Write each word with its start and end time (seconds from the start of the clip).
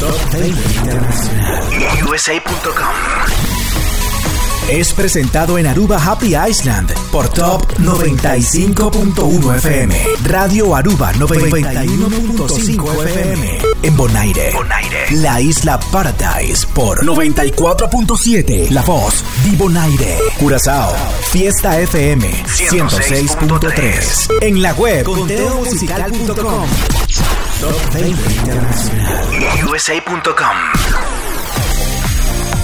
Top 0.00 0.30
20 0.32 0.48
Internacional. 0.74 1.62
USA.com 2.08 3.48
es 4.68 4.92
presentado 4.92 5.56
en 5.58 5.66
Aruba 5.66 5.96
Happy 5.96 6.36
Island 6.36 6.92
por 7.10 7.28
Top 7.30 7.66
95.1 7.78 9.56
FM, 9.56 9.96
Radio 10.24 10.74
Aruba 10.74 11.12
91.5 11.14 13.04
FM, 13.06 13.58
en 13.82 13.96
Bonaire, 13.96 14.52
Bonaire, 14.52 15.10
la 15.12 15.40
isla 15.40 15.80
Paradise 15.90 16.66
por 16.74 17.02
94.7, 17.04 18.68
La 18.70 18.82
Voz, 18.82 19.24
Di 19.42 19.56
Bonaire, 19.56 20.18
Curazao, 20.38 20.94
Fiesta 21.30 21.80
FM 21.80 22.30
106.3, 22.44 24.42
en 24.42 24.60
la 24.60 24.74
web. 24.74 25.04
Conteomusical.com. 25.04 26.68
Top 27.60 27.92
20 27.92 28.08
Internacional. 28.10 29.68
USA.com 29.68 30.56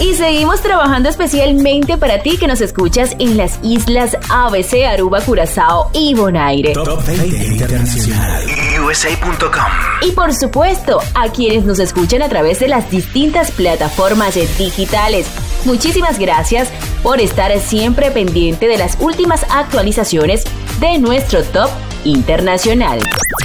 Y 0.00 0.14
seguimos 0.14 0.60
trabajando 0.60 1.08
especialmente 1.08 1.98
para 1.98 2.22
ti 2.22 2.36
que 2.36 2.46
nos 2.46 2.60
escuchas 2.60 3.16
en 3.18 3.36
las 3.36 3.58
islas 3.62 4.16
ABC, 4.30 4.84
Aruba, 4.86 5.20
Curazao 5.20 5.90
y 5.92 6.14
Bonaire. 6.14 6.72
Top 6.72 7.04
20 7.04 7.46
Internacional. 7.46 8.44
USA.com. 8.84 9.72
Y 10.02 10.12
por 10.12 10.32
supuesto, 10.34 11.00
a 11.14 11.28
quienes 11.30 11.64
nos 11.64 11.80
escuchan 11.80 12.22
a 12.22 12.28
través 12.28 12.60
de 12.60 12.68
las 12.68 12.90
distintas 12.90 13.50
plataformas 13.50 14.34
digitales 14.56 15.26
Muchísimas 15.64 16.18
gracias 16.18 16.68
por 17.02 17.20
estar 17.20 17.58
siempre 17.60 18.10
pendiente 18.10 18.68
de 18.68 18.78
las 18.78 18.96
últimas 19.00 19.44
actualizaciones 19.50 20.44
de 20.80 20.98
nuestro 20.98 21.42
top 21.42 21.70
internacional. 22.04 23.00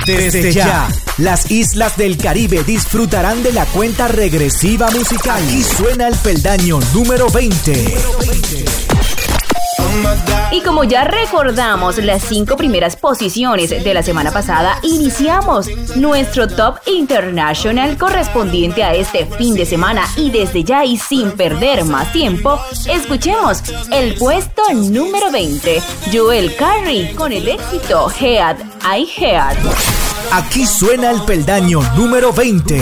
Desde 0.06 0.52
ya, 0.52 0.90
las 1.18 1.50
islas 1.52 1.98
del 1.98 2.18
Caribe 2.18 2.64
disfrutarán 2.64 3.44
de 3.44 3.54
la 3.54 3.66
cuenta 3.66 4.08
regresiva 4.08 4.90
musical. 4.92 5.44
Y 5.50 5.64
suena 5.64 6.08
el 6.08 6.16
peldaño 6.16 6.80
número 6.94 7.30
20. 7.30 7.96
Y 10.52 10.62
como 10.62 10.84
ya 10.84 11.04
recordamos 11.04 11.98
las 11.98 12.24
cinco 12.24 12.56
primeras 12.58 12.96
posiciones 12.96 13.72
de 13.72 13.94
la 13.94 14.04
semana 14.04 14.32
pasada, 14.32 14.78
iniciamos 14.84 15.68
nuestro 15.96 16.48
Top 16.48 16.76
International 16.86 17.98
correspondiente 17.98 18.84
a 18.84 18.94
este 18.94 19.26
fin 19.26 19.56
de 19.56 19.66
semana 19.66 20.04
y 20.16 20.30
desde 20.30 20.64
ya 20.64 20.86
y 20.86 20.98
sin 20.98 21.32
perder 21.32 21.86
más 21.86 22.12
tiempo, 22.14 22.60
escuchemos 22.88 23.64
el 23.92 24.14
puesto 24.16 24.62
número 24.74 25.32
20, 25.32 25.82
Joel 26.14 26.56
Carey 26.56 27.16
con 27.16 27.32
el 27.32 27.48
éxito 27.48 28.12
Head 28.12 28.58
I 28.96 29.10
Head. 29.18 29.58
Aquí 30.32 30.66
suena 30.66 31.12
el 31.12 31.22
peldaño 31.24 31.82
número 31.96 32.32
20. 32.32 32.82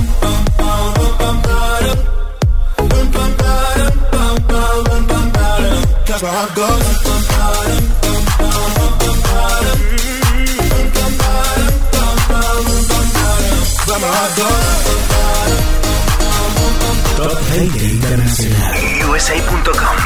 Top 17.17 17.37
20 17.49 17.85
Internacional. 17.93 18.73
USA.com. 19.09 19.97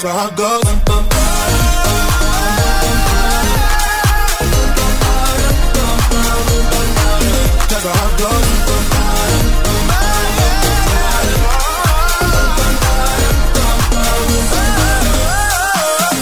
that's 0.00 0.04
where 0.04 0.14
I 0.14 0.30
go. 0.36 0.60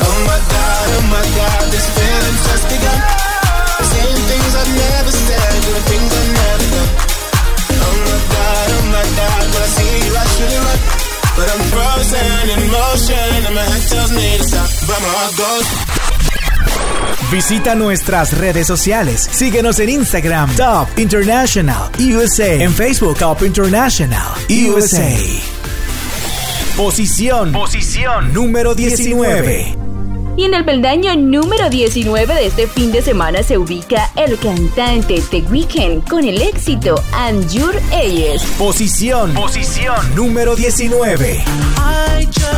Oh 0.01 0.19
my 0.27 0.39
God, 0.51 0.89
oh 0.91 1.03
my 1.11 1.25
God, 1.37 1.71
this 1.71 1.87
feeling's 1.95 2.43
just 2.47 2.65
begun. 2.69 3.01
Saying 3.85 4.23
things 4.27 4.55
I've 4.55 4.73
never 4.75 5.13
said, 5.13 5.63
doing 5.63 5.85
things 5.87 6.11
I've 6.19 6.33
never 6.35 6.67
done. 6.75 6.91
Oh 7.71 7.97
my 8.07 8.19
God, 8.35 8.67
oh 8.75 8.85
my 8.91 9.07
God, 9.17 9.45
I 9.55 9.67
see. 9.67 9.99
But 11.39 11.47
I'm 11.55 11.63
frozen 11.71 12.51
in 12.51 12.71
motion 12.73 13.38
Visita 17.31 17.75
nuestras 17.75 18.37
redes 18.37 18.67
sociales. 18.67 19.29
Síguenos 19.31 19.79
en 19.81 19.89
Instagram, 19.91 20.55
Top 20.57 20.89
International 20.97 21.91
USA. 21.99 22.55
En 22.55 22.73
Facebook, 22.73 23.19
Top 23.19 23.43
International 23.43 24.27
USA. 24.49 25.17
Posición. 26.77 27.53
Posición. 27.53 28.33
Número 28.33 28.75
19. 28.75 29.77
Y 30.37 30.45
en 30.45 30.55
el 30.55 30.65
peldaño 30.65 31.17
número 31.17 31.69
19 31.69 32.35
de 32.35 32.47
este 32.47 32.67
fin 32.67 32.93
de 32.93 33.03
semana 33.03 33.43
se 33.43 33.59
ubica 33.59 34.11
el 34.15 34.39
cantante 34.39 35.23
The 35.31 35.43
Weeknd 35.51 36.09
con 36.09 36.25
el 36.25 36.41
éxito 36.41 37.03
And 37.13 37.51
Your 37.51 37.75
Ages. 37.93 38.43
Posición. 38.59 39.35
Posición. 39.35 40.15
Número 40.15 40.55
19. 40.55 41.45
I 41.79 42.27
just 42.27 42.58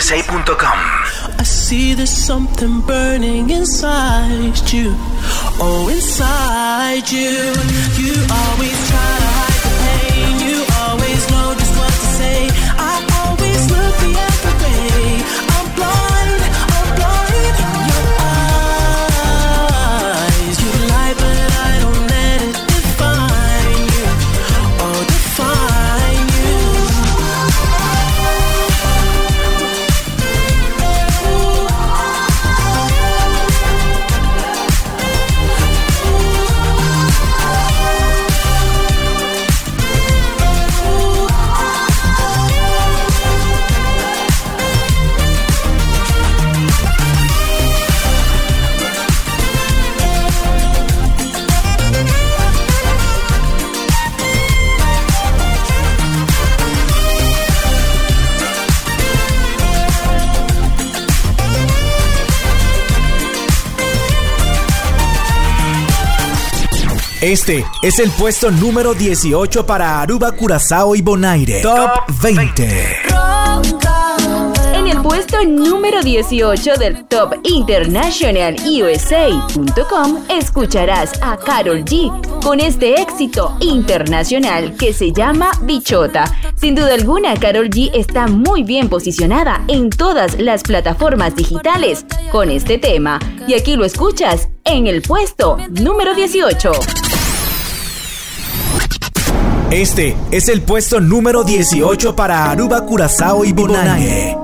Internacional. 0.00 0.30
USA.com. 0.46 0.78
I 1.38 1.42
see 1.42 1.94
there's 1.94 2.10
something 2.10 2.80
burning 2.80 3.50
inside 3.50 4.72
you. 4.72 4.94
Oh, 5.60 5.88
inside 5.92 7.10
you. 7.10 7.52
You 8.02 8.14
always 8.30 8.88
try 8.88 9.29
Este 67.30 67.64
es 67.80 68.00
el 68.00 68.10
puesto 68.10 68.50
número 68.50 68.92
18 68.92 69.64
para 69.64 70.00
Aruba, 70.00 70.32
Curazao 70.32 70.96
y 70.96 71.00
Bonaire. 71.00 71.60
Top 71.62 71.90
20. 72.20 72.96
En 74.74 74.88
el 74.88 75.00
puesto 75.00 75.36
número 75.44 76.02
18 76.02 76.74
del 76.74 77.04
Top 77.04 77.34
International 77.44 78.56
USA.com 78.66 80.24
escucharás 80.28 81.12
a 81.22 81.36
Carol 81.36 81.84
G 81.84 82.10
con 82.42 82.58
este 82.58 83.00
éxito 83.00 83.56
internacional 83.60 84.76
que 84.76 84.92
se 84.92 85.12
llama 85.12 85.52
Bichota. 85.62 86.24
Sin 86.56 86.74
duda 86.74 86.94
alguna, 86.94 87.36
Carol 87.36 87.70
G 87.70 87.92
está 87.94 88.26
muy 88.26 88.64
bien 88.64 88.88
posicionada 88.88 89.62
en 89.68 89.88
todas 89.88 90.36
las 90.40 90.64
plataformas 90.64 91.36
digitales 91.36 92.04
con 92.32 92.50
este 92.50 92.78
tema. 92.78 93.20
Y 93.46 93.54
aquí 93.54 93.76
lo 93.76 93.84
escuchas 93.84 94.48
en 94.64 94.88
el 94.88 95.00
puesto 95.02 95.58
número 95.70 96.12
18. 96.16 96.72
Este 99.70 100.16
es 100.32 100.48
el 100.48 100.62
puesto 100.62 101.00
número 101.00 101.44
18 101.44 102.16
para 102.16 102.50
Aruba, 102.50 102.84
Curazao 102.84 103.44
y 103.44 103.52
Bonaire. 103.52 104.36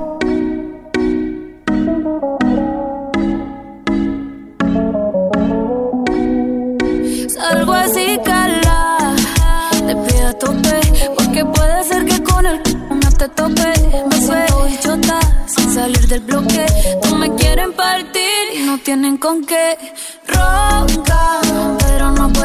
Salgo 7.28 7.72
así, 7.72 8.20
cala. 8.24 9.16
Te 9.72 9.96
pido 9.96 10.28
a 10.28 10.32
tope. 10.34 10.80
Porque 11.16 11.44
puede 11.44 11.84
ser 11.84 12.04
que 12.04 12.22
con 12.22 12.46
el 12.46 12.62
no 12.88 13.10
te 13.18 13.28
tope. 13.30 13.72
Me 14.08 14.16
siento 14.20 14.68
chota 14.80 15.18
sin 15.48 15.74
salir 15.74 16.06
del 16.06 16.20
bloque. 16.20 16.66
No 17.10 17.16
me 17.16 17.34
quieren 17.34 17.72
partir 17.72 18.44
y 18.54 18.62
no 18.62 18.78
tienen 18.78 19.16
con 19.16 19.44
qué. 19.44 19.76
Ronca, 20.28 21.40
pero 21.80 22.12
no 22.12 22.32
puedo. 22.32 22.35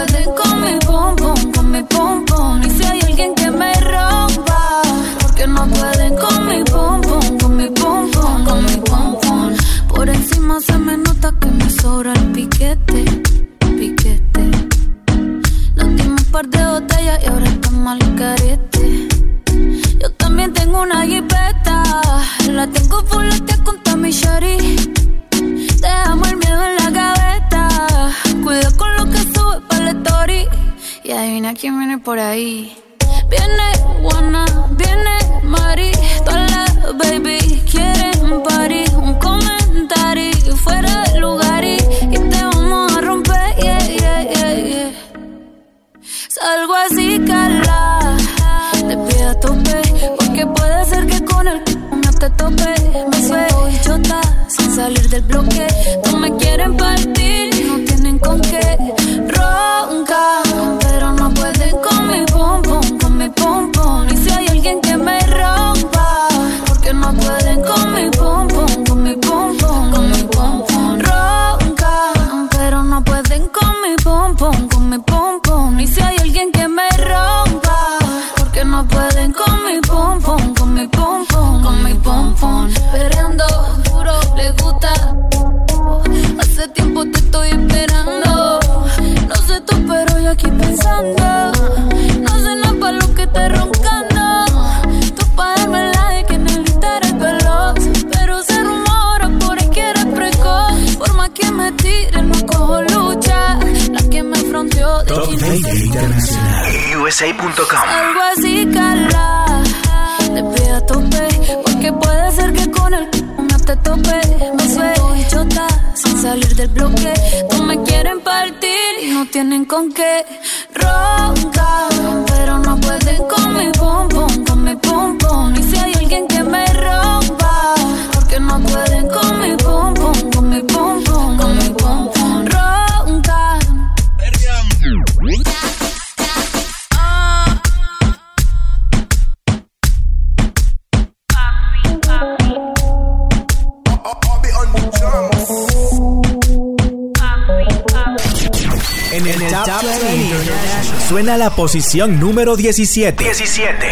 posición 151.61 152.19
número 152.19 152.55
17. 152.55 153.23
17. 153.23 153.85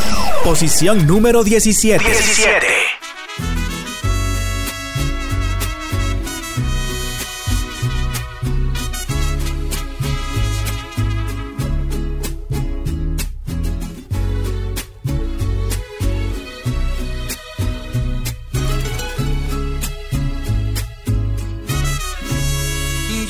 Posición 0.44 1.06
número 1.06 1.42
17. 1.42 2.04
17. 2.04 2.66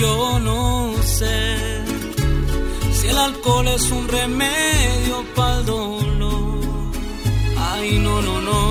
Yo 0.00 0.40
no 0.40 0.92
sé 1.04 1.56
si 2.92 3.06
el 3.06 3.16
alcohol 3.16 3.68
es 3.68 3.88
un 3.92 4.08
remedio 4.08 5.24
para 5.36 5.60
el 5.60 5.66
dolor 5.66 6.03
ay 7.84 7.98
no, 7.98 8.22
no, 8.22 8.40
no, 8.40 8.62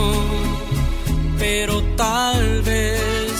pero 1.37 1.81
tal 1.95 2.61
vez 2.63 3.31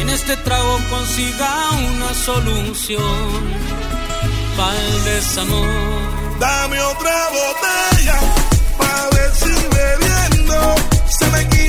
en 0.00 0.08
este 0.08 0.34
trago 0.38 0.78
consiga 0.88 1.52
una 1.94 2.14
solución 2.14 3.28
para 4.56 4.80
el 4.88 5.04
desamor. 5.04 6.00
Dame 6.40 6.80
otra 6.80 7.16
botella, 7.38 8.18
para 8.78 9.02
ver 9.14 9.30
bebiendo 9.78 10.74
se 11.18 11.26
me 11.32 11.48
quita. 11.48 11.61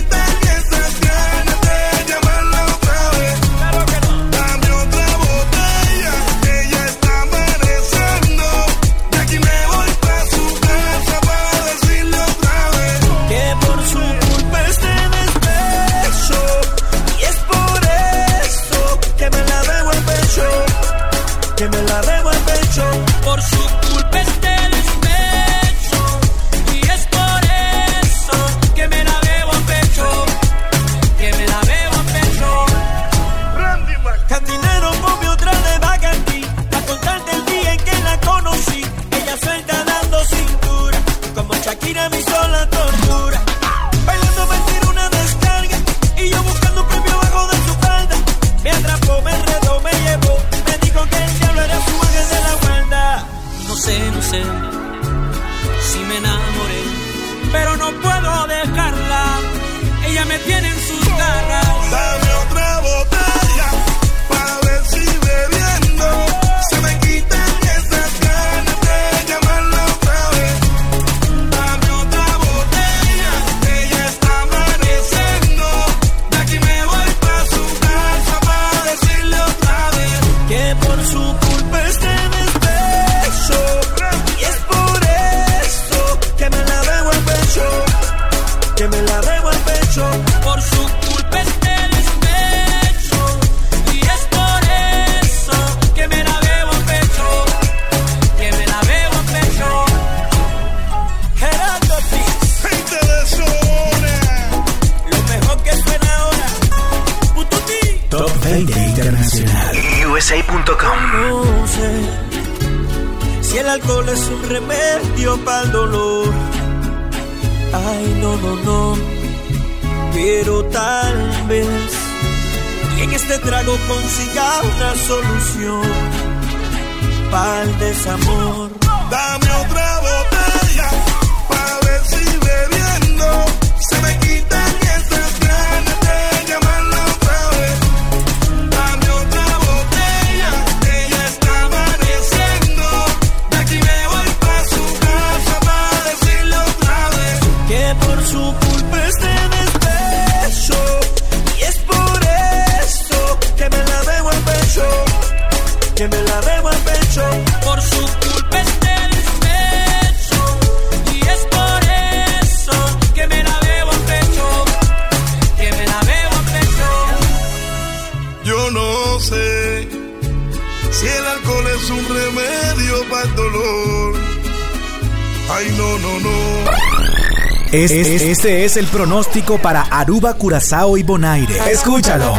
Es 178.74 178.78
el 178.78 178.88
pronóstico 178.88 179.60
para 179.60 179.82
Aruba, 179.82 180.34
Curazao 180.34 180.98
y 180.98 181.04
Bonaire. 181.04 181.72
Escúchalo. 181.72 182.34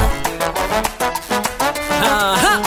Ajá 2.02 2.60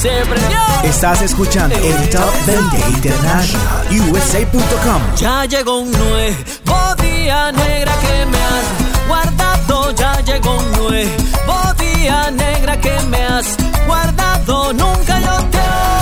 Se 0.00 0.08
prendió 0.26 0.58
Estás 0.82 1.22
escuchando 1.22 1.76
el 1.76 2.10
Top 2.10 2.32
20 2.46 2.90
International 2.90 3.86
USA.com. 4.10 5.02
Ya 5.16 5.44
llegó 5.44 5.80
un 5.80 5.92
nuevo 5.92 6.94
día 7.00 7.52
negra 7.52 7.92
que 8.00 8.26
me 8.26 8.38
has 8.38 9.08
guardado. 9.08 9.90
Ya 9.92 10.20
llegó 10.22 10.56
un 10.56 10.72
nuevo 10.72 11.74
día 11.78 12.30
negra 12.30 12.80
que 12.80 12.98
me 13.08 13.22
has 13.24 13.56
guardado. 13.86 14.72
Nunca 14.72 15.20
yo 15.20 15.36
te 15.50 15.93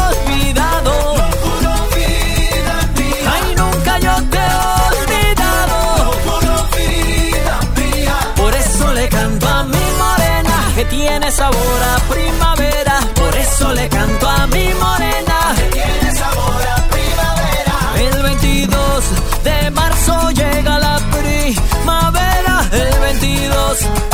tiene 10.84 11.30
sabor 11.30 11.82
a 11.94 11.98
primavera. 12.12 13.00
Por 13.14 13.36
eso 13.36 13.72
le 13.72 13.88
canto 13.88 14.28
a 14.28 14.46
mi 14.48 14.72
morena 14.74 15.54
que 15.56 15.80
tiene 15.80 16.14
sabor 16.14 16.62
a 16.76 16.88
primavera. 16.88 17.76
El 17.98 18.22
22 18.22 19.04
de 19.44 19.70
marzo 19.70 20.30
llega 20.30 20.78
la 20.78 20.98
primavera. 21.10 22.68
El 22.72 23.00
22 23.00 24.11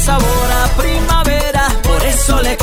sabor 0.00 0.48
a 0.62 0.68
primavera. 0.76 1.68
Por 1.82 2.04
eso 2.04 2.40
le 2.40 2.56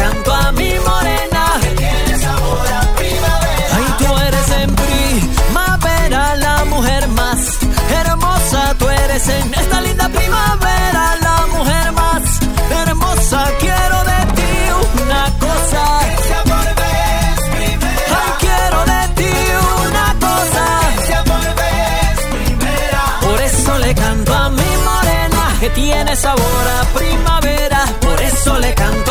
tiene 25.88 26.16
sabor 26.18 26.66
a 26.82 26.84
primavera. 26.98 27.86
Por 28.02 28.22
eso 28.22 28.60
le 28.60 28.74
canto 28.74 29.07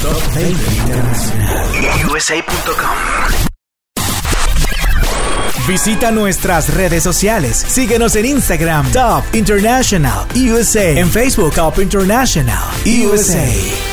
Top 0.00 0.22
20 0.32 0.74
International 0.76 1.66
USA.com. 2.08 2.86
Visita 5.66 6.12
nuestras 6.12 6.72
redes 6.72 7.02
sociales. 7.02 7.56
Síguenos 7.56 8.14
en 8.14 8.26
Instagram, 8.26 8.92
Top 8.92 9.24
International 9.32 10.28
USA. 10.36 10.90
En 10.90 11.10
Facebook, 11.10 11.52
Top 11.52 11.80
International 11.80 12.62
USA. 12.86 13.89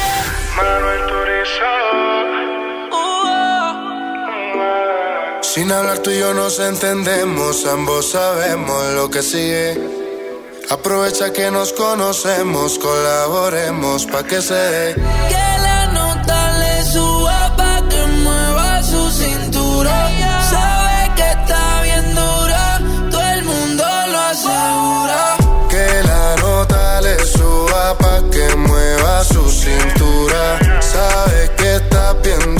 Sin 5.57 5.71
hablar 5.71 5.97
tú 6.03 6.11
y 6.11 6.19
yo 6.19 6.35
nos 6.35 6.59
entendemos, 6.59 7.65
ambos 7.65 8.11
sabemos 8.11 8.93
lo 8.93 9.09
que 9.09 9.23
sigue. 9.23 9.75
Aprovecha 10.69 11.33
que 11.33 11.49
nos 11.49 11.73
conocemos, 11.73 12.77
colaboremos 12.77 14.05
pa' 14.05 14.21
que 14.21 14.39
se 14.39 14.53
dé. 14.53 14.93
Que 14.93 15.47
la 15.67 15.87
nota 15.87 16.59
le 16.59 16.85
suba 16.85 17.55
pa' 17.57 17.81
que 17.89 18.05
mueva 18.05 18.83
su 18.83 19.09
cintura. 19.09 19.97
Sabe 20.47 21.15
que 21.15 21.27
está 21.31 21.81
bien 21.81 22.05
dura, 22.13 22.79
todo 23.09 23.23
el 23.23 23.43
mundo 23.43 23.83
lo 24.11 24.19
asegura. 24.33 25.37
Que 25.71 25.87
la 26.03 26.35
nota 26.35 27.01
le 27.01 27.17
suba 27.25 27.97
pa' 27.97 28.21
que 28.29 28.55
mueva 28.57 29.23
su 29.23 29.49
cintura. 29.49 30.59
Sabe 30.81 31.51
que 31.57 31.77
está 31.77 32.13
bien 32.13 32.41
dura 32.41 32.56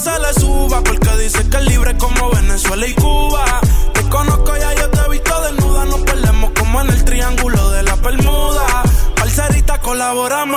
se 0.00 0.18
le 0.18 0.32
suba 0.32 0.80
porque 0.82 1.10
dice 1.18 1.46
que 1.50 1.56
es 1.58 1.64
libre 1.66 1.94
como 1.98 2.30
Venezuela 2.30 2.86
y 2.86 2.94
Cuba. 2.94 3.44
Te 3.92 4.02
conozco 4.08 4.56
ya 4.56 4.74
yo 4.74 4.88
te 4.88 5.00
he 5.00 5.08
visto 5.10 5.42
desnuda, 5.42 5.84
nos 5.84 6.00
perdemos 6.00 6.50
como 6.58 6.80
en 6.80 6.88
el 6.88 7.04
triángulo 7.04 7.70
de 7.70 7.82
la 7.82 7.96
Bermuda. 7.96 8.82
Parcerita, 9.16 9.78
colaborame, 9.80 10.56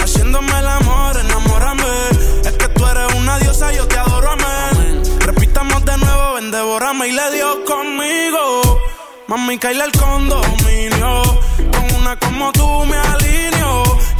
haciéndome 0.00 0.56
el 0.56 0.68
amor, 0.68 1.16
enamórame. 1.18 1.84
Es 2.44 2.52
que 2.52 2.68
tú 2.68 2.86
eres 2.86 3.12
una 3.16 3.38
diosa, 3.40 3.72
yo 3.72 3.88
te 3.88 3.98
adoro, 3.98 4.30
amén. 4.30 5.02
Repitamos 5.18 5.84
de 5.84 5.96
nuevo, 5.96 6.34
ven, 6.34 6.50
devórame 6.52 7.08
y 7.08 7.12
le 7.12 7.30
dio 7.32 7.64
conmigo. 7.64 8.80
Mami, 9.26 9.58
caíle 9.58 9.82
al 9.82 9.92
condominio. 9.92 11.22
Con 11.72 12.00
una 12.00 12.16
como 12.20 12.52
tú 12.52 12.84
me 12.86 12.96
alineo. 12.96 13.89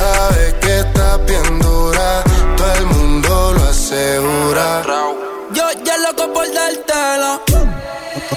Sabe 0.00 0.54
que 0.62 0.80
está 0.80 1.18
bien 1.18 1.58
dura, 1.58 2.24
todo 2.56 2.74
el 2.74 2.86
mundo 2.86 3.52
lo 3.52 3.68
asegura. 3.68 4.82
Yo 5.52 5.64
ya 5.84 5.98
loco 5.98 6.32
por 6.32 6.46
dártela. 6.54 7.38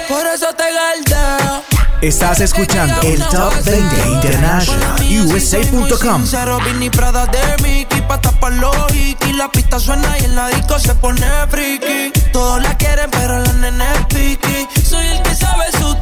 Por 0.09 0.27
eso 0.27 0.47
te 0.57 0.65
galdeo. 0.79 1.63
Estás 2.01 2.41
escuchando 2.41 2.99
el 3.03 3.23
Top 3.27 3.53
20 3.63 4.07
International 4.09 4.95
USA.com. 5.25 6.25
Cero 6.25 6.59
Vinny 6.65 6.89
Prada 6.89 7.25
de 7.27 7.63
Mickey 7.63 8.01
pa' 8.01 8.19
tapar 8.19 8.51
los 8.51 8.75
hikis. 8.93 9.33
La 9.37 9.49
pista 9.49 9.79
suena 9.79 10.19
y 10.19 10.25
en 10.25 10.35
la 10.35 10.49
disco 10.49 10.77
se 10.79 10.93
pone 10.95 11.25
friki. 11.49 12.11
Todos 12.33 12.61
la 12.61 12.75
quieren 12.75 13.09
pero 13.09 13.39
la 13.39 13.53
nene 13.53 13.85
es 13.93 14.05
piqui. 14.07 14.67
Soy 14.83 15.07
el 15.07 15.21
que 15.21 15.33
sabe 15.33 15.71
su 15.79 15.92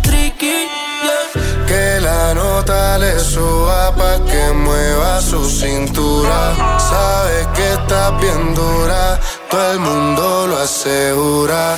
la 2.62 2.74
nota 2.74 2.98
le 2.98 3.20
suba 3.20 3.92
pa' 3.96 4.20
que 4.26 4.54
mueva 4.54 5.22
su 5.22 5.44
cintura. 5.50 6.56
Sabe 6.78 7.48
que 7.56 7.74
está 7.74 8.12
bien 8.20 8.54
dura, 8.54 9.20
todo 9.50 9.72
el 9.74 9.80
mundo 9.80 10.48
lo 10.48 10.58
asegura. 10.58 11.76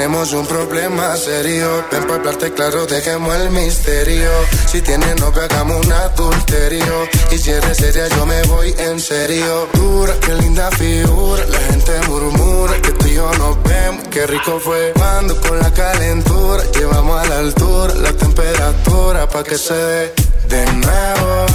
Tenemos 0.00 0.32
un 0.32 0.46
problema 0.46 1.14
serio. 1.14 1.84
Ven 1.92 2.04
para 2.04 2.14
hablarte 2.14 2.54
claro, 2.54 2.86
dejemos 2.86 3.34
el 3.34 3.50
misterio. 3.50 4.30
Si 4.66 4.80
tienes 4.80 5.20
novio, 5.20 5.42
hagamos 5.42 5.84
un 5.84 5.92
adulterio. 5.92 7.06
Y 7.30 7.36
si 7.36 7.50
eres 7.50 7.76
seria, 7.76 8.08
yo 8.08 8.24
me 8.24 8.42
voy 8.44 8.74
en 8.78 8.98
serio. 8.98 9.68
Dura, 9.74 10.14
qué 10.22 10.32
linda 10.36 10.70
figura. 10.70 11.44
La 11.44 11.58
gente 11.58 11.92
murmura 12.08 12.80
que 12.80 12.92
tú 12.92 13.08
y 13.08 13.14
yo 13.16 13.30
nos 13.34 13.62
vemos. 13.62 14.08
Qué 14.08 14.26
rico 14.26 14.58
fue 14.58 14.94
cuando 14.96 15.38
con 15.38 15.58
la 15.58 15.70
calentura 15.70 16.64
llevamos 16.72 17.20
a 17.20 17.28
la 17.28 17.38
altura 17.40 17.94
la 17.96 18.12
temperatura 18.14 19.28
pa' 19.28 19.44
que 19.44 19.58
se 19.58 19.74
dé 19.74 20.14
de 20.48 20.64
nuevo. 20.80 21.46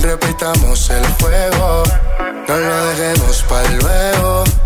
Repitamos 0.00 0.88
el 0.88 1.06
juego. 1.20 1.82
No 2.48 2.56
lo 2.56 2.86
dejemos 2.86 3.42
para 3.42 3.70
luego. 3.70 4.65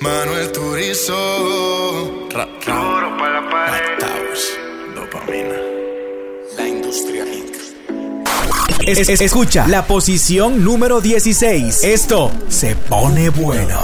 Manuel 0.00 0.50
Turizo. 0.52 1.16
Duro 2.66 3.16
pa' 3.18 3.28
la 3.28 3.42
pared. 3.50 3.98
Dopamina. 4.94 5.56
La 6.56 6.68
industria 6.68 7.24
Inc. 7.24 7.54
Es- 8.86 9.08
es- 9.08 9.20
escucha 9.20 9.66
la 9.68 9.86
posición 9.86 10.62
número 10.64 11.00
16. 11.00 11.82
Esto 11.84 12.30
se 12.48 12.76
pone 12.76 13.30
bueno. 13.30 13.80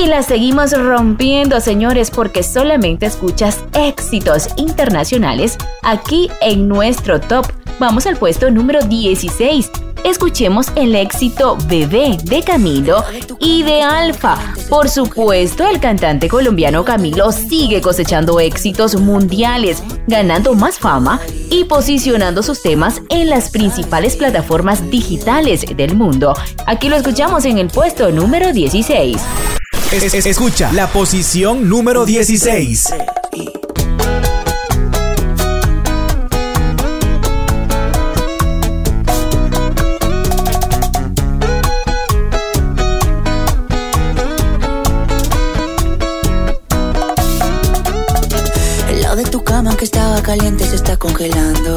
Y 0.00 0.06
la 0.06 0.22
seguimos 0.22 0.70
rompiendo, 0.70 1.60
señores, 1.60 2.12
porque 2.12 2.44
solamente 2.44 3.06
escuchas 3.06 3.64
éxitos 3.74 4.46
internacionales 4.56 5.58
aquí 5.82 6.30
en 6.40 6.68
nuestro 6.68 7.18
top. 7.18 7.46
Vamos 7.80 8.06
al 8.06 8.16
puesto 8.16 8.48
número 8.48 8.80
16. 8.80 9.68
Escuchemos 10.04 10.68
el 10.76 10.94
éxito 10.94 11.58
Bebé 11.66 12.16
de 12.22 12.44
Camilo 12.44 13.02
y 13.40 13.64
de 13.64 13.82
Alfa. 13.82 14.38
Por 14.70 14.88
supuesto, 14.88 15.66
el 15.66 15.80
cantante 15.80 16.28
colombiano 16.28 16.84
Camilo 16.84 17.32
sigue 17.32 17.80
cosechando 17.80 18.38
éxitos 18.38 18.94
mundiales, 19.00 19.82
ganando 20.06 20.54
más 20.54 20.78
fama 20.78 21.20
y 21.50 21.64
posicionando 21.64 22.44
sus 22.44 22.62
temas 22.62 23.02
en 23.10 23.28
las 23.28 23.50
principales 23.50 24.14
plataformas 24.14 24.88
digitales 24.90 25.66
del 25.76 25.96
mundo. 25.96 26.34
Aquí 26.66 26.88
lo 26.88 26.94
escuchamos 26.94 27.44
en 27.46 27.58
el 27.58 27.66
puesto 27.66 28.12
número 28.12 28.52
16. 28.52 29.20
Es- 29.90 30.14
es- 30.14 30.26
escucha 30.26 30.70
la 30.72 30.86
posición 30.88 31.68
número 31.68 32.04
16. 32.04 32.88
El 48.90 49.02
lado 49.02 49.16
de 49.16 49.24
tu 49.24 49.42
cama 49.44 49.76
que 49.76 49.84
estaba 49.84 50.22
caliente 50.22 50.64
se 50.66 50.76
está 50.76 50.96
congelando. 50.96 51.76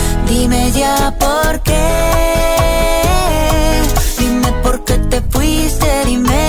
Dime 0.31 0.71
ya 0.71 1.13
por 1.19 1.59
qué. 1.59 1.83
Dime 4.17 4.49
por 4.63 4.85
qué 4.85 4.97
te 4.97 5.19
fuiste, 5.29 6.05
dímelo, 6.05 6.40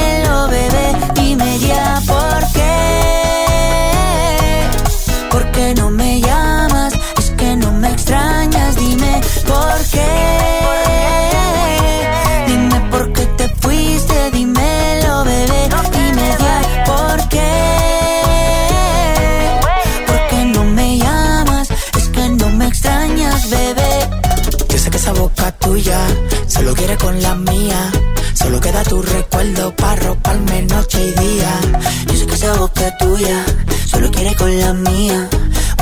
boca 32.83 32.97
tuya 32.99 33.45
solo 33.87 34.11
quiere 34.11 34.35
con 34.35 34.59
la 34.59 34.73
mía. 34.73 35.29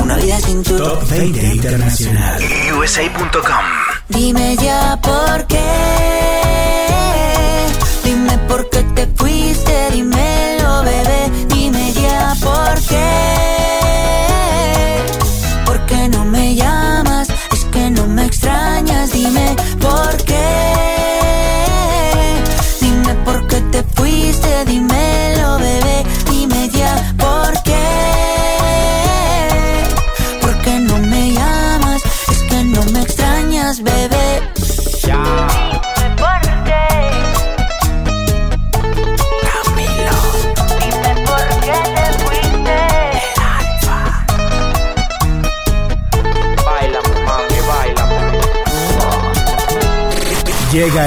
Una 0.03 0.15
vida 0.17 0.39
sin 0.41 0.63
tu 0.63 0.77
Top 0.77 1.07
20 1.09 1.55
Internacional. 1.55 2.41
USA.com. 2.77 3.65
Dime 4.09 4.55
ya 4.57 4.99
por 5.01 5.47
qué. 5.47 5.59
Dime 8.03 8.37
por 8.47 8.69
qué 8.69 8.70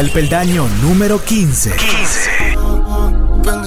El 0.01 0.11
peldaño 0.11 0.67
número 0.83 1.23
15. 1.23 1.73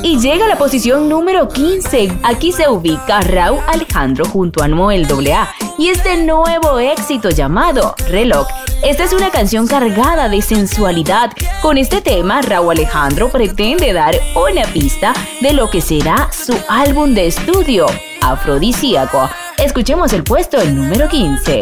Y 0.04 0.20
llega 0.20 0.44
a 0.44 0.50
la 0.50 0.58
posición 0.58 1.08
número 1.08 1.48
15. 1.48 2.20
Aquí 2.22 2.52
se 2.52 2.68
ubica 2.68 3.22
Raúl 3.22 3.62
Alejandro 3.66 4.26
junto 4.26 4.62
a 4.62 4.68
Noel 4.68 5.06
AA 5.06 5.56
y 5.78 5.88
este 5.88 6.18
nuevo 6.18 6.80
éxito 6.80 7.30
llamado 7.30 7.96
Reloj. 8.10 8.46
Esta 8.84 9.06
es 9.06 9.14
una 9.14 9.32
canción 9.32 9.68
cargada 9.68 10.28
de 10.28 10.42
sensualidad. 10.42 11.32
Con 11.62 11.78
este 11.78 12.02
tema, 12.02 12.42
Raúl 12.42 12.72
Alejandro 12.72 13.30
pretende 13.30 13.94
dar 13.94 14.20
una 14.36 14.66
pista 14.74 15.14
de 15.40 15.54
lo 15.54 15.70
que 15.70 15.80
será 15.80 16.30
su 16.34 16.54
álbum 16.68 17.14
de 17.14 17.28
estudio, 17.28 17.86
Afrodisíaco. 18.22 19.30
Escuchemos 19.58 20.12
el 20.12 20.24
puesto 20.26 20.60
el 20.60 20.76
número 20.76 21.08
15. 21.08 21.62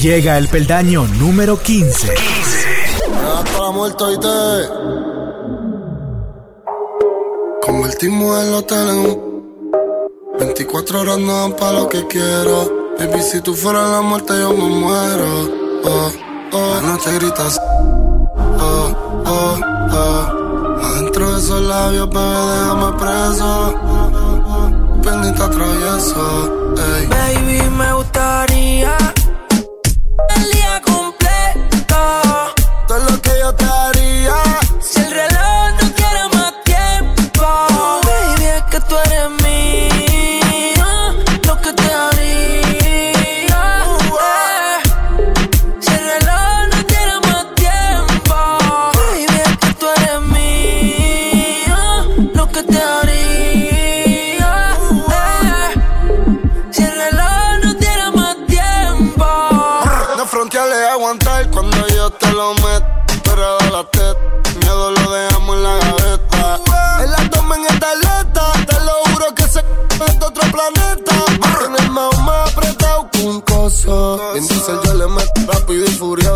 Llega 0.00 0.38
el 0.38 0.46
peldaño 0.46 1.06
número 1.18 1.60
15. 1.60 2.75
Hasta 3.24 3.60
la 3.60 3.70
muerte 3.70 4.04
y 4.12 4.18
te 4.18 4.68
convertimos 7.66 8.44
el 8.44 8.54
hotel 8.54 8.88
en 8.88 8.98
un 8.98 9.26
24 10.38 11.00
horas 11.00 11.18
no 11.18 11.32
dan 11.40 11.52
pa' 11.54 11.72
lo 11.72 11.88
que 11.88 12.06
quiero. 12.06 12.94
Baby, 12.98 13.22
si 13.22 13.40
tú 13.40 13.54
fueras 13.54 13.90
la 13.90 14.00
muerte, 14.02 14.34
yo 14.38 14.52
me 14.52 14.64
muero. 14.64 15.50
Oh, 15.84 16.10
oh, 16.52 16.74
la 16.74 16.82
noche 16.82 17.12
gritas. 17.14 17.60
Oh, 18.60 18.92
oh, 19.26 19.58
oh. 19.92 20.84
Adentro 20.84 21.30
de 21.32 21.38
esos 21.38 21.60
labios, 21.62 22.08
bebé, 22.10 22.40
déjame 22.52 22.92
preso. 22.98 23.74
Bendita 25.04 25.50
travieso. 25.50 26.74
Baby, 27.08 27.70
me 27.78 27.92
gustaría 27.94 28.96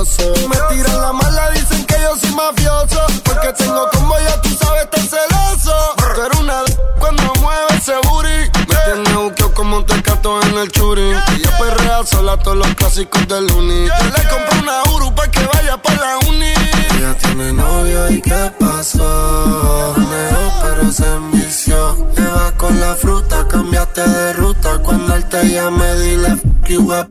y. 0.05 0.49
Me 0.49 0.57
tiran 0.75 1.01
la 1.01 1.13
mala, 1.13 1.51
dicen 1.51 1.85
que 1.87 1.95
yo 2.01 2.17
soy 2.21 2.31
mafioso. 2.35 3.01
Porque 3.25 3.53
tengo 3.53 3.89
como 3.93 4.19
ya 4.19 4.41
tú 4.43 4.49
sabes, 4.61 4.89
tan 4.91 5.07
celoso. 5.09 5.75
Tú 6.15 6.23
eres 6.23 6.39
una 6.41 6.63
d- 6.65 6.77
cuando 6.99 7.23
mueve 7.41 7.67
ese 7.77 7.95
booty. 8.09 8.51
Me 8.69 8.77
tiene 8.85 9.17
buqueo 9.17 9.53
como 9.55 9.77
un 9.79 9.87
tecato 9.87 10.41
en 10.43 10.59
el 10.59 10.71
churi. 10.73 11.11
Y 11.37 11.43
yo 11.43 11.51
perrea 11.59 12.05
sola 12.07 12.37
todos 12.39 12.57
los 12.57 12.75
clásicos 12.75 13.27
del 13.29 13.51
uni. 13.53 13.87
Yo 13.87 14.05
le 14.05 14.29
compré 14.29 14.59
una 14.63 14.83
Uru 14.95 15.15
pa' 15.15 15.29
que 15.29 15.45
vaya 15.47 15.77
pa' 15.81 15.95
la 15.95 16.19
uni. 16.19 16.30
Tiene 17.15 17.53
novio 17.53 18.11
y 18.11 18.21
qué 18.21 18.53
pasó. 18.59 19.95
Neo, 19.97 20.53
pero 20.63 20.93
se 20.93 21.07
envició. 21.07 22.09
Lleva 22.17 22.53
con 22.57 22.79
la 22.81 22.95
fruta, 22.95 23.47
cambiaste 23.49 24.09
de 24.09 24.33
ruta. 24.35 24.79
Cuando 24.83 25.15
él 25.15 25.25
te 25.29 25.49
llame, 25.49 25.95
dile 25.97 26.41
you 26.71 26.93
up. 26.93 27.09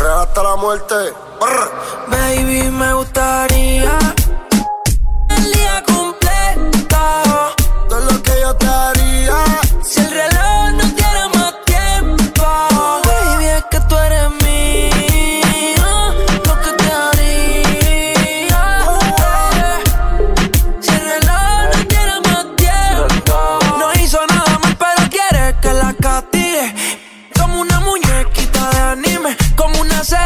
Real 0.00 0.20
hasta 0.22 0.42
la 0.42 0.56
muerte. 0.56 0.94
Brr. 1.40 1.70
Baby, 2.10 2.70
me 2.70 2.92
gustaría 2.94 3.98
el 5.30 5.52
día 5.52 5.84
completo. 5.86 6.98
Todo 7.88 8.00
lo 8.00 8.22
que 8.22 8.32
yo 8.40 8.54
te 8.56 8.66
haría. 8.66 9.36
Si 9.84 10.00
el 10.00 10.10
reloj 10.10 10.67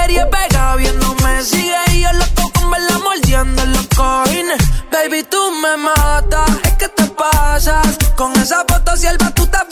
serie 0.02 0.26
pegada 0.26 0.76
viéndome 0.76 1.42
sigue 1.42 1.76
y 1.92 2.00
yo 2.02 2.12
loco 2.12 2.50
con 2.54 2.70
verla 2.70 2.98
mordiendo 2.98 3.62
en 3.62 3.72
los 3.72 3.86
cojines. 3.96 4.58
Baby, 4.90 5.22
tú 5.30 5.38
me 5.62 5.76
matas, 5.76 6.50
es 6.64 6.72
que 6.72 6.88
te 6.88 7.04
pasas. 7.04 7.86
Con 8.16 8.32
esa 8.32 8.64
foto 8.68 8.96
si 8.96 9.06
el 9.06 9.18
batuta 9.18 9.66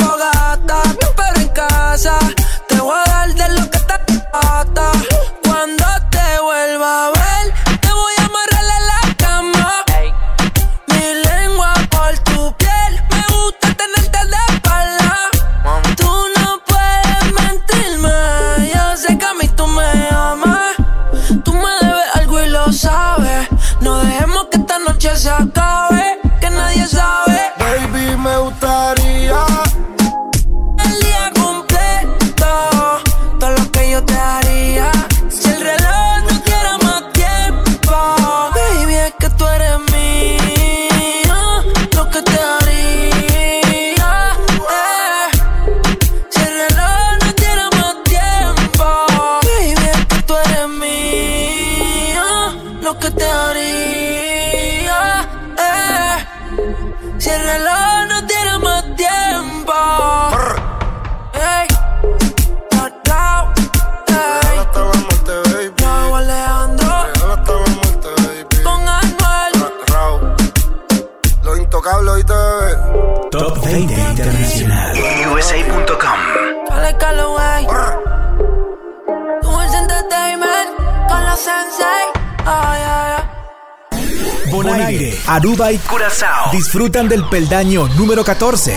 disfrutan 86.53 87.09
del 87.09 87.25
peldaño 87.25 87.89
número 87.97 88.25
14. 88.25 88.75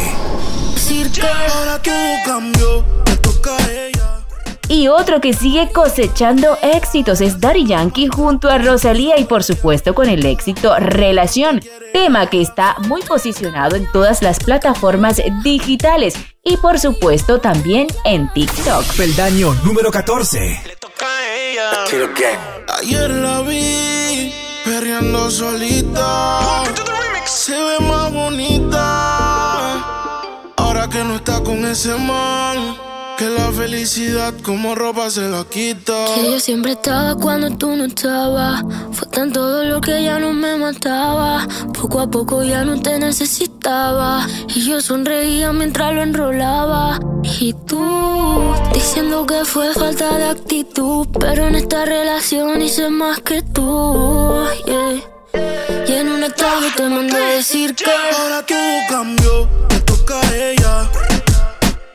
Ahora 1.53 1.81
todo 1.81 1.93
cambió, 2.25 2.85
me 3.07 3.15
toca 3.17 3.57
a 3.57 3.71
ella. 3.71 4.25
Y 4.67 4.87
otro 4.87 5.19
que 5.21 5.33
sigue 5.33 5.71
cosechando 5.71 6.57
éxitos 6.61 7.19
es 7.21 7.39
Daddy 7.39 7.65
Yankee 7.65 8.07
junto 8.07 8.49
a 8.49 8.57
Rosalía 8.57 9.19
y 9.19 9.25
por 9.25 9.43
supuesto 9.43 9.93
con 9.95 10.07
el 10.07 10.25
éxito 10.25 10.75
Relación, 10.77 11.61
tema 11.93 12.29
que 12.29 12.41
está 12.41 12.75
muy 12.87 13.01
posicionado 13.01 13.75
en 13.75 13.91
todas 13.91 14.21
las 14.21 14.39
plataformas 14.39 15.21
digitales 15.43 16.15
y 16.43 16.57
por 16.57 16.79
supuesto 16.79 17.39
también 17.39 17.87
en 18.05 18.31
TikTok. 18.33 18.85
Peldaño 18.95 19.53
número 19.65 19.91
14. 19.91 20.61
Ayer 22.79 23.09
la 23.09 23.41
vi 23.41 24.33
perreando 24.63 25.29
solita. 25.29 26.63
Se 27.43 27.51
ve 27.51 27.77
más 27.81 28.13
bonita. 28.13 28.79
Ahora 30.55 30.87
que 30.87 31.03
no 31.03 31.17
está 31.17 31.43
con 31.43 31.65
ese 31.65 31.93
man. 31.95 32.77
Que 33.17 33.29
la 33.29 33.51
felicidad 33.51 34.33
como 34.43 34.75
ropa 34.75 35.09
se 35.09 35.27
la 35.27 35.43
quita. 35.43 36.05
Que 36.15 36.31
yo 36.31 36.39
siempre 36.39 36.71
estaba 36.71 37.15
cuando 37.15 37.49
tú 37.57 37.75
no 37.75 37.83
estabas. 37.83 38.63
Fue 38.93 39.09
tan 39.09 39.33
todo 39.33 39.65
lo 39.65 39.81
que 39.81 40.05
ya 40.05 40.19
no 40.19 40.31
me 40.31 40.55
mataba. 40.55 41.45
Poco 41.77 41.99
a 41.99 42.09
poco 42.09 42.43
ya 42.43 42.63
no 42.63 42.81
te 42.81 42.97
necesitaba. 42.97 44.25
Y 44.55 44.61
yo 44.61 44.79
sonreía 44.79 45.51
mientras 45.51 45.93
lo 45.93 46.01
enrolaba. 46.01 46.97
Y 47.41 47.51
tú 47.67 48.53
diciendo 48.73 49.25
que 49.25 49.43
fue 49.43 49.73
falta 49.73 50.17
de 50.17 50.29
actitud. 50.29 51.09
Pero 51.19 51.47
en 51.47 51.55
esta 51.55 51.83
relación 51.83 52.61
hice 52.61 52.89
más 52.89 53.19
que 53.19 53.41
tú. 53.41 54.45
yeah. 54.65 55.12
Y 55.85 55.91
en 55.91 56.09
un 56.09 56.23
estado 56.23 56.61
te 56.75 56.89
mandé 56.89 57.17
a 57.17 57.27
decir 57.35 57.75
que. 57.75 57.85
Ahora 57.91 58.45
todo 58.45 58.79
cambió, 58.89 59.49
me 59.69 59.79
toca 59.81 60.19
a 60.19 60.35
ella. 60.35 60.89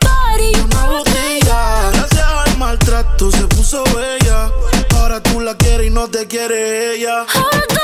Party. 0.01 0.61
Una 0.65 0.87
botella. 0.87 1.91
Gracias 1.93 2.23
al 2.23 2.59
maltrato 2.59 3.31
se 3.31 3.47
puso 3.49 3.85
bella. 3.85 4.51
Ahora 4.97 5.23
tú 5.23 5.41
la 5.41 5.57
quieres 5.57 5.87
y 5.87 5.91
no 5.91 6.09
te 6.09 6.27
quiere 6.27 6.95
ella. 6.97 7.25
Ahora 7.35 7.78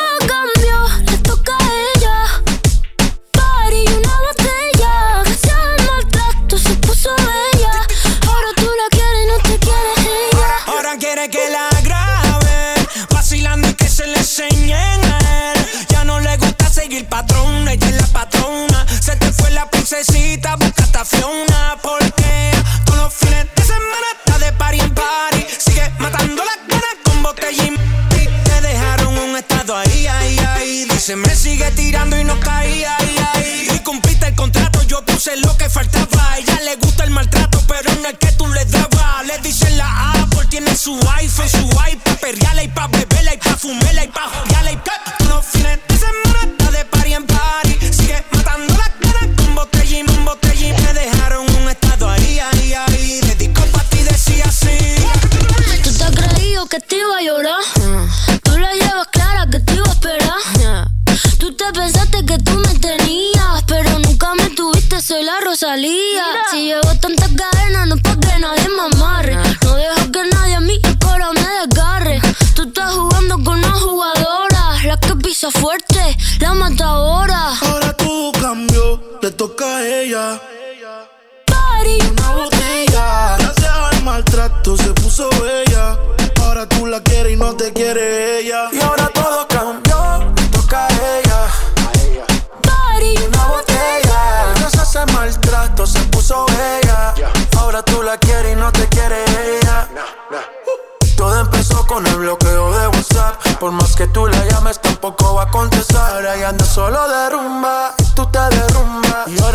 princesita, 19.86 20.56
busca 20.56 21.00
a 21.00 21.04
Fiona. 21.04 21.76
Porque 21.82 22.52
todos 22.86 23.00
los 23.00 23.12
fines 23.14 23.46
de 23.54 23.62
semana 23.62 24.06
está 24.18 24.38
de 24.38 24.52
party 24.52 24.80
en 24.80 24.94
party. 24.94 25.46
Sigue 25.58 25.90
matando 25.98 26.42
las 26.42 26.56
ganas 26.66 26.96
con 27.04 27.18
m- 27.18 27.78
Te 28.44 28.60
dejaron 28.62 29.18
un 29.18 29.36
estado 29.36 29.76
ahí, 29.76 30.06
ahí, 30.06 30.38
ahí. 30.38 30.84
Dice, 30.88 31.16
me 31.16 31.34
sigue 31.36 31.70
tirando 31.72 32.18
y 32.18 32.24
no 32.24 32.38
caía, 32.40 32.96
ahí, 32.96 33.16
ahí. 33.34 33.68
Y 33.74 33.78
cumpliste 33.80 34.28
el 34.28 34.34
contrato, 34.34 34.82
yo 34.84 35.04
puse 35.04 35.36
lo 35.36 35.54
que 35.58 35.68
faltaba. 35.68 36.32
A 36.32 36.38
ella 36.38 36.58
le 36.64 36.76
gusta 36.76 37.04
el 37.04 37.10
maltrato, 37.10 37.60
pero 37.68 37.92
no 38.00 38.08
es 38.08 38.16
que 38.18 38.32
tú 38.32 38.46
le 38.48 38.64
dabas. 38.64 39.26
Le 39.26 39.38
dicen 39.40 39.76
la 39.76 40.12
Apple, 40.12 40.46
tiene 40.48 40.74
su 40.76 40.98
iPhone, 41.16 41.48
su 41.48 41.68
iPad, 41.68 42.16
perreala 42.22 42.62
y 42.62 42.68
pa' 42.68 42.86
beberla 42.88 43.34
y 43.34 43.36
pa' 43.38 43.56
fumarla 43.56 44.04
y 44.04 44.08
pa' 44.08 44.28
jodearla 44.32 44.72
y 44.72 44.76
pa' 44.76 45.16
todos 45.18 45.30
los 45.30 45.44
fines 45.46 45.78
de 45.88 45.98
semana 45.98 46.23
te 56.88 56.96
iba 56.96 57.18
a 57.18 57.22
llorar. 57.22 57.60
Tú 58.42 58.58
la 58.58 58.72
llevas 58.72 59.08
clara 59.08 59.46
que 59.50 59.60
te 59.60 59.74
iba 59.74 59.86
a 59.86 59.92
esperar. 59.92 60.88
Tú 61.38 61.54
te 61.54 61.72
pensaste 61.72 62.24
que 62.24 62.38
tú 62.38 62.52
me 62.52 62.74
tenías, 62.78 63.62
pero 63.66 63.98
nunca 64.00 64.34
me 64.34 64.50
tuviste, 64.50 65.00
soy 65.00 65.22
la 65.24 65.40
Rosalía. 65.40 66.24
Si 66.50 66.64
llevo 66.66 66.94
tantas 67.00 67.30
cadenas, 67.30 67.88
no 67.88 67.94
es 67.96 68.02
pa' 68.02 68.16
que 68.16 68.38
nadie 68.38 68.68
me 68.68 68.96
amarre. 68.96 69.36
No 69.62 69.74
dejo 69.74 70.12
que 70.12 70.24
nadie 70.32 70.54
a 70.54 70.60
mí 70.60 70.80
el 70.82 70.98
coro 70.98 71.32
me 71.32 71.46
desgarre. 71.66 72.20
Tú 72.54 72.62
estás 72.62 72.92
jugando 72.92 73.34
con 73.44 73.58
una 73.58 73.72
jugadora, 73.72 74.82
la 74.84 74.96
que 74.98 75.16
pisa 75.16 75.50
fuerte, 75.50 76.16
la 76.40 76.54
matadora. 76.54 77.52
Ahora 77.60 77.92
todo 77.96 78.32
cambió, 78.32 79.18
le 79.22 79.30
toca 79.30 79.76
a 79.76 79.86
ella. 79.86 80.40
Party. 81.46 81.98
Una 82.10 82.34
botella. 82.34 83.36
Gracias 83.38 83.68
al 83.68 84.02
maltrato 84.02 84.76
se 84.76 84.90
puso 84.94 85.28
bella. 85.42 86.13
La 86.94 87.00
quieres 87.00 87.32
y 87.32 87.36
no 87.36 87.56
te 87.56 87.72
quiere 87.72 88.38
ella. 88.38 88.68
Y 88.70 88.80
ahora 88.80 89.08
todo 89.08 89.48
cambió, 89.48 90.32
toca 90.52 90.86
a 90.86 91.18
ella. 91.18 91.48
Party. 92.62 93.16
Una 93.26 93.46
botella. 93.46 94.54
Gracias 94.60 94.94
al 94.94 95.12
maltrato 95.12 95.88
se 95.88 95.98
puso 96.02 96.46
bella. 96.46 97.12
Ahora 97.58 97.82
tú 97.82 98.00
la 98.04 98.16
quieres 98.18 98.52
y 98.52 98.54
no 98.54 98.70
te 98.70 98.88
quiere 98.90 99.24
ella. 99.24 99.88
Todo 101.16 101.40
empezó 101.40 101.84
con 101.84 102.06
el 102.06 102.14
bloqueo 102.14 102.70
de 102.78 102.86
WhatsApp. 102.86 103.44
Por 103.58 103.72
más 103.72 103.96
que 103.96 104.06
tú 104.06 104.28
la 104.28 104.46
llames, 104.46 104.80
tampoco 104.80 105.34
va 105.34 105.42
a 105.42 105.50
contestar. 105.50 106.12
Ahora 106.12 106.36
ya 106.36 106.50
anda 106.50 106.64
solo 106.64 107.08
de 107.08 107.30
rumba 107.30 107.96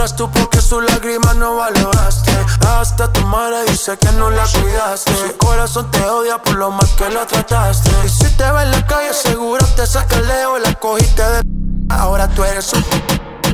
y 0.05 0.15
tú 0.15 0.29
porque 0.31 0.61
sus 0.61 0.81
lágrimas 0.83 1.35
no 1.35 1.57
valoraste. 1.57 2.31
Hasta 2.65 3.11
tu 3.11 3.19
madre 3.25 3.65
dice 3.69 3.97
que 3.97 4.09
no 4.13 4.29
la 4.29 4.43
cuidaste. 4.43 5.13
Su 5.13 5.37
corazón 5.37 5.91
te 5.91 6.01
odia 6.01 6.41
por 6.41 6.55
lo 6.55 6.71
mal 6.71 6.87
que 6.97 7.09
la 7.09 7.25
trataste. 7.25 7.91
Y 8.05 8.09
si 8.09 8.25
te 8.37 8.49
ve 8.49 8.63
en 8.63 8.71
la 8.71 8.85
calle, 8.85 9.13
seguro 9.13 9.65
te 9.75 9.85
saca 9.85 10.15
el 10.15 10.27
leo. 10.27 10.57
La 10.59 10.73
cogiste 10.75 11.21
de. 11.21 11.41
Ahora 11.89 12.29
tú 12.29 12.45
eres 12.45 12.71
un. 12.73 12.83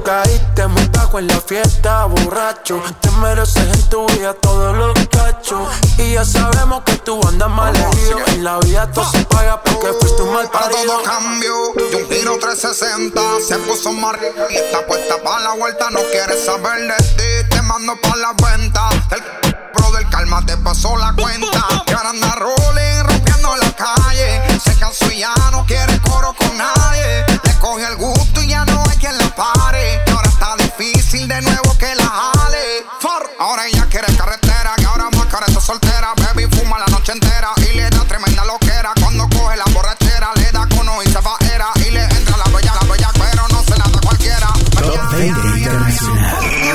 Caíste 0.05 0.67
muy 0.67 0.85
bajo 0.89 1.17
en 1.17 1.27
la 1.27 1.41
fiesta, 1.41 2.05
borracho. 2.05 2.79
Te 3.01 3.09
mereces 3.11 3.73
en 3.73 3.89
tu 3.89 4.05
vida 4.07 4.35
todos 4.35 4.77
los 4.77 4.93
cachos. 5.09 5.67
Y 5.97 6.13
ya 6.13 6.23
sabemos 6.23 6.83
que 6.85 6.93
tú 6.97 7.19
andas 7.27 7.49
mal 7.49 7.75
herido. 7.75 8.19
En 8.27 8.43
la 8.43 8.59
vida 8.59 8.91
todo 8.91 9.09
se 9.09 9.25
paga 9.25 9.61
porque 9.63 9.87
fuiste 9.99 10.21
un 10.21 10.31
mal 10.33 10.47
Para 10.51 10.69
parido. 10.69 10.93
todo 10.93 11.03
cambio, 11.03 11.55
y 11.91 11.95
un 11.95 12.09
giro 12.09 12.37
360 12.39 13.21
Se 13.47 13.57
puso 13.59 13.91
más 13.93 14.15
y 14.49 14.55
está 14.55 14.85
puesta 14.85 15.15
para 15.23 15.39
la 15.41 15.53
vuelta 15.55 15.89
No 15.89 15.99
quiere 16.11 16.37
saber 16.37 16.81
de 16.81 16.97
ti, 17.15 17.49
te 17.49 17.61
mando 17.63 17.93
pa' 18.01 18.15
la 18.17 18.33
venta 18.33 18.89
El 19.11 19.55
brother 19.73 20.07
calma 20.09 20.45
te 20.45 20.55
pasó 20.57 20.95
la 20.97 21.13
cuenta 21.13 21.67
Y 21.87 21.91
ahora 21.93 22.09
anda 22.09 22.35
rolling, 22.35 23.14
la 23.57 23.71
calle. 23.75 24.59
Se 24.59 24.75
cansó 24.77 25.11
y 25.11 25.19
ya 25.19 25.33
no 25.51 25.65
quiere 25.65 25.99
coro 26.01 26.33
con 26.33 26.57
nadie. 26.57 27.25
Le 27.43 27.59
coge 27.59 27.85
el 27.85 27.95
gusto 27.95 28.41
y 28.41 28.47
ya 28.47 28.65
no 28.65 28.83
hay 28.89 28.97
quien 28.97 29.17
la 29.17 29.35
pare. 29.35 30.01
Y 30.05 30.09
ahora 30.11 30.29
está 30.29 30.55
difícil 30.57 31.27
de 31.27 31.41
nuevo 31.41 31.77
que 31.77 31.93
la 31.95 32.05
jale. 32.05 32.85
For. 32.99 33.29
Ahora 33.39 33.67
ella 33.67 33.85
quiere 33.89 34.07
carretera, 34.15 34.73
que 34.77 34.85
ahora 34.85 35.09
más 35.11 35.25
cara 35.27 35.45
está 35.47 35.61
soltera. 35.61 36.13
Baby 36.17 36.47
fuma 36.55 36.79
la 36.79 36.85
noche 36.87 37.11
entera 37.11 37.51
y 37.57 37.75
le 37.75 37.89
da 37.89 38.03
tremenda 38.05 38.45
loquera. 38.45 38.93
Cuando 38.99 39.27
coge 39.29 39.57
la 39.57 39.65
borrachera, 39.73 40.31
le 40.35 40.51
da 40.51 40.67
cono 40.69 41.01
y 41.03 41.07
se 41.07 41.19
va 41.19 41.35
era. 41.53 41.67
Y 41.75 41.91
le 41.91 42.03
entra 42.03 42.37
la 42.37 42.45
bella, 42.45 42.73
la 42.81 42.87
bella, 42.87 43.09
pero 43.13 43.47
no 43.49 43.63
se 43.63 43.77
la 43.77 43.85
da 43.85 43.99
cualquiera. 44.01 44.49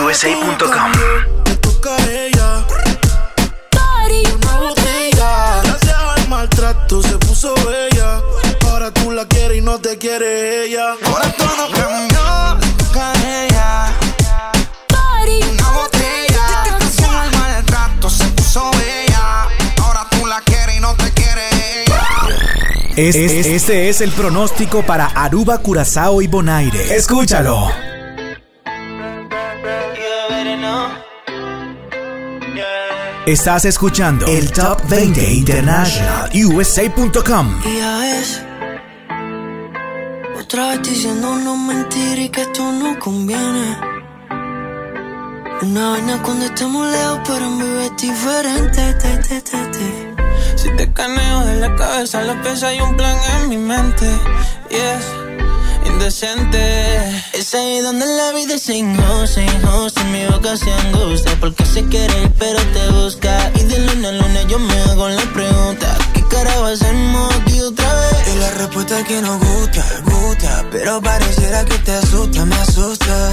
USA.com 0.04 1.39
te 9.82 9.98
quiere 9.98 10.64
ella. 10.66 10.94
Ahora 11.04 11.32
todo 11.36 11.70
cambió 11.72 12.58
con 12.92 13.26
ella. 13.26 13.92
Una 15.52 15.70
botella 15.70 16.78
con 16.96 17.24
el 17.24 17.38
maltrato 17.38 18.10
se 18.10 18.24
puso 18.28 18.70
bella. 18.72 19.48
Ahora 19.82 20.06
tú 20.10 20.26
la 20.26 20.40
quieres 20.42 20.76
y 20.76 20.80
no 20.80 20.94
te 20.94 21.10
quiere 21.12 21.42
ella. 21.84 22.06
Es- 22.96 23.16
es- 23.16 23.46
este 23.46 23.88
es 23.88 24.00
el 24.00 24.10
pronóstico 24.12 24.84
para 24.84 25.06
Aruba, 25.06 25.58
Curazao 25.58 26.20
y 26.22 26.26
Bonaire. 26.26 26.94
Escúchalo. 26.96 27.70
Estás 33.26 33.64
escuchando 33.64 34.26
el 34.26 34.50
Top 34.50 34.80
20 34.88 35.22
International 35.32 36.30
USA.com. 36.34 37.60
Y 40.50 40.52
es 40.52 40.58
Otra 40.58 40.68
vez 40.70 40.82
diciendo 40.82 41.36
no 41.36 41.72
y 42.18 42.28
que 42.28 42.42
esto 42.42 42.72
no 42.72 42.98
conviene 42.98 43.78
Una 45.62 45.90
vaina 45.90 46.22
cuando 46.22 46.46
estamos 46.46 46.90
lejos 46.90 47.20
pero 47.24 47.46
en 47.46 47.58
vivo 47.58 47.80
es 47.80 47.96
diferente 47.96 48.94
te, 48.94 49.16
te, 49.18 49.40
te. 49.40 50.16
Si 50.56 50.68
te 50.76 50.92
caneo 50.92 51.40
de 51.44 51.60
la 51.60 51.76
cabeza 51.76 52.18
a 52.18 52.24
los 52.24 52.36
pies 52.38 52.62
hay 52.64 52.80
un 52.80 52.96
plan 52.96 53.16
en 53.36 53.48
mi 53.48 53.58
mente. 53.58 54.06
Yes, 54.70 55.04
indecente. 55.86 57.22
Es 57.32 57.54
ahí 57.54 57.80
donde 57.80 58.06
la 58.06 58.32
vida 58.32 58.54
es 58.54 58.68
injusta, 58.68 59.42
injusta 59.42 60.04
Mi 60.04 60.26
boca 60.26 60.56
se 60.56 60.72
angustia 60.72 61.36
porque 61.38 61.64
se 61.64 61.84
quiere 61.84 62.22
ir 62.22 62.32
pero 62.38 62.58
te 62.58 62.90
busca 62.90 63.52
Y 63.54 63.62
de 63.62 63.78
luna 63.78 64.08
a 64.08 64.12
luna 64.12 64.42
yo 64.48 64.58
me 64.58 64.74
hago 64.80 65.08
la 65.08 65.22
pregunta 65.32 65.96
¿Qué 66.12 66.19
carajo 66.30 66.64
hacemos 66.64 67.34
aquí 67.34 67.60
otra 67.60 67.92
vez? 67.94 68.34
Y 68.34 68.38
la 68.38 68.50
respuesta 68.52 69.00
es 69.00 69.06
que 69.06 69.20
nos 69.20 69.38
gusta, 69.38 69.84
gusta. 70.04 70.64
Pero 70.70 71.00
pareciera 71.02 71.64
que 71.64 71.78
te 71.78 71.92
asusta, 71.92 72.44
me 72.46 72.56
asusta. 72.56 73.30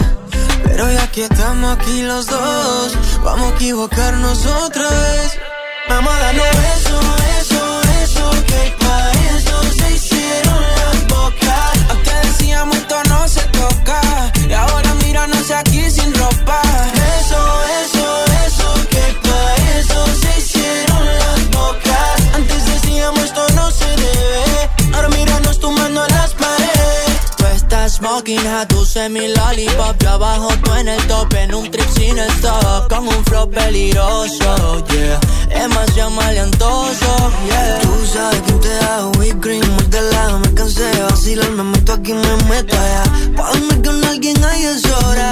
Pero 0.63 0.91
ya 0.91 1.09
que 1.11 1.23
estamos 1.23 1.77
aquí 1.77 2.01
los 2.01 2.25
dos 2.27 2.93
Vamos 3.23 3.51
a 3.51 3.55
equivocarnos 3.55 4.45
otra 4.45 4.89
vez. 4.89 5.39
Vamos 5.89 6.13
a 6.13 6.19
darnos 6.19 6.45
eso, 6.75 6.99
eso, 7.39 7.81
eso 8.03 8.31
Que 8.45 8.86
smoking 28.07 28.39
tu 28.67 28.85
semi 28.85 29.27
lollipop. 29.35 30.01
Yo 30.01 30.09
abajo, 30.09 30.49
tú 30.63 30.73
en 30.75 30.87
el 30.87 31.07
top, 31.07 31.33
en 31.33 31.53
un 31.53 31.69
trip 31.69 31.89
sin 31.95 32.17
stop. 32.19 32.89
Con 32.89 33.07
un 33.07 33.25
flow 33.25 33.49
peligroso, 33.49 34.83
yeah. 34.89 35.19
Demasiado 35.49 36.11
maleantoso, 36.11 37.31
yeah. 37.47 37.79
Tú 37.81 37.91
sabes 38.13 38.41
quién 38.45 38.59
te 38.59 38.69
da 38.69 39.07
whipped 39.17 39.41
cream, 39.41 39.67
muy 39.75 39.85
de 39.87 40.01
lado. 40.01 40.39
Me 40.39 40.53
cansé 40.53 40.83
de 40.83 41.01
vacilar, 41.03 41.51
me 41.51 41.63
meto 41.63 41.93
aquí, 41.93 42.13
me 42.13 42.35
meto 42.49 42.75
allá. 42.75 43.03
Pa' 43.35 43.49
dormir 43.51 43.81
con 43.83 44.03
alguien 44.05 44.43
ahí 44.43 44.63
es 44.63 44.85
hora. 44.85 45.31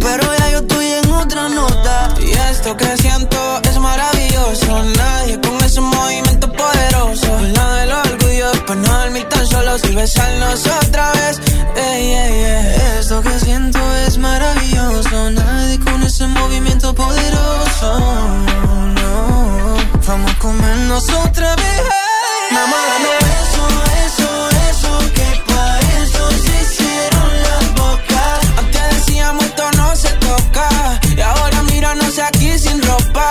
Pero 0.00 0.24
ya 0.38 0.50
yo 0.52 0.58
estoy 0.58 0.86
en 0.86 1.03
otra 1.22 1.48
nota. 1.48 2.08
Y 2.20 2.30
esto 2.50 2.76
que 2.76 2.96
siento 2.96 3.60
es 3.62 3.78
maravilloso. 3.78 4.84
Nadie 4.96 5.40
con 5.40 5.64
ese 5.64 5.80
movimiento 5.80 6.50
poderoso. 6.52 7.38
La 7.56 7.74
del 7.74 7.92
orgullo, 7.92 8.52
pues 8.66 8.78
no 8.78 8.98
dormir 8.98 9.28
tan 9.28 9.46
solos 9.46 9.80
y 9.90 9.94
besarnos 9.94 10.66
otra 10.66 11.10
vez. 11.12 11.40
Ey, 11.76 12.12
ey, 12.12 12.44
ey. 12.44 12.76
Esto 12.98 13.20
que 13.22 13.38
siento 13.40 13.78
es 14.06 14.18
maravilloso. 14.18 15.30
Nadie 15.30 15.78
con 15.80 16.02
ese 16.02 16.26
movimiento 16.26 16.94
poderoso. 16.94 17.98
No, 18.98 19.76
vamos 20.06 20.30
a 20.30 20.38
comernos 20.38 21.04
otra 21.10 21.56
vez. 21.56 21.82
Mamá, 22.50 22.76
dame 22.90 23.12
eso, 23.42 23.64
eso, 24.06 24.48
eso. 24.70 25.12
Que 25.14 25.42
pa' 25.48 25.78
eso 26.02 26.30
se 26.44 26.62
hicieron 26.62 27.30
las 27.46 27.74
bocas. 27.74 28.40
Antes 28.58 28.82
decíamos 28.96 29.44
esto 29.44 29.70
no 29.76 29.96
se 29.96 30.10
toca. 30.10 30.68
Míranos 31.84 32.18
aquí 32.18 32.58
sin 32.58 32.80
ropa. 32.80 33.28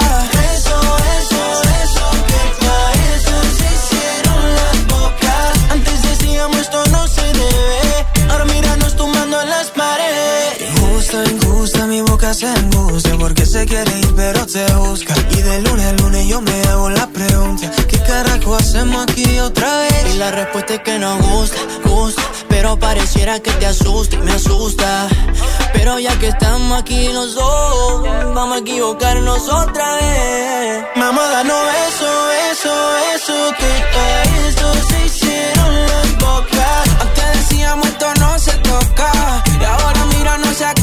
Eso, 0.54 0.78
eso, 1.18 1.44
eso. 1.84 2.06
Que 2.28 2.42
pa' 2.64 2.92
eso 3.16 3.36
se 3.58 3.66
hicieron 3.74 4.44
las 4.60 4.88
bocas. 4.94 5.72
Antes 5.72 6.04
decíamos 6.04 6.58
esto 6.58 6.86
no 6.92 7.08
se 7.08 7.24
debe. 7.34 8.06
Ahora 8.30 8.46
míranos 8.46 8.96
tumbando 8.96 9.42
en 9.42 9.50
las 9.50 9.72
paredes. 9.72 10.70
Injusta, 10.70 11.24
injusta, 11.32 11.88
mi 11.88 12.02
boca 12.02 12.32
se 12.36 12.46
angustia 12.46 13.18
porque 13.18 13.44
se 13.44 13.66
quiere 13.66 13.98
ir 13.98 14.14
pero 14.16 14.46
te 14.46 14.72
busca. 14.76 15.16
Y 15.32 15.42
de 15.42 15.62
lunes 15.64 15.86
a 15.88 15.94
lunes 15.94 16.28
yo 16.28 16.40
me 16.40 16.62
hago 16.70 16.92
la 16.92 17.08
pregunta. 17.08 17.72
¿Qué 17.88 17.98
carajo 18.04 18.54
hacemos 18.54 19.02
aquí 19.10 19.40
otra 19.40 19.78
vez? 19.78 20.14
Y 20.14 20.18
la 20.20 20.30
respuesta 20.30 20.76
es 20.76 20.82
que 20.82 21.00
nos 21.00 21.20
gusta, 21.28 21.58
gusta. 21.86 22.22
Pero 22.64 22.80
pareciera 22.80 23.42
que 23.42 23.52
te 23.52 23.66
asusta 23.66 24.16
y 24.16 24.20
me 24.20 24.32
asusta. 24.32 25.10
Pero 25.74 26.00
ya 26.00 26.18
que 26.18 26.30
estamos 26.30 26.80
aquí 26.80 27.10
los 27.12 27.36
dos, 27.36 28.04
vamos 28.34 28.56
a 28.56 28.60
equivocarnos 28.62 29.50
otra 29.50 29.96
vez. 29.96 30.86
Mamá, 30.96 31.24
danos 31.28 31.62
eso, 31.90 32.32
eso, 32.52 32.74
eso. 33.16 33.34
Que 33.60 33.72
pa' 33.94 34.48
eso 34.48 34.74
se 34.88 35.06
hicieron 35.06 35.76
las 35.88 36.18
bocas. 36.20 36.90
Antes 37.02 37.34
decíamos 37.34 37.86
esto 37.86 38.14
no 38.22 38.40
se 38.40 38.54
toca. 38.54 39.12
Y 39.60 39.64
ahora 39.66 40.06
míranos 40.06 40.62
aquí 40.62 40.83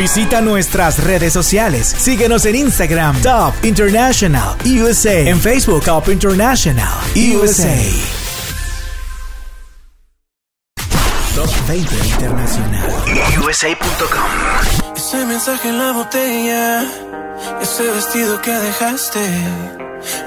Visita 0.00 0.40
nuestras 0.40 1.04
redes 1.04 1.30
sociales. 1.30 1.86
Síguenos 1.86 2.46
en 2.46 2.54
Instagram, 2.54 3.20
Top 3.20 3.52
International 3.62 4.56
USA. 4.64 5.28
En 5.28 5.38
Facebook, 5.38 5.84
Top 5.84 6.08
International 6.08 6.88
USA. 7.14 7.76
Top 11.34 11.50
20 11.68 11.96
Internacional 11.96 12.88
USA.com. 13.44 14.79
Ese 15.12 15.26
mensaje 15.26 15.68
en 15.70 15.76
la 15.76 15.90
botella, 15.90 16.84
ese 17.60 17.82
vestido 17.82 18.40
que 18.42 18.52
dejaste, 18.52 19.18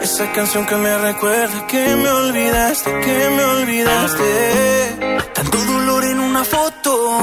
esa 0.02 0.30
canción 0.34 0.66
que 0.66 0.76
me 0.76 0.98
recuerda 0.98 1.66
que 1.68 1.96
me 1.96 2.10
olvidaste, 2.10 2.92
que 3.00 3.30
me 3.30 3.44
olvidaste. 3.46 5.22
Tanto 5.36 5.58
dolor 5.60 6.04
en 6.04 6.20
una 6.20 6.44
foto, 6.44 7.18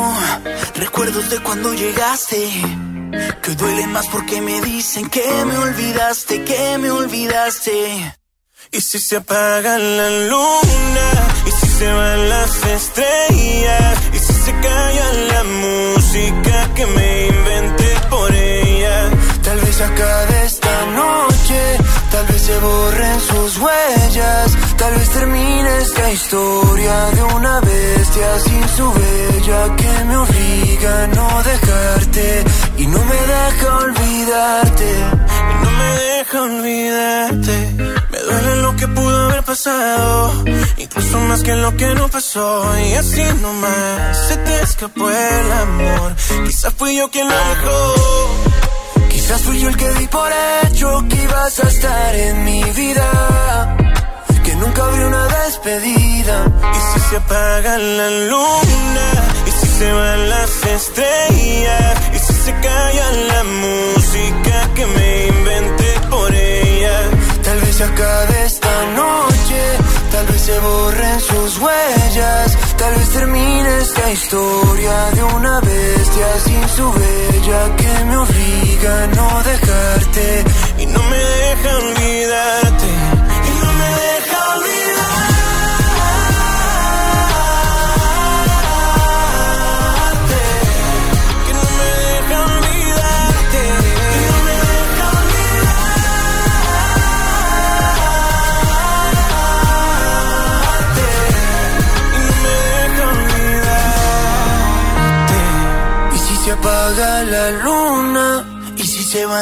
recuerdos 0.74 1.28
de 1.28 1.38
cuando 1.40 1.74
llegaste. 1.74 2.48
Que 3.42 3.54
duele 3.56 3.86
más 3.88 4.06
porque 4.06 4.40
me 4.40 4.58
dicen 4.62 5.10
que 5.10 5.44
me 5.44 5.58
olvidaste, 5.58 6.42
que 6.44 6.78
me 6.78 6.90
olvidaste. 6.90 8.16
Y 8.72 8.80
si 8.80 8.98
se 8.98 9.16
apaga 9.16 9.76
la 9.76 10.08
luna, 10.28 11.08
y 11.44 11.50
si 11.50 11.66
se 11.66 11.92
van 11.92 12.26
las 12.26 12.64
estrellas, 12.64 13.98
y 14.14 14.18
si 14.18 14.29
se 14.50 14.68
calla 14.68 15.12
la 15.32 15.44
música 15.44 16.68
que 16.74 16.86
me 16.86 17.26
inventé 17.28 17.90
por 18.08 18.34
ella. 18.34 19.10
Tal 19.42 19.58
vez 19.60 19.80
acabe 19.80 20.44
esta 20.44 20.86
noche, 20.86 21.60
tal 22.10 22.26
vez 22.26 22.42
se 22.42 22.58
borren 22.58 23.20
sus 23.20 23.58
huellas, 23.58 24.56
tal 24.76 24.94
vez 24.94 25.08
termine 25.10 25.78
esta 25.78 26.12
historia 26.12 26.94
de 27.16 27.22
una 27.22 27.60
bestia 27.60 28.38
sin 28.46 28.68
su 28.76 28.92
bella 28.92 29.76
que 29.76 30.04
me 30.08 30.16
obliga 30.16 31.04
a 31.04 31.06
no 31.06 31.42
dejarte 31.42 32.44
y 32.78 32.86
no 32.86 33.04
me 33.04 33.20
deja 33.34 33.76
olvidarte. 33.84 34.90
Y 35.50 35.64
no 35.64 35.70
me 35.78 35.90
deja 36.04 36.42
olvidarte. 36.42 37.99
Duele 38.30 38.56
lo 38.62 38.76
que 38.76 38.86
pudo 38.88 39.24
haber 39.26 39.42
pasado, 39.42 40.44
incluso 40.76 41.18
más 41.20 41.42
que 41.42 41.54
lo 41.56 41.76
que 41.76 41.94
no 41.94 42.08
pasó. 42.08 42.78
Y 42.78 42.94
así 42.94 43.22
nomás 43.42 44.28
se 44.28 44.36
te 44.36 44.62
escapó 44.62 45.10
el 45.10 45.52
amor. 45.52 46.14
Quizás 46.46 46.72
fui 46.74 46.96
yo 46.96 47.10
quien 47.10 47.28
lo 47.28 47.34
dejó. 47.34 47.94
Quizás 49.08 49.40
fui 49.42 49.60
yo 49.60 49.68
el 49.68 49.76
que 49.76 49.88
di 49.94 50.06
por 50.06 50.30
hecho 50.62 51.04
que 51.08 51.16
ibas 51.22 51.58
a 51.58 51.68
estar 51.68 52.14
en 52.14 52.44
mi 52.44 52.62
vida. 52.64 53.76
Que 54.44 54.54
nunca 54.56 54.84
habría 54.84 55.06
una 55.06 55.26
despedida. 55.26 56.44
Y 56.76 56.80
si 56.92 57.08
se 57.08 57.16
apaga 57.16 57.78
la 57.78 58.10
luna, 58.30 59.06
y 59.46 59.50
si 59.50 59.66
se 59.78 59.92
van 59.92 60.30
las 60.30 60.50
estrellas, 60.66 61.94
y 62.14 62.18
si 62.18 62.32
se 62.32 62.52
calla 62.52 63.10
la 63.32 63.44
música 63.44 64.70
que 64.74 64.86
me 64.86 65.26
inventé 65.26 66.00
por 66.08 66.34
ella. 66.34 67.19
Se 67.80 67.84
acabe 67.84 68.44
esta 68.44 68.86
noche, 68.94 69.62
tal 70.12 70.26
vez 70.26 70.42
se 70.42 70.58
borren 70.58 71.18
sus 71.18 71.58
huellas, 71.60 72.58
tal 72.76 72.94
vez 72.94 73.08
termine 73.08 73.78
esta 73.78 74.12
historia 74.12 75.10
de 75.14 75.22
una 75.22 75.60
bestia 75.60 76.26
sin 76.44 76.68
su 76.68 76.92
bella 76.92 77.76
que 77.78 78.04
me 78.04 78.16
obliga 78.18 79.04
a 79.04 79.06
no 79.06 79.42
dejarte. 79.44 80.44
Y 80.76 80.86
no 80.88 81.02
me 81.04 81.16
deja 81.16 81.76
olvidarte. 81.78 82.86
y 83.48 83.64
no 83.64 83.72
me 83.72 83.88
deja 84.04 84.49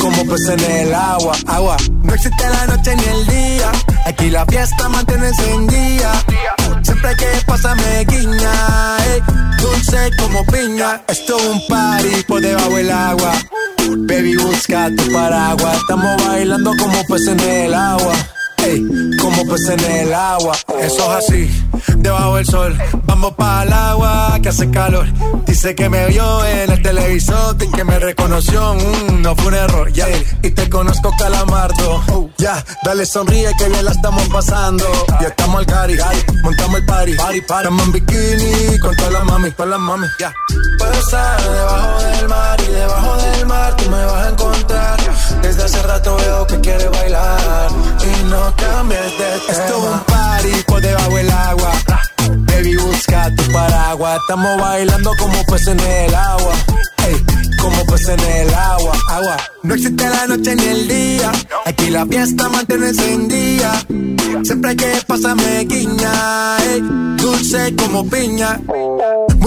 Como 0.00 0.26
peces 0.26 0.48
en 0.50 0.70
el 0.70 0.94
agua. 0.94 1.32
Agua. 1.46 1.76
No 2.02 2.14
existe 2.14 2.48
la 2.48 2.66
noche 2.66 2.96
ni 2.96 3.04
el 3.04 3.26
día. 3.26 3.72
Aquí 4.06 4.30
la 4.30 4.44
fiesta 4.46 4.88
mantiene 4.88 5.28
encendida. 5.28 6.12
Siempre 6.82 7.16
que 7.16 7.26
pasa 7.46 7.74
me 7.74 8.04
guiña. 8.04 8.96
ey, 9.06 9.22
dulce 9.60 10.10
como 10.18 10.44
piña. 10.46 11.02
Esto 11.08 11.36
es 11.36 11.46
un 11.46 11.66
party 11.66 12.22
por 12.26 12.40
debajo 12.40 12.74
del 12.76 12.90
agua. 12.90 13.32
Baby, 13.88 14.36
busca 14.36 14.90
tu 14.96 15.12
paraguas. 15.12 15.76
Estamos 15.76 16.26
bailando 16.26 16.72
como 16.78 17.04
peces 17.04 17.28
en 17.28 17.40
el 17.40 17.74
agua. 17.74 18.14
Ey, 18.64 18.84
como 19.20 19.46
peces 19.46 19.70
en 19.70 20.08
el 20.08 20.14
agua. 20.14 20.56
Eso 20.80 21.18
es 21.18 21.24
así, 21.24 21.64
debajo 21.96 22.36
del 22.36 22.46
sol. 22.46 22.78
Vamos 23.04 23.32
para 23.34 23.62
el 23.62 23.72
agua 23.72 24.38
que 24.42 24.48
hace 24.48 24.70
calor. 24.70 25.06
Dice 25.46 25.74
que 25.74 25.88
me 25.88 26.06
vio 26.06 26.44
en 26.44 26.70
el 26.70 26.82
televisor 26.82 27.56
y 27.60 27.70
que 27.70 27.84
me 27.84 27.98
reconoció. 27.98 28.74
Mm, 28.74 29.22
no 29.22 29.34
fue 29.36 29.48
un 29.48 29.54
error, 29.54 29.92
ya. 29.92 30.06
Y 30.42 30.50
te 30.50 30.68
conozco, 30.68 31.12
calamardo. 31.18 32.02
Oh, 32.12 32.30
ya, 32.38 32.64
dale 32.84 33.06
sonríe 33.06 33.50
que 33.58 33.68
bien 33.68 33.84
la 33.84 33.92
estamos 33.92 34.28
pasando. 34.28 34.84
Ya 35.20 35.28
estamos 35.28 35.58
al 35.58 35.66
cari, 35.66 35.96
montamos 36.42 36.78
el 36.78 36.86
party. 36.86 37.14
party, 37.14 37.40
party. 37.42 37.66
Estamos 37.66 37.86
en 37.86 37.92
bikini 37.92 38.78
con 38.80 38.96
todas 38.96 39.12
las 39.12 39.24
mami, 39.24 39.50
con 39.52 39.70
las 39.70 39.80
mami. 39.80 40.06
Ya. 40.20 40.34
Puedo 40.78 40.92
estar 40.92 41.42
debajo 41.42 42.02
del 42.02 42.28
mar 42.28 42.60
y 42.60 42.72
debajo 42.72 43.16
del 43.16 43.46
mar 43.46 43.76
tú 43.76 43.90
me 43.90 44.04
vas 44.04 44.26
a 44.26 44.28
encontrar. 44.30 45.07
Desde 45.42 45.64
hace 45.64 45.82
rato 45.82 46.16
veo 46.16 46.46
que 46.46 46.60
quieres 46.60 46.90
bailar 46.90 47.70
y 48.02 48.24
no 48.24 48.54
cambies 48.56 49.00
de 49.18 49.38
tema. 49.46 49.64
Esto 49.64 49.78
es 49.78 49.84
un 49.84 50.00
party 50.00 50.62
por 50.66 50.80
debajo 50.80 51.16
del 51.16 51.30
agua. 51.30 51.72
Baby, 52.46 52.76
busca 52.76 53.34
tu 53.36 53.52
paraguas. 53.52 54.18
Estamos 54.20 54.60
bailando 54.60 55.10
como 55.18 55.44
peces 55.44 55.68
en 55.68 55.80
el 55.80 56.14
agua. 56.14 56.54
Ey, 57.06 57.24
como 57.60 57.84
peces 57.86 58.08
en 58.08 58.20
el 58.20 58.54
agua, 58.54 58.92
agua. 59.10 59.36
No 59.62 59.74
existe 59.74 60.08
la 60.08 60.26
noche 60.26 60.56
ni 60.56 60.64
el 60.64 60.88
día. 60.88 61.32
Aquí 61.64 61.90
la 61.90 62.06
fiesta 62.06 62.48
mantiene 62.48 62.88
encendida. 62.88 63.72
Siempre 64.42 64.76
que 64.76 64.92
pasa 65.06 65.34
me 65.34 65.64
guiña. 65.64 66.56
ey, 66.64 66.80
dulce 67.16 67.74
como 67.76 68.08
piña. 68.08 68.60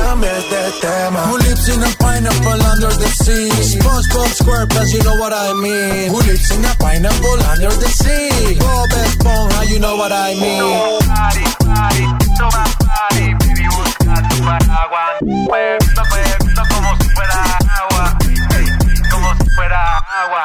cambies 0.00 0.44
de 0.50 0.62
tema. 0.80 1.20
Who 1.28 1.36
lives 1.38 1.68
in 1.68 1.82
a 1.82 1.90
pineapple 1.98 2.62
under 2.72 2.92
the 3.02 3.08
sea? 3.22 3.48
SpongeBob 3.72 4.30
SquarePants, 4.40 4.92
you 4.92 5.02
know 5.02 5.16
what 5.16 5.32
I 5.32 5.52
mean. 5.54 6.10
Who 6.10 6.18
lives 6.28 6.50
in 6.50 6.64
a 6.64 6.74
pineapple 6.78 7.40
under 7.52 7.72
the 7.82 7.88
sea? 8.00 8.58
Bob 8.58 8.90
Esponja, 9.02 9.60
you 9.70 9.78
know 9.78 9.96
what 9.96 10.12
I 10.12 10.34
mean. 10.34 10.62
Party, 11.06 11.44
party, 11.64 12.04
toma 12.38 12.64
party, 12.86 13.26
baby, 13.40 13.66
busca 13.74 14.14
tu 14.28 14.36
paraguas. 14.46 15.14
Puesto, 15.48 16.02
puesto 16.10 16.62
como 16.72 16.90
si 17.00 17.08
fuera 17.16 17.38
agua, 17.80 18.04
como 19.10 19.28
si 19.38 19.46
fuera 19.56 19.80
agua. 20.22 20.44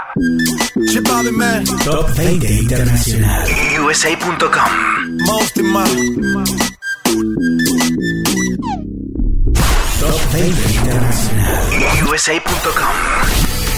Man. 1.31 1.65
Top 1.83 2.07
20 2.15 2.47
Internacional. 2.47 3.47
USA.com. 3.81 5.17
Most 5.25 5.57
in 5.57 5.65
my. 5.65 7.64
Top 10.05 10.21
20 10.33 10.69
Internacional. 10.69 11.65
USA.com. 12.07 12.93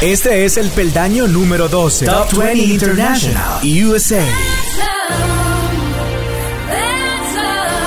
Este 0.00 0.44
es 0.44 0.56
el 0.56 0.68
peldaño 0.70 1.28
número 1.28 1.68
12. 1.68 2.06
Top 2.06 2.32
20 2.32 2.58
International 2.64 3.60
USA. 3.62 4.24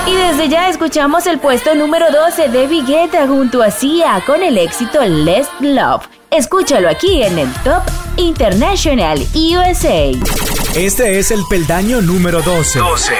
Y 0.07 0.15
desde 0.15 0.49
ya 0.49 0.69
escuchamos 0.69 1.25
el 1.27 1.39
puesto 1.39 1.73
número 1.75 2.11
12 2.11 2.49
de 2.49 2.67
Vigueta 2.67 3.27
junto 3.27 3.61
a 3.63 3.71
Sia 3.71 4.23
con 4.25 4.43
el 4.43 4.57
éxito 4.57 5.03
Let's 5.03 5.49
Love. 5.59 6.07
Escúchalo 6.31 6.89
aquí 6.89 7.23
en 7.23 7.39
el 7.39 7.51
Top 7.63 7.83
International 8.17 9.19
USA. 9.33 10.11
Este 10.75 11.19
es 11.19 11.31
el 11.31 11.41
peldaño 11.49 12.01
número 12.01 12.41
12. 12.41 12.79
12. 12.79 13.13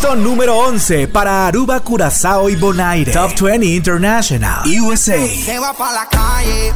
Puesto 0.00 0.14
número 0.14 0.56
11 0.56 1.08
para 1.08 1.48
Aruba, 1.48 1.80
Curazao 1.80 2.48
y 2.48 2.54
Bonaire. 2.54 3.10
Top 3.10 3.32
20 3.40 3.66
International 3.66 4.62
USA. 4.80 5.18
Se 5.26 5.58
va 5.58 5.72
para 5.72 5.92
la 5.92 6.08
calle 6.08 6.72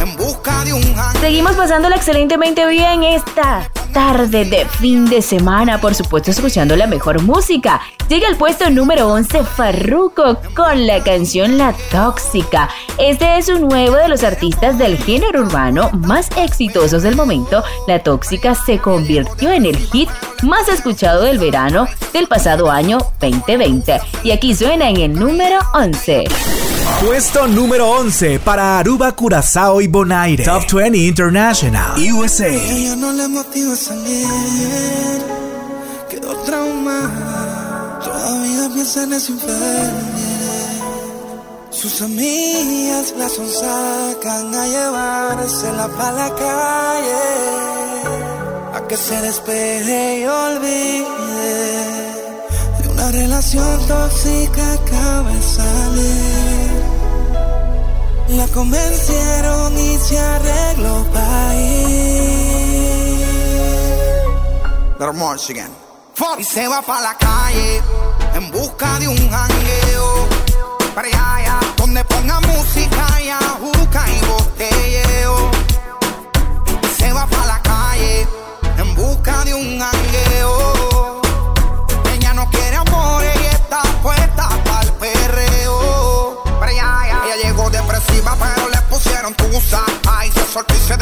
en 0.00 0.16
busca 0.16 0.64
de 0.64 0.72
un 0.72 0.82
Seguimos 1.20 1.52
pasándola 1.52 1.96
excelentemente 1.96 2.66
bien 2.66 3.02
esta 3.02 3.70
tarde 3.92 4.46
de 4.46 4.64
fin 4.64 5.04
de 5.04 5.20
semana, 5.20 5.82
por 5.82 5.94
supuesto 5.94 6.30
escuchando 6.30 6.74
la 6.74 6.86
mejor 6.86 7.20
música. 7.20 7.82
Llega 8.08 8.26
al 8.26 8.36
puesto 8.36 8.70
número 8.70 9.06
11 9.08 9.44
Farruko 9.44 10.38
con 10.56 10.86
la 10.86 11.04
canción 11.04 11.58
La 11.58 11.74
Tóxica. 11.90 12.70
Este 12.96 13.36
es 13.36 13.50
un 13.50 13.68
nuevo 13.68 13.96
de 13.96 14.08
los 14.08 14.24
artistas 14.24 14.78
del 14.78 14.96
género 14.96 15.42
urbano 15.42 15.90
más 15.92 16.30
exitosos 16.38 17.02
del 17.02 17.16
momento. 17.16 17.62
La 17.86 18.02
Tóxica 18.02 18.54
se 18.54 18.78
convirtió 18.78 19.52
en 19.52 19.66
el 19.66 19.76
hit 19.76 20.08
más 20.42 20.68
escuchado 20.68 21.22
del 21.22 21.38
verano 21.38 21.86
del 22.12 22.28
pasado 22.28 22.70
año 22.70 22.98
2020. 23.20 24.00
Y 24.24 24.30
aquí 24.30 24.54
suena 24.54 24.88
en 24.88 24.96
el 24.98 25.14
número 25.14 25.58
11. 25.74 26.24
Puesto 27.04 27.46
número 27.48 27.90
11 27.90 28.40
para 28.40 28.78
Aruba, 28.78 29.12
Curazao 29.12 29.80
y 29.80 29.88
Bonaire. 29.88 30.44
Top 30.44 30.64
20 30.70 30.98
International 30.98 31.92
USA. 32.12 32.48
Ella 32.48 32.96
no 32.96 33.12
le 33.12 33.28
motiva 33.28 33.74
salir, 33.74 34.28
quedó 36.08 36.36
traumada. 36.44 37.98
Todavía 38.04 38.68
piensa 38.72 39.02
en 39.04 39.12
ese 39.14 39.32
infiel. 39.32 40.22
Sus 41.82 42.00
amigas 42.02 43.12
la 43.18 43.28
sonsacan 43.28 44.54
a 44.54 44.66
llevársela 44.66 45.88
para 45.88 46.12
la 46.12 46.34
calle, 46.34 48.11
que 48.92 48.98
se 48.98 49.18
despeje 49.22 50.20
y 50.20 50.26
olvide 50.26 51.06
de 52.78 52.88
una 52.90 53.10
relación 53.10 53.86
tóxica 53.86 54.76
que 54.84 54.92
acaba 54.92 55.30
de 55.30 55.42
salir. 55.42 56.82
La 58.36 58.46
convencieron 58.48 59.78
y 59.78 59.96
se 59.96 60.18
arregló 60.18 61.06
para 61.10 61.54
ir. 61.54 62.02
Y 66.38 66.44
se 66.44 66.68
va 66.68 66.82
para 66.82 67.00
la 67.00 67.16
calle 67.16 67.80
en 68.34 68.50
busca 68.50 68.98
de 68.98 69.08
un 69.08 69.30
jangueo. 69.30 70.28
Para 70.94 71.08
allá, 71.08 71.60
donde 71.78 72.04
ponga 72.04 72.40
música 72.40 73.06
y 73.22 73.28
y 73.28 74.20
botelleo. 74.26 75.50
Y 76.82 76.86
se 77.00 77.10
va 77.14 77.26
para 77.26 77.46
la 77.46 77.62
calle 77.62 78.41
busca 78.94 79.44
de 79.44 79.54
un 79.54 79.80
jangueo. 79.80 81.20
Ella 82.12 82.34
no 82.34 82.48
quiere 82.50 82.76
amor, 82.76 83.22
ella 83.24 83.50
está 83.50 83.82
puesta 84.02 84.48
para 84.64 84.82
el 84.82 84.92
perreo. 84.94 86.42
Ella, 86.68 87.00
ella, 87.04 87.22
ella 87.26 87.36
llegó 87.44 87.70
depresiva, 87.70 88.36
pero 88.38 88.68
le 88.68 88.80
pusieron 88.82 89.34
tusa. 89.34 89.82
Ay, 90.08 90.30
se 90.32 90.44
soltó 90.52 90.74
y 90.74 90.78
se 90.78 90.96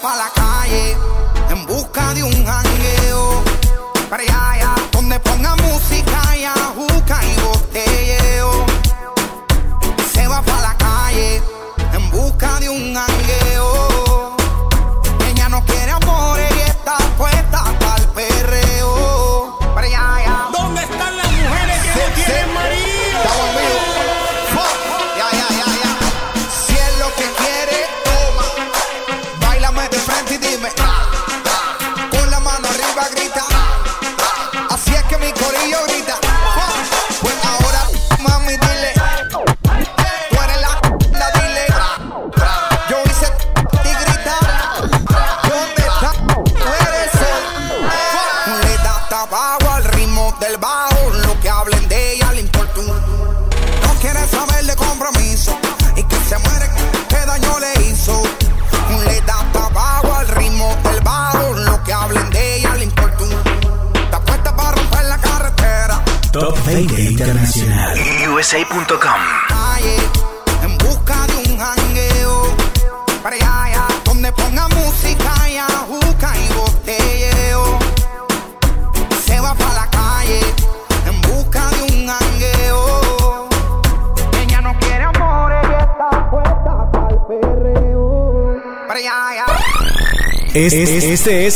para 0.00 0.16
la 0.16 0.39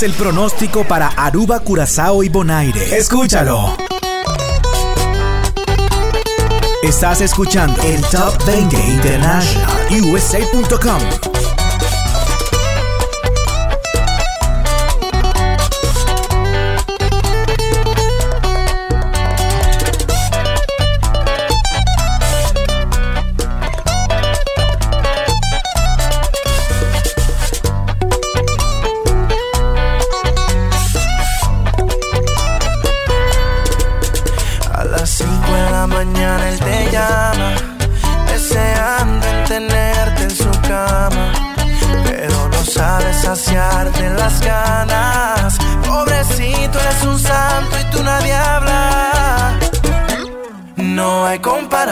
el 0.05 0.12
pronóstico 0.12 0.84
para 0.84 1.09
Aruba, 1.09 1.61
Curazao 1.61 2.22
y 2.22 2.28
Bonaire. 2.28 2.96
Escúchalo. 2.96 3.76
Estás 6.82 7.22
escuchando 7.22 7.80
el 7.82 8.02
Top 8.02 8.44
20 8.44 8.76
International 8.76 9.86
USA.com. 9.90 11.34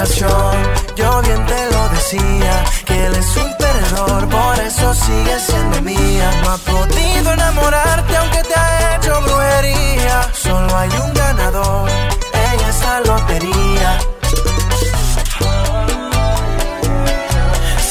Yo 0.04 1.22
bien 1.22 1.46
te 1.46 1.70
lo 1.70 1.88
decía, 1.90 2.64
que 2.84 3.06
él 3.06 3.14
es 3.14 3.36
un 3.36 3.56
perdedor, 3.56 4.28
por 4.28 4.58
eso 4.58 4.94
sigue 4.94 5.38
siendo 5.38 5.80
mía. 5.82 6.30
No 6.42 6.50
ha 6.50 6.58
podido 6.58 7.32
enamorarte 7.32 8.16
aunque 8.16 8.42
te 8.42 8.54
ha 8.54 8.96
hecho 8.96 9.20
brujería. 9.20 10.28
Solo 10.32 10.76
hay 10.76 10.90
un 11.04 11.14
ganador 11.14 11.88
en 12.34 12.60
esta 12.68 13.00
lotería. 13.02 13.98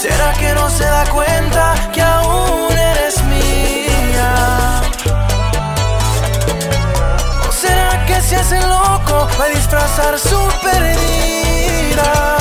¿Será 0.02 0.34
que 0.34 0.54
no 0.54 0.70
se 0.70 0.84
da 0.84 1.06
cuenta 1.12 1.92
que 1.94 2.02
aún 2.02 2.78
eres 2.78 3.24
mía? 3.24 4.82
¿O 7.48 7.52
será 7.54 8.06
que 8.06 8.22
se 8.22 8.36
hace 8.36 8.60
loco 8.60 9.30
va 9.40 9.46
a 9.46 9.50
disfrazar 9.56 10.20
su 10.20 10.40
pérdida? 10.62 11.51
tirar. 11.92 12.41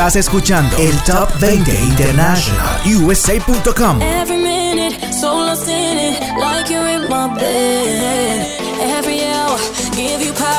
Estás 0.07 0.27
escuchando 0.27 0.77
el 0.77 0.97
Top 1.03 1.29
20 1.41 1.69
International 1.69 2.79
USA.com. 2.85 4.01
Every 4.01 4.37
minute, 4.37 5.11
so 5.11 5.35
lost 5.35 5.67
in 5.67 5.97
it, 5.97 6.21
like 6.39 6.71
you're 6.71 6.87
in 6.87 7.09
my 7.09 7.27
bed. 7.37 8.47
Every 8.79 9.25
hour, 9.25 9.59
give 9.97 10.25
you 10.25 10.31
power. 10.31 10.56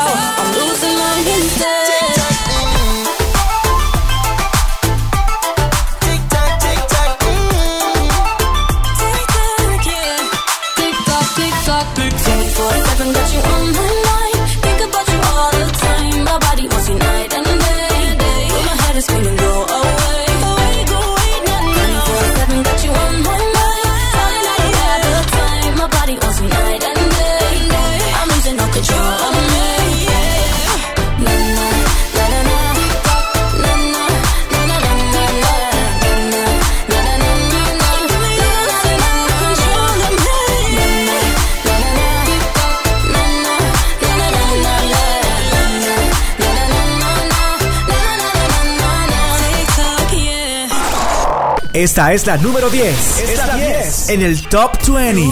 Esta 51.79 52.13
es 52.13 52.27
la 52.27 52.37
número 52.37 52.71
10. 52.71 53.21
Esta, 53.21 53.57
10. 53.57 54.09
en 54.09 54.23
el 54.23 54.49
Top 54.49 54.73
20. 54.85 55.23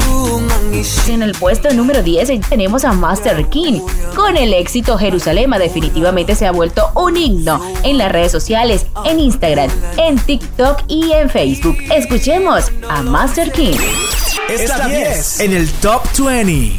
En 1.08 1.22
el 1.24 1.32
puesto 1.32 1.74
número 1.74 2.04
10 2.04 2.48
tenemos 2.48 2.84
a 2.84 2.92
Master 2.92 3.48
King. 3.48 3.80
Con 4.14 4.36
el 4.36 4.54
éxito, 4.54 4.96
Jerusalema 4.96 5.58
definitivamente 5.58 6.36
se 6.36 6.46
ha 6.46 6.52
vuelto 6.52 6.92
un 6.94 7.16
himno 7.16 7.60
en 7.82 7.98
las 7.98 8.12
redes 8.12 8.30
sociales, 8.30 8.86
en 9.04 9.18
Instagram, 9.18 9.70
en 9.96 10.20
TikTok 10.20 10.84
y 10.86 11.10
en 11.14 11.30
Facebook. 11.30 11.78
Escuchemos 11.92 12.70
a 12.88 13.02
Master 13.02 13.50
King. 13.50 13.78
Esta 14.48 14.86
10 14.86 15.40
en 15.40 15.52
el 15.52 15.68
Top 15.72 16.04
20. 16.16 16.75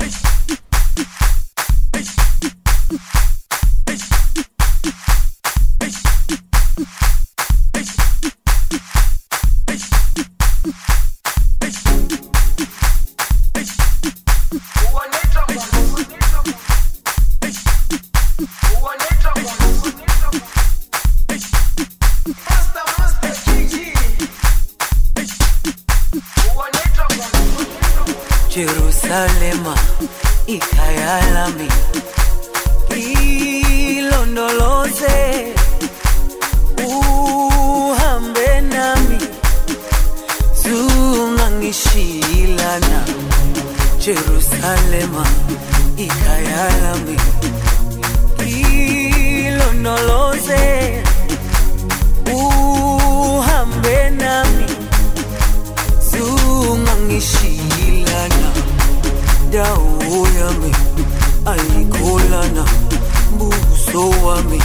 Buso 63.97 64.09
wami 64.25 64.59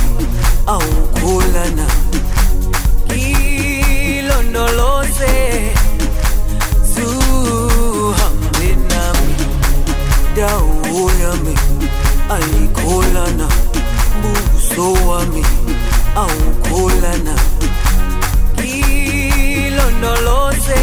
awukholana 0.67 1.87
ilondoloze 4.17 5.35
zuhambe 6.95 8.69
nami. 8.91 9.35
Dawo 10.37 11.11
yami 11.23 11.55
ayikholana 12.35 13.49
buso 14.23 14.87
wami 15.09 15.45
awukholana 16.17 17.35
ilondoloze 19.65 20.83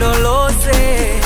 wami 0.00 0.04
awukholana 0.04 1.25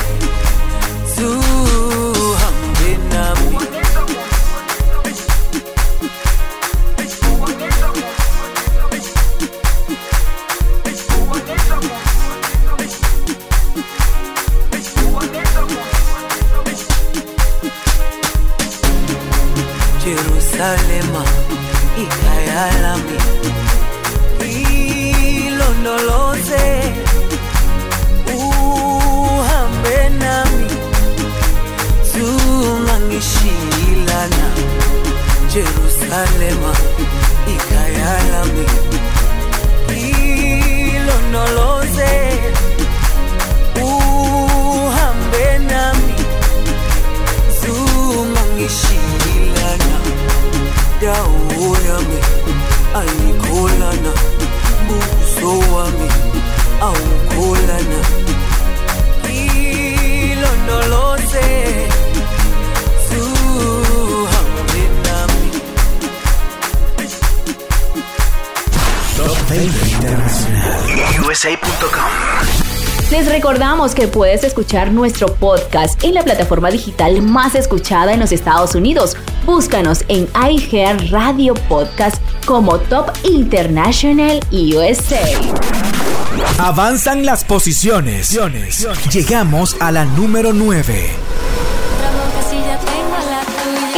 recordamos 73.51 73.93
que 73.93 74.07
puedes 74.07 74.45
escuchar 74.45 74.93
nuestro 74.93 75.27
podcast 75.35 76.01
en 76.05 76.13
la 76.13 76.23
plataforma 76.23 76.71
digital 76.71 77.21
más 77.21 77.53
escuchada 77.53 78.13
en 78.13 78.21
los 78.21 78.31
Estados 78.31 78.75
Unidos. 78.75 79.17
Búscanos 79.45 80.05
en 80.07 80.29
iHeart 80.33 81.09
Radio 81.09 81.53
Podcast 81.67 82.15
como 82.45 82.79
Top 82.79 83.11
International 83.25 84.39
USA. 84.53 85.19
Avanzan 86.59 87.25
las 87.25 87.43
posiciones. 87.43 88.39
Llegamos 89.11 89.75
a 89.81 89.91
la 89.91 90.05
número 90.05 90.53
9. 90.53 91.09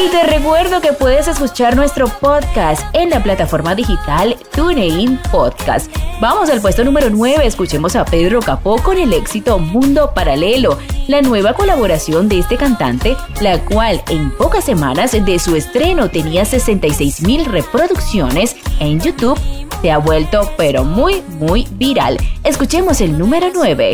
Y 0.04 0.10
te 0.10 0.24
recuerdo 0.24 0.82
que 0.82 0.94
puedes 0.94 1.28
escuchar 1.28 1.76
nuestro 1.76 2.08
podcast 2.08 2.84
en 2.94 3.12
la 3.12 3.22
plataforma 3.22 3.76
digital 3.76 4.36
TuneIn 4.56 5.20
Podcast. 5.32 5.92
Vamos 6.22 6.50
al 6.50 6.62
puesto 6.62 6.84
número 6.84 7.10
9, 7.10 7.46
escuchemos 7.46 7.96
a 7.96 8.06
Pedro 8.06 8.40
Capó 8.40 8.82
con 8.82 8.98
el 8.98 9.12
éxito 9.14 9.60
Mundo 9.60 10.14
Paralelo, 10.14 10.78
la 11.08 11.22
nueva 11.22 11.54
colaboración 11.54 12.30
de 12.30 12.40
este 12.40 12.56
cantante, 12.56 13.18
la 13.42 13.60
cual 13.66 14.02
en 14.10 14.32
pocas 14.32 14.64
semanas 14.64 15.12
de 15.12 15.40
su 15.40 15.56
estreno 15.56 16.10
tenía 16.10 16.46
66 16.46 17.22
mil 17.22 17.46
reproducciones 17.46 18.56
en 18.80 19.02
YouTube, 19.02 19.40
se 19.82 19.92
ha 19.92 19.98
vuelto 19.98 20.50
pero 20.58 20.86
muy 20.86 21.22
muy 21.30 21.68
viral. 21.72 22.18
Escuchemos 22.44 23.02
el 23.02 23.18
número 23.18 23.48
9. 23.54 23.94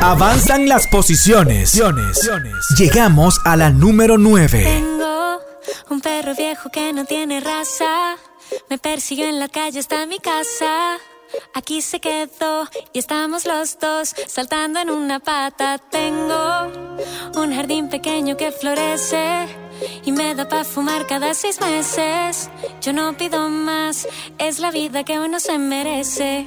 Avanzan 0.00 0.68
las 0.68 0.86
posiciones. 0.86 1.80
Llegamos 2.78 3.40
a 3.44 3.56
la 3.56 3.70
número 3.70 4.16
9. 4.18 4.62
Tengo 4.62 5.40
un 5.90 6.00
perro 6.00 6.34
viejo 6.34 6.70
que 6.70 6.92
no 6.92 7.04
tiene 7.04 7.40
raza. 7.40 8.16
Me 8.68 8.78
persiguió 8.78 9.26
en 9.26 9.38
la 9.38 9.48
calle 9.48 9.80
hasta 9.80 10.06
mi 10.06 10.18
casa. 10.18 10.98
Aquí 11.52 11.82
se 11.82 12.00
quedó 12.00 12.68
y 12.92 12.98
estamos 12.98 13.44
los 13.44 13.78
dos 13.78 14.14
saltando 14.26 14.80
en 14.80 14.90
una 14.90 15.20
pata. 15.20 15.78
Tengo 15.78 16.70
un 17.36 17.54
jardín 17.54 17.88
pequeño 17.88 18.36
que 18.36 18.52
florece 18.52 19.46
y 20.04 20.12
me 20.12 20.34
da 20.34 20.48
para 20.48 20.64
fumar 20.64 21.06
cada 21.06 21.34
seis 21.34 21.60
meses. 21.60 22.50
Yo 22.80 22.92
no 22.92 23.16
pido 23.16 23.48
más, 23.48 24.06
es 24.38 24.58
la 24.58 24.70
vida 24.70 25.04
que 25.04 25.18
uno 25.18 25.40
se 25.40 25.58
merece. 25.58 26.46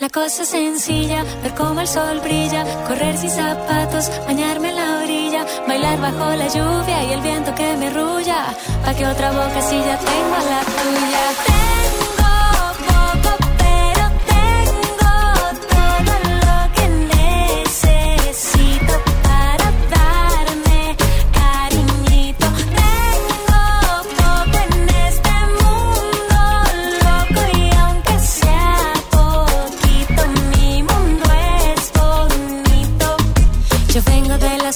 La 0.00 0.08
cosa 0.08 0.42
es 0.42 0.48
sencilla, 0.48 1.24
ver 1.42 1.54
cómo 1.54 1.80
el 1.80 1.88
sol 1.88 2.20
brilla, 2.20 2.64
correr 2.86 3.16
sin 3.16 3.30
zapatos, 3.30 4.10
bañarme 4.26 4.70
en 4.70 4.76
la 4.76 4.98
orilla, 5.02 5.46
bailar 5.66 6.00
bajo 6.00 6.30
la 6.36 6.48
lluvia 6.48 7.04
y 7.04 7.12
el 7.12 7.20
viento 7.20 7.54
que 7.54 7.76
me 7.76 7.88
arrulla, 7.88 8.46
pa' 8.84 8.94
que 8.94 9.06
otra 9.06 9.30
boca 9.30 9.60
si 9.62 9.78
ya 9.78 9.98
tengo 9.98 10.36
la 10.50 10.60
tuya. 10.60 11.49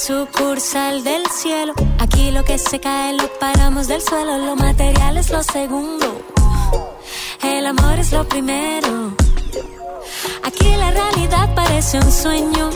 sucursal 0.07 1.03
del 1.03 1.23
cielo. 1.31 1.73
Aquí 1.99 2.31
lo 2.31 2.45
que 2.45 2.59
se 2.59 2.79
cae 2.79 3.15
lo 3.15 3.27
paramos 3.41 3.89
del 3.89 4.03
suelo. 4.03 4.37
Lo 4.37 4.55
material 4.55 5.17
es 5.17 5.31
lo 5.31 5.43
segundo. 5.43 6.21
El 7.43 7.65
amor 7.65 7.99
es 7.99 8.13
lo 8.13 8.29
primero. 8.29 9.15
Aquí 10.43 10.77
la 10.77 10.91
realidad 10.91 11.55
parece 11.55 11.97
un 11.97 12.13
sueño. 12.13 12.69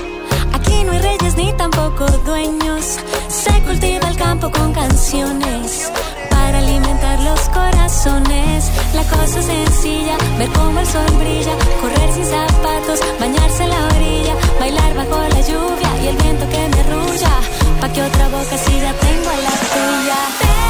Aquí 0.54 0.84
no 0.84 0.92
hay 0.92 1.00
reyes 1.00 1.36
ni 1.36 1.52
tampoco 1.52 2.06
dueños. 2.24 2.96
Se 3.28 3.60
cultiva 3.62 4.08
el 4.08 4.16
campo 4.16 4.50
con 4.50 4.72
canciones 4.72 5.92
para 6.30 6.58
alimentar 6.58 7.20
los 7.20 7.40
corazones. 7.48 8.70
La 8.94 9.02
cosa 9.04 9.40
es 9.40 9.46
sencilla, 9.46 10.16
ver 10.38 10.48
cómo 10.50 10.80
el 10.80 10.86
sol 10.86 11.10
brilla, 11.18 11.54
correr 11.80 12.12
sin 12.12 12.24
zapatos, 12.24 13.00
bañarse 13.20 13.64
en 13.64 13.70
la 13.70 13.84
orilla, 13.94 14.34
bailar 14.60 14.94
bajo 14.94 15.18
la 15.34 15.40
lluvia 15.40 15.90
y 16.02 16.06
el 16.08 16.16
viento 16.16 16.48
que 16.48 16.68
me 16.68 16.80
arrulla. 16.80 17.34
Pa' 17.80 17.88
que 17.92 18.02
otra 18.02 18.28
boca 18.28 18.56
si 18.58 18.72
ya 18.80 18.92
tengo 18.92 19.30
la 19.46 19.54
tuya. 19.74 20.67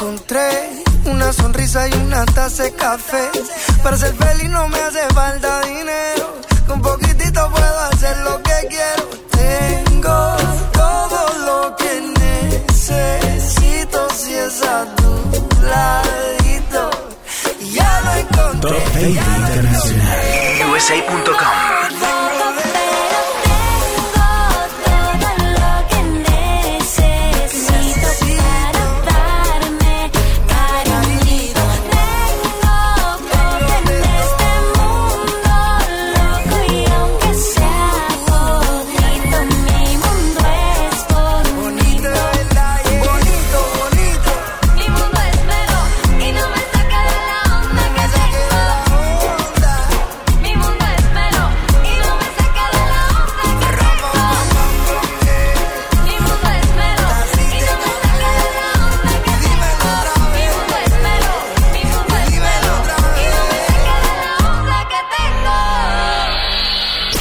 Encontré 0.00 0.82
una 1.04 1.30
sonrisa 1.30 1.86
y 1.86 1.92
una 1.92 2.24
taza 2.24 2.62
de 2.62 2.72
café. 2.72 3.30
Para 3.82 3.98
ser 3.98 4.14
feliz 4.14 4.48
no 4.48 4.66
me 4.68 4.78
hace 4.78 5.06
falta 5.12 5.60
dinero. 5.60 6.40
Con 6.66 6.80
poquitito 6.80 7.50
puedo 7.50 7.78
hacer 7.92 8.16
lo 8.18 8.42
que 8.42 8.68
quiero. 8.70 9.04
Tengo 9.30 10.36
todo 10.72 11.20
lo 11.44 11.76
que 11.76 12.00
necesito 12.70 14.08
si 14.16 14.32
es 14.32 14.62
a 14.62 14.86
tu 14.96 15.10
ladito. 15.66 16.90
Y 17.60 17.72
ya 17.72 18.00
lo 18.00 18.14
encontré. 18.14 18.70
Top 18.70 18.94
20 18.94 19.20
Internacional. 19.20 20.70
USA.com. 20.72 21.99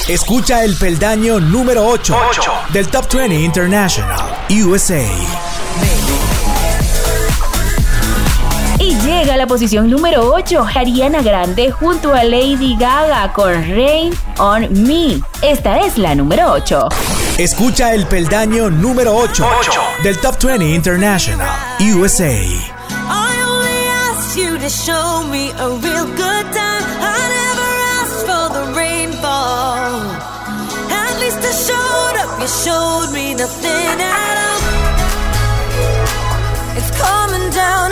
Escucha 0.10 0.64
el 0.64 0.76
peldaño 0.76 1.40
número 1.40 1.86
8, 1.86 2.18
del 2.74 2.88
Top 2.88 3.14
20 3.14 3.42
International, 3.42 4.20
USA. 4.50 5.04
Y 8.80 8.96
llega 9.02 9.36
a 9.36 9.38
la 9.38 9.46
posición 9.46 9.88
número 9.88 10.34
8, 10.34 10.66
Ariana 10.74 11.22
Grande 11.22 11.70
junto 11.70 12.16
a 12.16 12.24
Lady 12.24 12.76
Gaga 12.76 13.32
con 13.34 13.54
Rain 13.70 14.12
on 14.40 14.84
Me. 14.84 15.22
Esta 15.44 15.82
es 15.82 16.00
la 16.00 16.16
número 16.16 16.54
8. 16.54 16.90
Escucha 17.38 17.94
el 17.94 18.08
peldaño 18.08 18.72
número 18.72 19.16
8, 19.16 19.48
del 20.02 20.18
Top 20.18 20.42
20 20.44 20.74
International, 20.74 21.48
USA. 21.82 22.34
I 22.34 23.44
only 23.46 23.86
asked 24.10 24.36
you 24.36 24.58
to 24.58 24.70
show 24.70 25.24
me 25.28 25.52
a 25.52 25.70
real 25.70 26.08
good 26.16 26.52
time. 26.52 26.70
You 32.42 32.48
showed 32.48 33.12
me 33.12 33.34
nothing 33.34 34.00
at 34.00 34.38
all. 34.48 34.62
It's 36.78 36.92
coming 36.98 37.50
down 37.52 37.92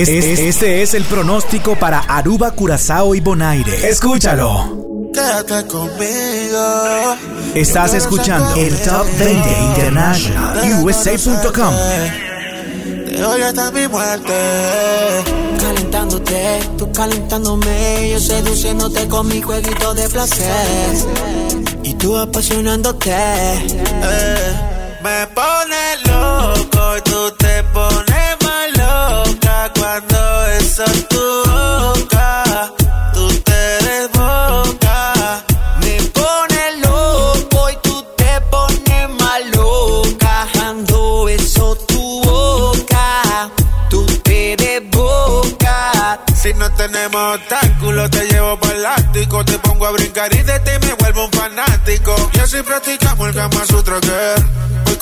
Es- 0.00 0.08
es- 0.08 0.38
este 0.38 0.82
es 0.82 0.94
el 0.94 1.04
pronóstico 1.04 1.76
para 1.76 1.98
Aruba, 2.00 2.50
Curazao 2.52 3.14
y 3.14 3.20
Bonaire. 3.20 3.88
Escúchalo. 3.88 4.80
Quédate 5.12 5.66
conmigo. 5.66 7.16
Estás 7.54 7.92
escuchando 7.92 8.54
el 8.56 8.74
Top 8.78 9.06
20 9.18 9.50
International. 9.76 10.80
USA.com. 10.82 11.74
De 13.06 13.22
hoy 13.24 13.42
hasta 13.42 13.70
mi 13.72 13.86
muerte. 13.88 14.32
Calentándote, 15.60 16.60
tú 16.78 16.90
calentándome, 16.92 18.10
yo 18.12 18.18
seduciéndote 18.18 19.06
con 19.08 19.28
mi 19.28 19.42
jueguito 19.42 19.92
de 19.94 20.08
placer. 20.08 20.96
Y 21.82 21.92
tú 21.94 22.16
apasionándote. 22.16 23.10
Eh, 23.14 24.41
tenemos 46.76 47.36
obstáculos, 47.36 48.10
te 48.10 48.26
llevo 48.26 48.58
ático. 48.86 49.44
Te 49.44 49.58
pongo 49.58 49.86
a 49.86 49.92
brincar 49.92 50.34
y 50.34 50.42
de 50.42 50.58
ti 50.60 50.70
me 50.80 50.94
vuelvo 50.94 51.26
un 51.26 51.32
fanático. 51.32 52.14
Y 52.34 52.38
así 52.38 52.62
practicamos 52.62 53.28
el 53.28 53.34
que 53.34 53.40
voy 53.40 53.62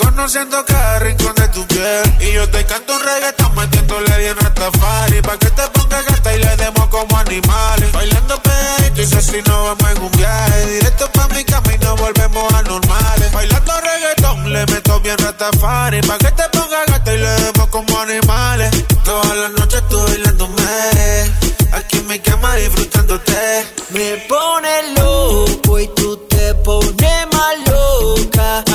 conociendo 0.00 0.64
cada 0.64 0.98
rincón 1.00 1.34
de 1.34 1.48
tu 1.48 1.66
piel. 1.66 2.02
Y 2.20 2.32
yo 2.32 2.48
te 2.48 2.64
canto 2.64 2.94
un 2.94 3.02
reggaetón 3.02 3.54
metiéndole 3.54 4.18
bien 4.18 4.36
a 4.44 4.54
Tafari. 4.54 5.22
Pa' 5.22 5.38
que 5.38 5.50
te 5.50 5.62
pongas 5.74 6.04
gata 6.06 6.34
y 6.34 6.38
le 6.38 6.56
demos 6.56 6.86
como 6.88 7.18
animales. 7.18 7.92
Bailando 7.92 8.40
pegadito 8.42 9.02
y 9.02 9.06
si 9.06 9.42
no 9.42 9.64
vamos 9.64 9.90
en 9.90 10.02
un 10.02 10.10
viaje. 10.12 10.66
Directo 10.66 11.10
pa' 11.12 11.28
mi 11.28 11.44
cama 11.44 11.74
y 11.74 11.78
nos 11.78 12.00
volvemos 12.00 12.52
anormales. 12.54 13.32
Bailando 13.32 13.72
reggaetón, 13.80 14.52
le 14.52 14.66
meto 14.66 15.00
bien 15.00 15.18
Rastafari. 15.18 16.00
Pa' 16.02 16.18
que 16.18 16.30
te 16.32 16.48
pongas 16.50 16.86
gata 16.86 17.14
y 17.14 17.18
le 17.18 17.30
demos 17.30 17.68
como 17.68 18.00
animales. 18.00 18.70
Todas 19.04 19.36
las 19.36 19.50
noches 19.52 19.82
tú 19.88 19.98
bailándome. 20.02 20.62
Aquí 21.72 21.98
en 21.98 22.06
mi 22.06 22.18
cama 22.18 22.54
disfrutándote. 22.56 23.66
Me 23.90 24.16
pone 24.28 24.94
loco 24.96 25.78
y 25.78 25.88
tú 25.88 26.16
te 26.28 26.54
pones 26.54 27.26
más 27.32 27.68
loca 27.68 28.69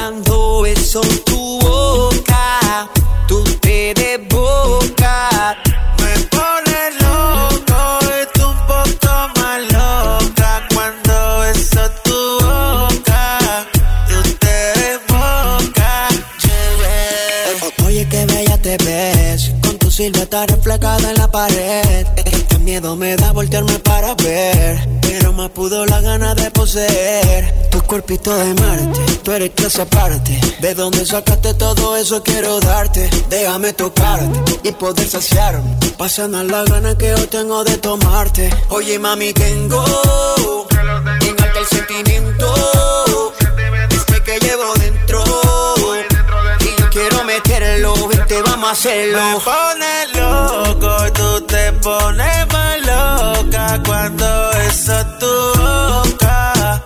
silueta 20.35 20.45
reflejada 20.45 21.11
en 21.11 21.17
la 21.17 21.27
pared. 21.29 22.07
Este 22.25 22.59
miedo 22.59 22.95
me 22.95 23.15
da 23.15 23.31
voltearme 23.31 23.79
para 23.79 24.15
ver, 24.15 24.87
pero 25.01 25.33
más 25.33 25.49
pudo 25.51 25.85
la 25.85 26.01
gana 26.01 26.35
de 26.35 26.51
poseer. 26.51 27.69
Tu 27.71 27.81
cuerpito 27.81 28.35
de 28.35 28.53
Marte, 28.55 28.99
tú 29.23 29.31
eres 29.31 29.51
clase 29.51 29.81
aparte. 29.81 30.39
De 30.59 30.73
dónde 30.73 31.05
sacaste 31.05 31.53
todo 31.53 31.95
eso 31.95 32.21
quiero 32.23 32.59
darte. 32.59 33.09
Déjame 33.29 33.73
tocarte 33.73 34.59
y 34.63 34.71
poder 34.71 35.07
saciarme. 35.07 35.77
Pasando 35.97 36.43
la 36.43 36.63
gana 36.63 36.97
que 36.97 37.09
yo 37.09 37.27
tengo 37.29 37.63
de 37.63 37.77
tomarte. 37.77 38.49
Oye, 38.69 38.99
mami, 38.99 39.33
tengo 39.33 39.83
en 41.21 41.43
alta 41.43 41.59
el 41.59 41.65
sentimiento. 41.67 43.33
Este 43.89 44.21
que 44.23 44.39
llevo 44.39 44.73
dentro. 44.75 45.04
Vamos 48.65 48.69
a 48.69 48.71
hacerlo. 48.71 49.19
Me 49.19 49.39
pone 49.39 50.07
loco 50.19 51.13
tú 51.13 51.41
te 51.41 51.71
pones 51.73 52.47
más 52.51 52.81
loca 52.81 53.81
cuando 53.85 54.51
eso 54.51 54.99
es 54.99 55.19
tu 55.19 55.61
boca. 55.61 56.83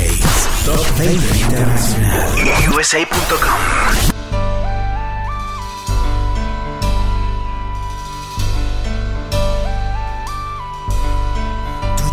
Top 0.65 0.99
20 0.99 1.39
Internacional. 1.39 2.29
USA.com. 2.75 4.15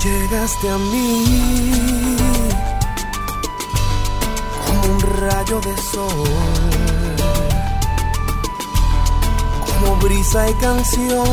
Llegaste 0.03 0.67
a 0.67 0.79
mí 0.79 2.17
como 4.65 4.81
un 4.95 4.99
rayo 4.99 5.61
de 5.61 5.77
sol, 5.77 6.27
como 9.81 9.95
brisa 9.97 10.49
y 10.49 10.53
canción, 10.55 11.25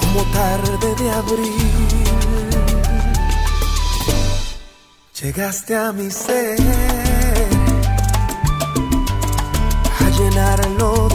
como 0.00 0.22
tarde 0.32 0.94
de 0.96 1.10
abril. 1.10 1.94
Llegaste 5.20 5.76
a 5.76 5.92
mi 5.92 6.10
ser 6.10 6.60
a 10.00 10.10
llenarlo 10.18 11.13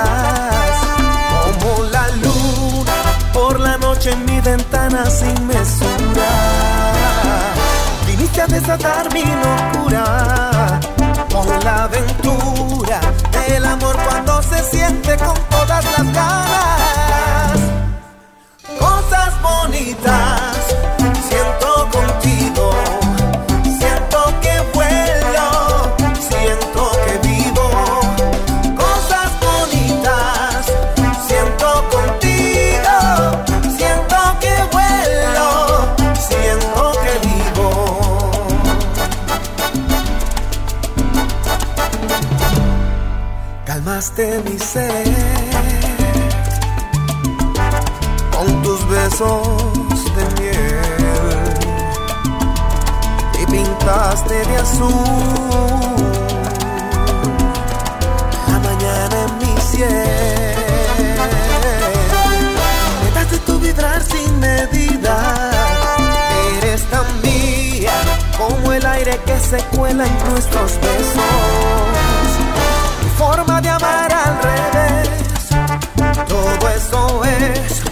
como 0.00 1.84
la 1.84 2.08
luna 2.22 2.92
por 3.32 3.60
la 3.60 3.76
noche 3.76 4.10
en 4.12 4.24
mi 4.24 4.40
ventana 4.40 5.04
sin 5.10 5.46
mesura. 5.46 6.28
Viniste 8.06 8.40
a 8.40 8.46
desatar 8.46 9.12
mi 9.12 9.22
locura 9.24 10.80
con 11.30 11.46
la 11.64 11.84
aventura 11.84 13.00
del 13.32 13.64
amor 13.66 13.96
cuando 14.08 14.42
se 14.42 14.62
siente 14.62 15.16
con 15.18 15.34
todas 15.50 15.84
las 15.84 16.12
ganas 16.12 17.60
cosas 18.78 19.42
bonitas 19.42 20.52
siento 21.28 21.88
contigo. 21.90 22.72
Llenaste 44.02 44.42
mi 44.50 44.58
ser 44.58 45.04
con 48.32 48.62
tus 48.62 48.88
besos 48.88 50.04
de 50.16 50.42
miel 50.42 51.54
y 53.40 53.46
pintaste 53.46 54.34
de 54.34 54.56
azul 54.56 54.94
la 58.48 58.58
mañana 58.58 59.16
en 59.26 59.38
mi 59.38 59.60
cielo. 59.60 59.92
Me 63.04 63.10
das 63.14 63.30
de 63.30 63.38
tu 63.38 63.58
vibrar 63.60 64.02
sin 64.02 64.40
medida. 64.40 65.50
Eres 66.58 66.82
tan 66.90 67.06
mía 67.22 67.92
como 68.36 68.72
el 68.72 68.84
aire 68.84 69.20
que 69.26 69.38
se 69.38 69.58
cuela 69.76 70.04
en 70.06 70.30
nuestros 70.30 70.72
besos. 70.80 71.62
Forma 73.16 73.51
es 77.24 77.82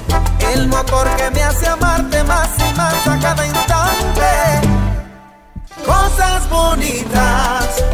el 0.55 0.69
motor 0.69 1.09
que 1.17 1.31
me 1.31 1.43
hace 1.43 1.67
amarte 1.67 2.23
más 2.25 2.51
y 2.59 2.77
más 2.77 3.07
a 3.07 3.19
cada 3.19 3.47
instante. 3.47 4.31
Cosas 5.85 6.49
bonitas 6.51 7.85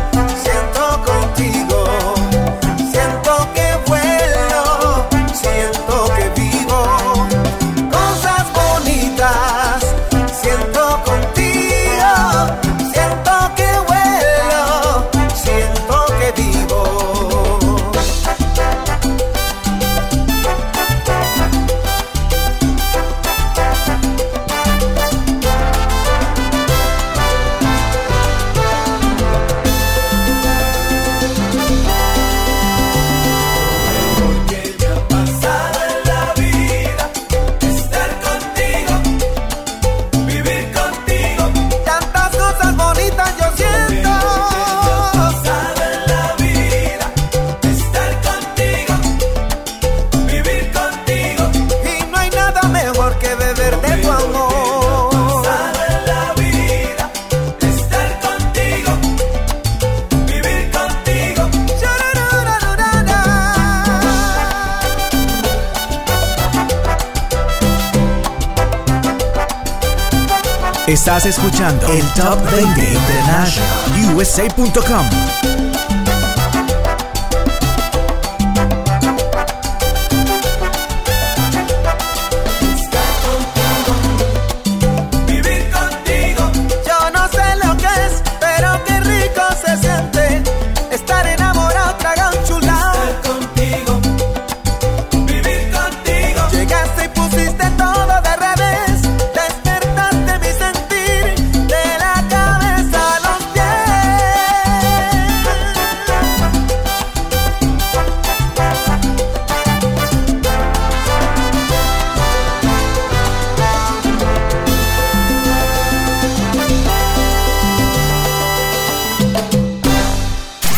Estás 71.07 71.27
escuchando 71.27 71.87
el 71.93 72.03
Top 72.15 72.37
20 72.51 72.93
International 72.93 74.17
USA.com. 74.17 75.56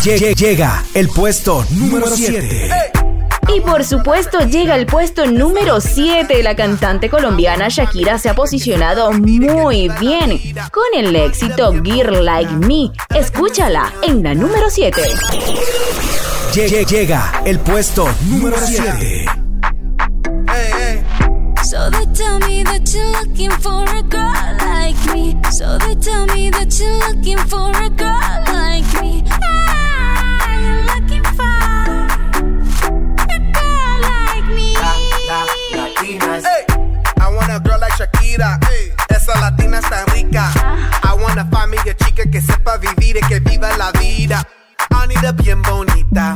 Llega 0.04 0.84
el 0.94 1.08
puesto 1.08 1.64
número 1.70 2.06
7. 2.06 2.70
Y 3.54 3.60
por 3.60 3.84
supuesto 3.84 4.38
llega 4.40 4.76
el 4.76 4.86
puesto 4.86 5.26
número 5.26 5.80
7. 5.80 6.42
La 6.42 6.54
cantante 6.54 7.10
colombiana 7.10 7.68
Shakira 7.68 8.18
se 8.18 8.28
ha 8.28 8.34
posicionado 8.34 9.12
muy 9.12 9.88
bien 10.00 10.40
con 10.70 10.84
el 10.94 11.14
éxito 11.16 11.72
Girl 11.82 12.24
Like 12.24 12.52
Me. 12.52 12.90
Escúchala 13.14 13.92
en 14.02 14.22
la 14.22 14.34
número 14.34 14.70
7. 14.70 15.02
Lle- 16.52 16.86
Llega 16.86 17.42
el 17.44 17.58
puesto 17.58 18.08
número 18.28 18.56
7. 18.58 19.24
So 21.64 21.90
they 21.90 22.06
tell 22.14 22.38
me 22.48 22.62
that 22.64 22.88
you're 22.94 23.12
looking 23.20 23.50
for 23.60 23.84
a 23.84 24.00
girl 24.02 24.56
like 24.58 24.96
me. 25.12 25.36
So 25.52 25.76
they 25.78 25.94
tell 25.96 26.24
me 26.34 26.50
that 26.50 26.72
you're 26.78 26.96
looking 27.08 27.36
for 27.46 27.70
a 27.76 27.90
girl 27.90 28.42
like 28.54 29.02
me. 29.02 29.22
Latina 39.78 39.80
está 39.80 40.04
rica. 40.12 40.52
I 41.02 41.14
wanna 41.14 41.44
find 41.50 41.70
me 41.70 41.78
a 41.78 41.94
chica 41.94 42.24
que 42.30 42.40
sepa 42.40 42.76
vivir 42.78 43.16
y 43.16 43.20
que 43.28 43.40
viva 43.40 43.76
la 43.76 43.92
vida. 43.92 44.46
I 44.90 45.06
need 45.06 45.24
a 45.24 45.32
bien 45.32 45.62
bonita, 45.62 46.34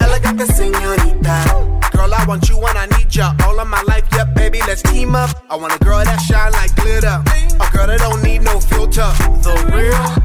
elegante 0.00 0.46
señorita. 0.46 1.44
Girl, 1.92 2.12
I 2.12 2.24
want 2.26 2.48
you 2.48 2.58
and 2.66 2.78
I 2.78 2.86
need 2.98 3.10
ya 3.10 3.34
all 3.46 3.58
of 3.58 3.68
my 3.68 3.82
life. 3.82 4.04
yeah, 4.12 4.24
baby, 4.24 4.60
let's 4.66 4.82
team 4.82 5.14
up. 5.14 5.30
I 5.50 5.56
want 5.56 5.74
a 5.74 5.84
girl 5.84 6.04
that 6.04 6.20
shine 6.20 6.52
like 6.52 6.74
glitter, 6.76 7.22
a 7.60 7.72
girl 7.72 7.86
that 7.86 8.00
don't 8.00 8.22
need 8.22 8.42
no 8.42 8.60
filter. 8.60 9.10
The 9.42 9.54
real. 9.72 10.23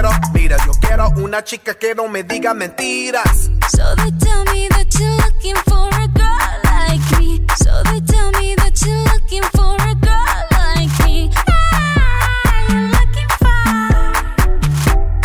Quiero, 0.00 0.10
mira, 0.32 0.56
yo 0.64 0.72
quiero 0.80 1.08
una 1.16 1.42
chica 1.42 1.74
que 1.74 1.94
no 1.94 2.06
me 2.08 2.22
diga 2.22 2.54
mentiras. 2.54 3.50
So 3.70 3.94
they 3.96 4.10
tell 4.12 4.44
me 4.52 4.68
that 4.68 4.86
you're 4.98 5.16
looking 5.16 5.56
for 5.66 5.88
a 5.88 6.06
girl 6.08 6.60
like 6.64 7.18
me. 7.18 7.40
So 7.56 7.82
they 7.84 8.00
tell 8.02 8.30
me 8.40 8.54
that 8.56 8.80
you're 8.86 9.02
looking 9.12 9.42
for 9.54 9.74
a 9.74 9.94
girl 9.96 10.46
like 10.52 11.04
me. 11.04 11.30
Ah, 11.48 12.62
you're 12.68 12.88
looking 12.90 13.28
for 13.38 13.48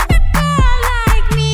a 0.09 0.19
girl 0.33 0.77
like 0.89 1.29
me. 1.35 1.53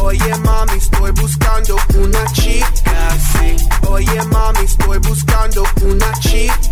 Oye 0.00 0.34
mami, 0.38 0.76
estoy 0.78 1.10
buscando 1.12 1.76
una 1.98 2.24
chica, 2.32 3.10
sí. 3.32 3.56
Oye 3.88 4.24
mami, 4.30 4.64
estoy 4.64 4.98
buscando 5.00 5.64
una 5.82 6.12
chica, 6.20 6.71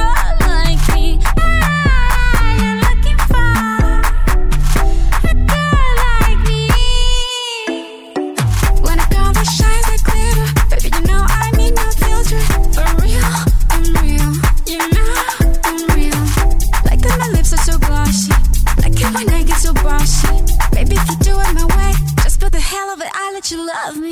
for 23.01 23.07
the 23.07 23.09
hell 23.09 23.09
of 23.09 23.09
it, 23.09 23.11
I 23.13 23.31
let 23.33 23.51
you 23.51 23.67
love 23.67 23.97
me. 23.97 24.09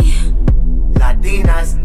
Latinas, 1.00 1.78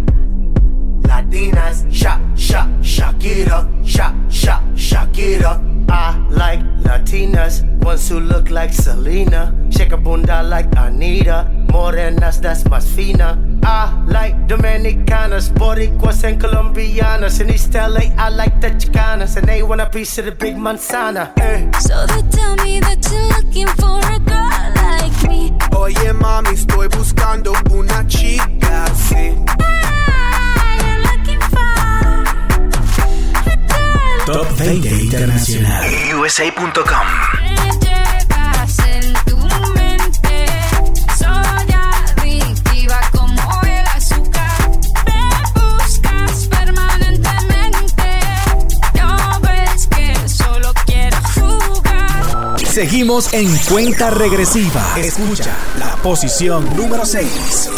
Latinas, 1.02 1.92
Sha, 1.92 2.18
Sha, 2.34 2.66
Shakira, 2.80 3.86
Sha, 3.86 4.12
Sha, 4.28 4.60
Shakira. 4.74 5.60
I 5.90 6.18
like 6.28 6.60
Latinas, 6.82 7.62
ones 7.84 8.08
who 8.08 8.20
look 8.20 8.50
like 8.50 8.72
Selena, 8.72 9.54
shake 9.70 9.92
a 9.92 9.96
bunda 9.96 10.42
like 10.42 10.66
Anita, 10.76 11.48
morenas 11.68 12.40
that's 12.40 12.64
más 12.64 12.86
fina. 12.94 13.38
I 13.62 14.04
like 14.06 14.46
Dominicanas, 14.46 15.50
Boricuas 15.50 16.24
and 16.24 16.40
Colombianas. 16.40 17.40
In 17.40 17.50
East 17.50 17.74
LA, 17.74 18.12
I 18.18 18.28
like 18.28 18.60
the 18.60 18.68
Chicanas, 18.70 19.36
and 19.36 19.46
they 19.46 19.62
want 19.62 19.80
a 19.80 19.88
piece 19.88 20.18
of 20.18 20.26
the 20.26 20.32
big 20.32 20.56
manzana. 20.56 21.32
Eh. 21.38 21.70
So 21.78 22.06
they 22.06 22.22
tell 22.30 22.56
me 22.56 22.80
that 22.80 23.00
you're 23.10 23.28
looking 23.28 23.68
for 23.78 24.00
a 24.00 24.18
girl 24.18 24.44
like 24.74 25.03
Oye 25.76 26.12
mami, 26.12 26.50
estoy 26.50 26.88
buscando 26.88 27.52
una 27.70 28.06
chica 28.06 28.84
así. 28.84 29.34
Top 34.26 34.46
20 34.56 34.88
Internacional. 34.88 35.84
USA.com. 36.18 37.83
Seguimos 52.74 53.32
en 53.32 53.46
cuenta 53.70 54.10
regresiva. 54.10 54.96
Escucha 54.98 55.56
la 55.78 55.94
posición 56.02 56.76
número 56.76 57.06
6. 57.06 57.70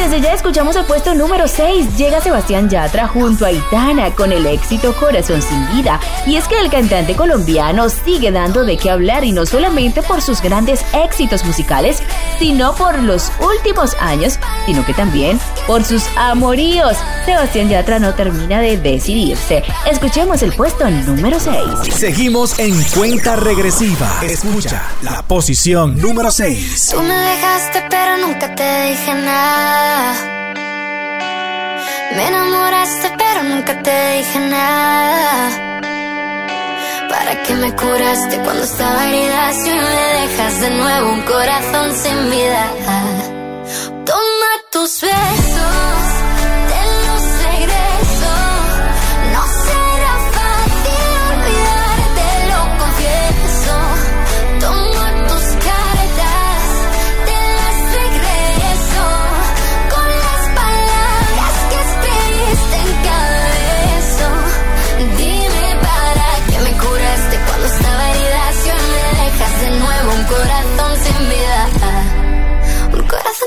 Desde 0.00 0.22
ya 0.22 0.32
escuchamos 0.32 0.76
el 0.76 0.86
puesto 0.86 1.14
número 1.14 1.46
6. 1.46 1.98
Llega 1.98 2.22
Sebastián 2.22 2.70
Yatra 2.70 3.06
junto 3.06 3.44
a 3.44 3.52
Itana 3.52 4.10
con 4.14 4.32
el 4.32 4.46
éxito 4.46 4.94
Corazón 4.94 5.42
sin 5.42 5.76
vida. 5.76 6.00
Y 6.26 6.36
es 6.36 6.48
que 6.48 6.58
el 6.58 6.70
cantante 6.70 7.14
colombiano 7.14 7.86
sigue 7.90 8.32
dando 8.32 8.64
de 8.64 8.78
qué 8.78 8.90
hablar 8.90 9.24
y 9.24 9.32
no 9.32 9.44
solamente 9.44 10.02
por 10.02 10.22
sus 10.22 10.40
grandes 10.40 10.82
éxitos 10.94 11.44
musicales, 11.44 12.02
sino 12.38 12.74
por 12.76 12.98
los 13.02 13.30
últimos 13.40 13.94
años, 14.00 14.38
sino 14.64 14.86
que 14.86 14.94
también 14.94 15.38
por 15.66 15.84
sus 15.84 16.04
amoríos. 16.16 16.96
Sebastián 17.26 17.68
Yatra 17.68 17.98
no 17.98 18.14
termina 18.14 18.60
de 18.60 18.78
decidirse. 18.78 19.62
Escuchemos 19.90 20.42
el 20.42 20.54
puesto 20.54 20.88
número 20.88 21.38
6. 21.38 21.94
Seguimos 21.94 22.58
en 22.58 22.82
cuenta 22.96 23.36
regresiva. 23.36 24.20
Escucha 24.22 24.82
la 25.02 25.22
posición 25.22 26.00
número 26.00 26.30
6. 26.30 26.90
Tú 26.92 27.02
me 27.02 27.14
dejaste 27.14 27.84
pero 27.90 28.16
nunca 28.16 28.54
te 28.54 28.86
dije 28.86 29.14
nada. 29.14 29.89
Me 32.16 32.26
enamoraste 32.26 33.12
pero 33.16 33.42
nunca 33.44 33.82
te 33.82 34.16
dije 34.16 34.38
nada. 34.38 35.70
¿Para 37.08 37.42
qué 37.42 37.54
me 37.54 37.74
curaste 37.74 38.36
cuando 38.44 38.62
estaba 38.64 39.08
herida 39.08 39.52
si 39.52 39.70
me 39.70 39.98
dejas 40.18 40.60
de 40.60 40.70
nuevo 40.70 41.12
un 41.12 41.22
corazón 41.22 41.88
sin 42.02 42.30
vida? 42.30 42.64
Toma 44.04 44.52
tus 44.72 45.00
besos, 45.00 46.09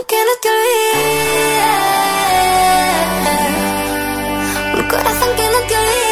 Un 0.03 0.09
corazón 0.09 0.09
que 0.09 0.15
no 0.25 0.33
te 0.41 0.49
olvide. 0.49 1.63
Un 4.77 4.87
corazón 4.89 5.29
que 5.37 5.43
no 5.43 5.59
te 5.67 5.75
olvide. 5.81 6.03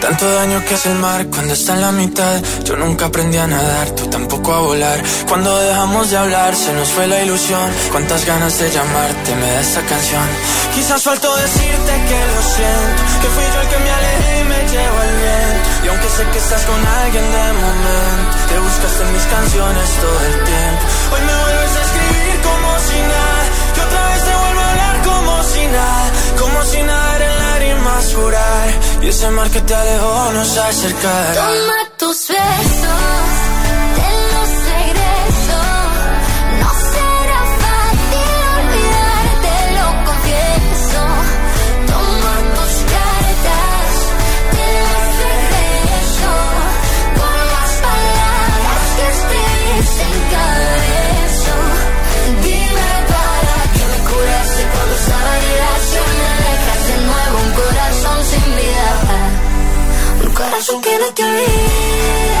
Tanto 0.00 0.24
daño 0.30 0.64
que 0.66 0.74
hace 0.74 0.90
el 0.90 0.98
mar 0.98 1.26
cuando 1.28 1.54
está 1.54 1.74
en 1.74 1.80
la 1.80 1.92
mitad. 1.92 2.42
Yo 2.64 2.76
nunca 2.76 3.06
aprendí 3.06 3.38
a 3.38 3.46
nadar, 3.46 3.90
tú 3.92 4.08
a 4.54 4.60
volar. 4.60 5.02
Cuando 5.28 5.58
dejamos 5.58 6.10
de 6.10 6.16
hablar, 6.16 6.54
se 6.54 6.72
nos 6.72 6.88
fue 6.88 7.06
la 7.06 7.22
ilusión. 7.22 7.70
Cuántas 7.90 8.24
ganas 8.24 8.58
de 8.58 8.70
llamarte 8.70 9.34
me 9.34 9.46
da 9.52 9.60
esta 9.60 9.82
canción. 9.82 10.26
Quizás 10.74 11.02
faltó 11.02 11.34
decirte 11.36 11.92
que 12.08 12.18
lo 12.32 12.42
siento, 12.42 13.02
que 13.22 13.28
fui 13.28 13.44
yo 13.54 13.60
el 13.60 13.68
que 13.68 13.78
me 13.78 13.90
alejé 13.90 14.40
y 14.40 14.44
me 14.44 14.60
llevo 14.72 14.98
el 15.08 15.14
viento. 15.16 15.68
Y 15.84 15.88
aunque 15.88 16.08
sé 16.08 16.22
que 16.32 16.38
estás 16.38 16.62
con 16.64 16.86
alguien 16.86 17.24
de 17.32 17.46
momento, 17.64 18.36
te 18.48 18.58
buscaste 18.58 19.02
en 19.02 19.12
mis 19.12 19.26
canciones 19.36 19.88
todo 20.02 20.20
el 20.28 20.34
tiempo. 20.44 20.82
Hoy 21.12 21.20
me 21.28 21.34
vuelves 21.42 21.72
a 21.76 21.82
escribir 21.88 22.36
como 22.48 22.68
si 22.86 22.98
nada, 23.14 23.42
que 23.74 23.80
otra 23.80 24.02
vez 24.10 24.24
te 24.28 24.34
vuelvo 24.42 24.60
a 24.60 24.70
hablar 24.70 24.96
como 25.10 25.42
si 25.42 25.66
nada, 25.66 26.06
como 26.38 26.58
si 26.70 26.82
nada 26.82 27.24
en 27.24 27.38
lágrimas 27.46 28.14
jurar. 28.14 28.68
Y 29.02 29.08
ese 29.08 29.30
mar 29.30 29.50
que 29.50 29.60
te 29.60 29.74
alejó 29.74 30.32
nos 30.32 30.58
acercará. 30.58 31.85
Un 60.68 60.80
corazón 60.80 60.82
que 60.82 60.98
no 60.98 61.14
te 61.14 62.35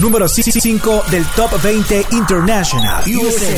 número 0.00 0.28
5 0.28 1.04
del 1.10 1.24
Top 1.36 1.50
20 1.62 2.06
International. 2.12 3.02
USA. 3.06 3.56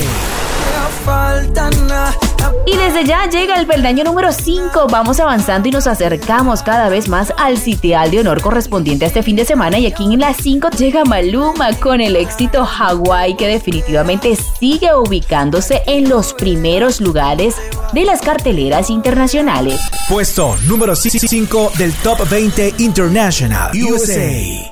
Y 2.67 2.77
desde 2.77 3.05
ya 3.05 3.29
llega 3.29 3.57
el 3.57 3.67
peldaño 3.67 4.05
número 4.05 4.33
5. 4.33 4.87
Vamos 4.91 5.21
avanzando 5.21 5.69
y 5.69 5.71
nos 5.71 5.87
acercamos 5.87 6.63
cada 6.63 6.89
vez 6.89 7.09
más 7.09 7.33
al 7.37 7.59
sitial 7.59 8.11
de 8.11 8.21
honor 8.21 8.41
correspondiente 8.41 9.05
a 9.05 9.09
este 9.09 9.23
fin 9.23 9.37
de 9.37 9.45
semana. 9.45 9.79
Y 9.79 9.87
aquí 9.87 10.05
en 10.05 10.21
la 10.21 10.35
5 10.35 10.71
llega 10.71 11.05
Maluma 11.05 11.73
con 11.75 12.01
el 12.01 12.17
éxito 12.17 12.65
Hawaii, 12.65 13.37
que 13.37 13.47
definitivamente 13.49 14.37
sigue 14.59 14.95
ubicándose 14.95 15.83
en 15.87 16.09
los 16.09 16.35
primeros 16.35 17.01
lugares 17.01 17.55
de 17.93 18.05
las 18.05 18.21
carteleras 18.21 18.91
internacionales. 18.91 19.81
Puesto 20.09 20.57
número 20.67 20.97
5 20.97 21.73
del 21.79 21.93
Top 21.95 22.29
20 22.29 22.75
International. 22.79 23.71
USA. 23.75 24.72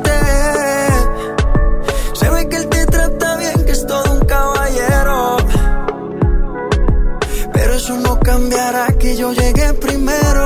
cambiará 8.31 8.87
que 8.97 9.17
yo 9.17 9.33
llegué 9.33 9.73
primero. 9.73 10.45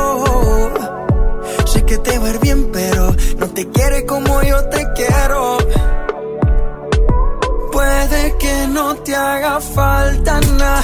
Sé 1.72 1.84
que 1.86 1.98
te 2.00 2.18
va 2.18 2.32
bien, 2.42 2.72
pero 2.74 3.16
no 3.38 3.48
te 3.50 3.64
quiere 3.70 4.06
como 4.08 4.42
yo 4.42 4.58
te 4.74 4.82
quiero. 4.96 5.58
Puede 7.72 8.22
que 8.42 8.56
no 8.70 8.96
te 9.06 9.16
haga 9.16 9.60
falta 9.62 10.40
nada, 10.62 10.84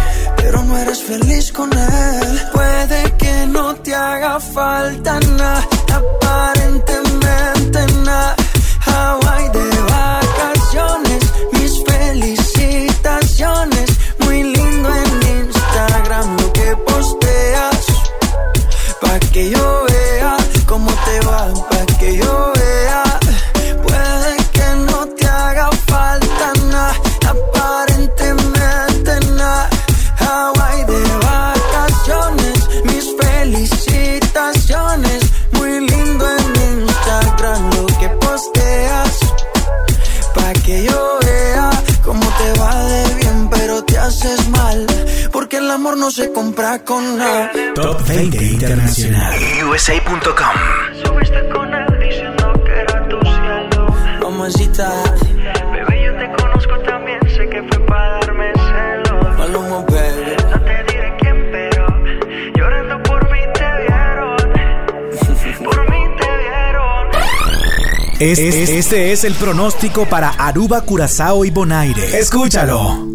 Pero 0.51 0.65
no 0.65 0.77
eres 0.77 1.01
feliz 1.01 1.49
con 1.53 1.71
él. 1.71 2.41
Puede 2.51 3.15
que 3.17 3.47
no 3.47 3.73
te 3.75 3.95
haga 3.95 4.37
falta 4.37 5.17
nada, 5.37 5.65
aparentemente 5.93 7.60
Es- 68.21 68.37
es- 68.37 68.69
este 68.69 69.11
es 69.11 69.23
el 69.23 69.33
pronóstico 69.33 70.05
para 70.05 70.29
Aruba, 70.29 70.81
Curazao 70.81 71.43
y 71.43 71.49
Bonaire. 71.49 72.19
Escúchalo. 72.19 73.09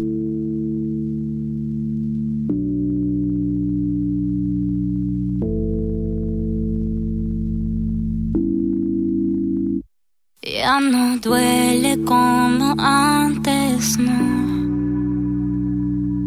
Ya 10.41 10.79
no 10.79 11.17
duele 11.19 11.97
como 12.05 12.73
antes, 12.77 13.97
no. 13.97 14.19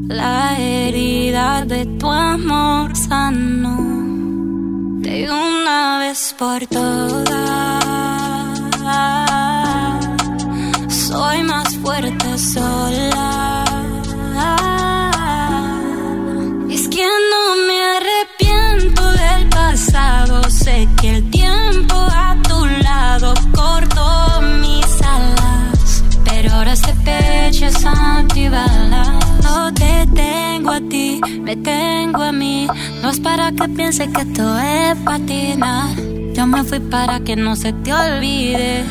La 0.09 0.59
herida 0.59 1.65
de 1.65 1.86
tu 1.98 2.11
amor 2.11 2.94
sanó 2.97 3.78
de 5.01 5.28
una 5.31 5.98
vez 6.01 6.35
por 6.39 6.66
todas. 6.66 7.80
Soy 11.11 11.43
más 11.43 11.77
fuerte 11.78 12.39
sola. 12.39 13.65
Es 16.70 16.87
que 16.87 17.05
no 17.32 17.43
me 17.66 17.78
arrepiento 17.97 19.03
del 19.11 19.49
pasado. 19.49 20.49
Sé 20.49 20.89
que 21.01 21.16
el 21.16 21.31
tiempo 21.31 21.97
a 21.97 22.37
tu 22.49 22.65
lado 22.85 23.35
cortó 23.53 24.41
mis 24.62 25.03
alas. 25.03 26.05
Pero 26.27 26.53
ahora 26.53 26.74
este 26.74 26.95
pecho 27.05 27.66
es 27.66 27.85
antibalas. 27.85 29.09
No 29.43 29.74
te 29.74 30.07
tengo 30.15 30.70
a 30.70 30.81
ti, 30.81 31.20
me 31.43 31.57
tengo 31.57 32.23
a 32.23 32.31
mí. 32.31 32.69
No 33.03 33.11
es 33.11 33.19
para 33.19 33.51
que 33.51 33.69
piense 33.69 34.09
que 34.12 34.20
esto 34.20 34.59
es 34.61 34.97
patina. 34.99 35.93
Yo 36.35 36.47
me 36.47 36.62
fui 36.62 36.78
para 36.78 37.19
que 37.19 37.35
no 37.35 37.57
se 37.57 37.73
te 37.73 37.93
olvide 37.93 38.85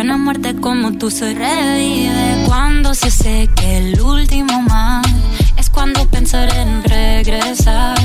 una 0.00 0.16
muerte 0.16 0.54
como 0.56 0.92
tú 0.92 1.10
se 1.10 1.34
revive. 1.34 2.44
Cuando 2.46 2.94
sí 2.94 3.10
sé 3.10 3.48
que 3.56 3.78
el 3.78 4.00
último 4.00 4.62
mal 4.62 5.04
es 5.56 5.70
cuando 5.70 6.06
pensaré 6.08 6.60
en 6.60 6.84
regresar. 6.84 7.98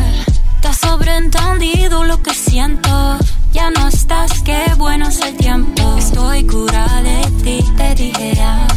Has 0.69 0.77
sobreentendido 0.81 2.03
lo 2.03 2.21
que 2.21 2.31
siento. 2.31 3.17
Ya 3.53 3.71
no 3.71 3.87
estás, 3.87 4.43
qué 4.43 4.61
bueno 4.77 5.07
es 5.09 5.19
el 5.21 5.35
tiempo. 5.35 5.95
Estoy 5.97 6.43
cura 6.43 6.85
de 7.01 7.21
ti, 7.43 7.65
te 7.75 7.95
dije 7.95 8.35
ya. 8.35 8.67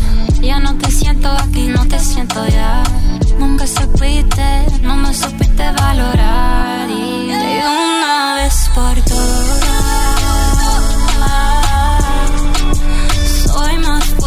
Ya 0.40 0.59
no 0.59 0.74
te 0.78 0.90
siento 0.90 1.28
aquí, 1.28 1.68
no 1.68 1.86
te 1.86 1.98
siento 1.98 2.47
ya. 2.48 2.82
Nunca 3.39 3.66
supiste, 3.66 4.66
no 4.80 4.97
me 4.97 5.12
supiste 5.12 5.70
valorar. 5.72 6.89
Y 6.89 7.26
de 7.26 7.60
una 7.60 8.36
vez 8.36 8.70
por 8.74 8.94
todas, 9.02 9.61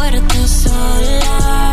fuerte 0.08 0.46
sola. 0.46 1.65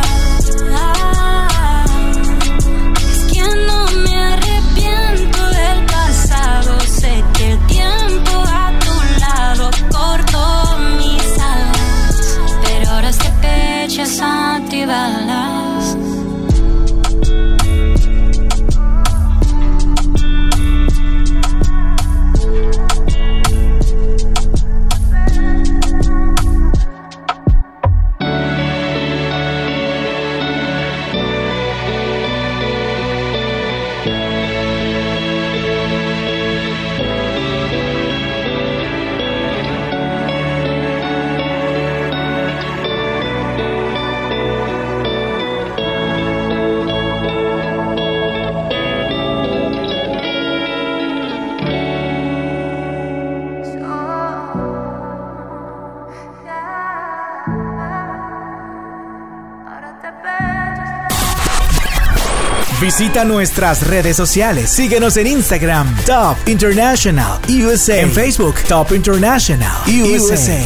Visita 62.84 63.24
nuestras 63.24 63.88
redes 63.88 64.18
sociales. 64.18 64.70
Síguenos 64.70 65.16
en 65.16 65.28
Instagram, 65.28 65.88
Top 66.06 66.36
International 66.48 67.40
USA. 67.48 68.02
En 68.02 68.12
Facebook, 68.12 68.56
Top 68.68 68.92
International 68.92 69.72
USA. 69.88 70.62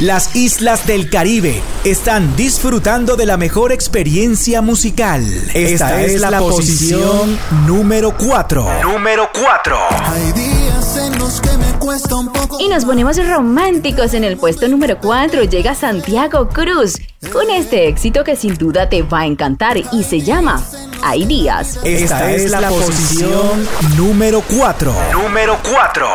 Las 0.00 0.36
islas 0.36 0.86
del 0.86 1.08
Caribe 1.08 1.62
están 1.84 2.36
disfrutando 2.36 3.16
de 3.16 3.24
la 3.24 3.38
mejor 3.38 3.72
experiencia 3.72 4.60
musical. 4.60 5.24
Esta, 5.54 6.02
es, 6.02 6.20
la, 6.20 6.38
posición 6.38 7.38
número 7.66 8.14
4. 8.14 8.82
Número 8.82 9.30
4. 9.32 9.78
Hay 10.04 10.32
días 10.32 10.98
en 10.98 11.18
los 11.18 11.40
que 11.40 11.56
me 11.56 11.78
cuesta 11.78 12.14
un 12.14 12.30
poco. 12.30 12.58
Y 12.60 12.68
nos 12.68 12.84
ponemos 12.84 13.16
románticos 13.26 14.12
en 14.12 14.24
el 14.24 14.36
puesto 14.36 14.68
número 14.68 14.98
4. 15.00 15.44
Llega 15.44 15.74
Santiago 15.74 16.50
Cruz 16.50 16.96
con 17.32 17.50
este 17.50 17.88
éxito 17.88 18.24
que 18.24 18.36
sin 18.36 18.54
duda 18.54 18.88
te 18.88 19.02
va 19.02 19.20
a 19.20 19.26
encantar 19.26 19.76
y 19.76 20.02
se 20.02 20.20
llama 20.20 20.62
Hay 21.02 21.24
días. 21.24 21.78
Esta, 21.84 22.30
es, 22.30 22.50
la, 22.50 22.68
posición 22.68 23.66
número 23.96 24.42
4. 24.56 24.94
Número 25.12 25.58
4. 25.70 26.06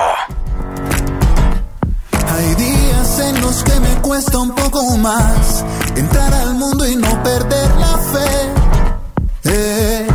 Hay 2.35 2.55
días 2.55 3.19
en 3.19 3.41
los 3.41 3.63
que 3.63 3.79
me 3.79 4.01
cuesta 4.01 4.38
un 4.39 4.55
poco 4.55 4.97
más 4.97 5.63
entrar 5.95 6.33
al 6.33 6.55
mundo 6.55 6.88
y 6.88 6.95
no 6.95 7.23
perder 7.23 7.69
la 7.75 7.97
fe. 7.97 9.49
Eh. 9.51 10.07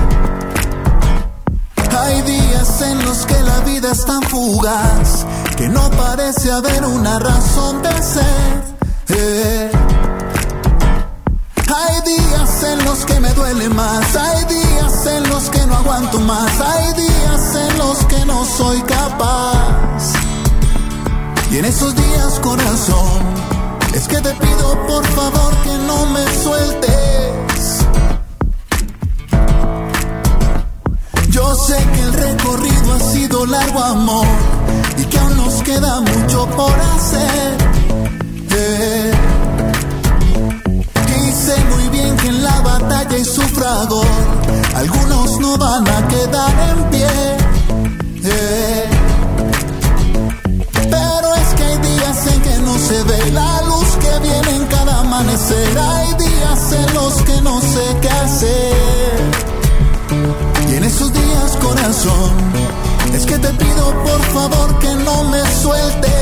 Hay 1.98 2.22
días 2.22 2.82
en 2.82 3.04
los 3.04 3.26
que 3.26 3.40
la 3.40 3.60
vida 3.60 3.92
es 3.92 4.04
tan 4.04 4.22
fugaz 4.22 5.26
que 5.56 5.68
no 5.68 5.90
parece 5.90 6.50
haber 6.52 6.84
una 6.84 7.18
razón 7.18 7.82
de 7.82 8.02
ser. 8.02 8.76
Eh. 9.08 9.75
Hay 11.78 12.00
días 12.06 12.62
en 12.62 12.84
los 12.86 13.04
que 13.04 13.20
me 13.20 13.30
duele 13.34 13.68
más, 13.68 14.16
hay 14.16 14.44
días 14.46 15.06
en 15.06 15.28
los 15.28 15.50
que 15.50 15.66
no 15.66 15.76
aguanto 15.76 16.18
más, 16.20 16.50
hay 16.58 16.92
días 16.94 17.54
en 17.54 17.78
los 17.78 17.98
que 18.06 18.24
no 18.24 18.46
soy 18.46 18.80
capaz. 18.82 20.12
Y 21.50 21.58
en 21.58 21.66
esos 21.66 21.94
días, 21.94 22.40
corazón, 22.40 23.20
es 23.94 24.08
que 24.08 24.16
te 24.16 24.32
pido 24.34 24.86
por 24.86 25.04
favor 25.04 25.54
que 25.64 25.76
no 25.86 26.06
me 26.06 26.24
sueltes. 26.42 27.86
Yo 31.28 31.54
sé 31.56 31.76
que 31.76 32.00
el 32.00 32.12
recorrido 32.14 32.94
ha 32.94 33.00
sido 33.00 33.44
largo, 33.44 33.82
amor, 33.82 34.26
y 34.96 35.04
que 35.04 35.18
aún 35.18 35.36
nos 35.36 35.62
queda 35.62 36.00
mucho 36.00 36.46
por 36.56 36.72
hacer. 36.72 37.56
Batalla 42.66 43.16
y 43.16 43.24
su 43.24 43.42
fragor, 43.42 44.06
algunos 44.74 45.40
no 45.40 45.56
van 45.56 45.86
a 45.88 46.08
quedar 46.08 46.54
en 46.70 46.78
pie. 46.90 47.08
Eh. 48.24 48.84
Pero 50.94 51.28
es 51.42 51.48
que 51.56 51.62
hay 51.68 51.78
días 51.78 52.18
en 52.32 52.40
que 52.46 52.56
no 52.66 52.74
se 52.88 52.98
ve 53.04 53.30
la 53.32 53.62
luz 53.62 53.88
que 54.02 54.12
viene 54.28 54.50
en 54.56 54.66
cada 54.66 55.00
amanecer. 55.00 55.78
Hay 55.78 56.08
días 56.26 56.72
en 56.80 56.94
los 56.94 57.14
que 57.26 57.40
no 57.42 57.60
sé 57.60 57.84
qué 58.02 58.10
hacer. 58.24 59.16
Y 60.70 60.74
en 60.74 60.84
esos 60.84 61.12
días, 61.12 61.56
corazón, 61.62 62.32
es 63.14 63.24
que 63.26 63.38
te 63.38 63.50
pido 63.62 63.84
por 64.08 64.20
favor 64.36 64.78
que 64.80 64.92
no 65.06 65.24
me 65.24 65.42
sueltes. 65.62 66.16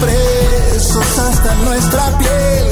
Presos 0.00 1.18
hasta 1.18 1.54
nuestra 1.56 2.18
piel. 2.18 2.66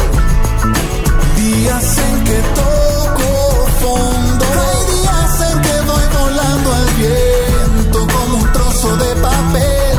Días 1.36 1.98
en 1.98 2.24
que 2.24 2.38
toco 2.60 3.66
fondo. 3.80 4.44
Hay 4.66 4.80
días 4.94 5.32
en 5.51 5.62
que 5.62 5.76
voy 5.90 6.06
volando 6.20 6.72
al 6.72 6.88
viento 7.02 7.98
como 8.14 8.38
un 8.38 8.52
trozo 8.52 8.96
de 8.96 9.14
papel. 9.16 9.98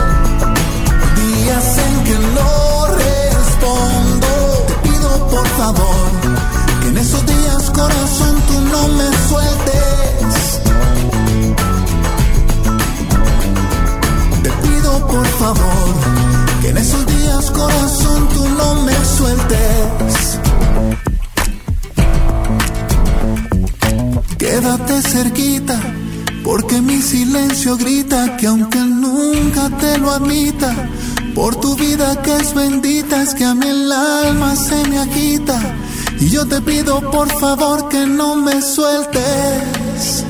Días 1.15 1.77
en 1.85 2.03
que 2.03 2.17
no 2.37 2.87
respondo. 3.03 4.29
Te 4.67 4.73
pido 4.87 5.27
por 5.27 5.47
favor 5.47 5.95
que 6.81 6.87
en 6.89 6.97
esos 6.97 7.25
días, 7.25 7.69
corazón, 7.71 8.35
tú 8.47 8.61
no 8.73 8.87
me 8.89 9.09
sueltes. 9.29 10.61
Te 14.43 14.49
pido 14.51 15.07
por 15.07 15.25
favor 15.25 15.84
en 16.75 16.81
esos 16.81 17.05
días, 17.05 17.51
corazón, 17.51 18.29
tú 18.29 18.49
no 18.49 18.75
me 18.83 18.93
sueltes. 19.05 20.39
Quédate 24.37 25.01
cerquita, 25.01 25.79
porque 26.43 26.81
mi 26.81 27.01
silencio 27.01 27.77
grita 27.77 28.37
que 28.37 28.47
aunque 28.47 28.79
nunca 28.79 29.69
te 29.79 29.97
lo 29.97 30.11
admita, 30.11 30.75
por 31.33 31.55
tu 31.55 31.75
vida 31.75 32.21
que 32.21 32.35
es 32.35 32.53
bendita, 32.53 33.21
es 33.21 33.33
que 33.33 33.45
a 33.45 33.53
mí 33.53 33.67
el 33.67 33.91
alma 33.91 34.55
se 34.55 34.87
me 34.89 34.99
agita. 34.99 35.59
Y 36.19 36.29
yo 36.29 36.45
te 36.45 36.61
pido 36.61 37.11
por 37.11 37.29
favor 37.39 37.89
que 37.89 38.05
no 38.05 38.35
me 38.35 38.61
sueltes. 38.61 40.23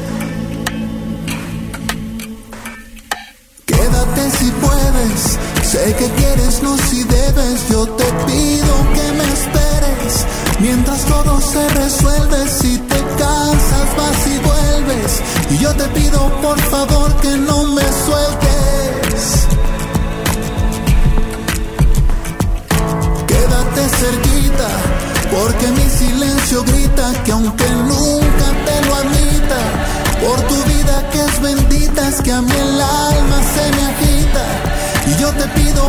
Quédate 3.66 4.32
si 4.32 4.52
puedes, 4.52 5.40
sé 5.76 5.94
que 5.96 6.10
quieres, 6.22 6.64
no 6.64 6.78
si 6.90 7.04
debes. 7.04 7.70
Yo 7.70 7.88
te 8.00 8.08
pido 8.28 8.74
que 8.96 9.08
me 9.20 9.26
esperes 9.40 10.14
mientras 10.60 11.02
todo 11.06 11.42
se 11.42 11.64
resuelve. 11.70 12.40
Si 12.60 12.78
te 12.78 13.00
cansas, 13.22 13.88
vas 13.98 14.20
y 14.34 14.38
vuelves. 14.50 15.12
Y 15.52 15.58
yo 15.64 15.72
te 15.76 15.88
pido 16.00 16.20
por 16.42 16.60
favor 16.74 17.10
que 17.22 17.38
no 17.38 17.64
me 17.76 17.88
sueltes. 18.06 19.55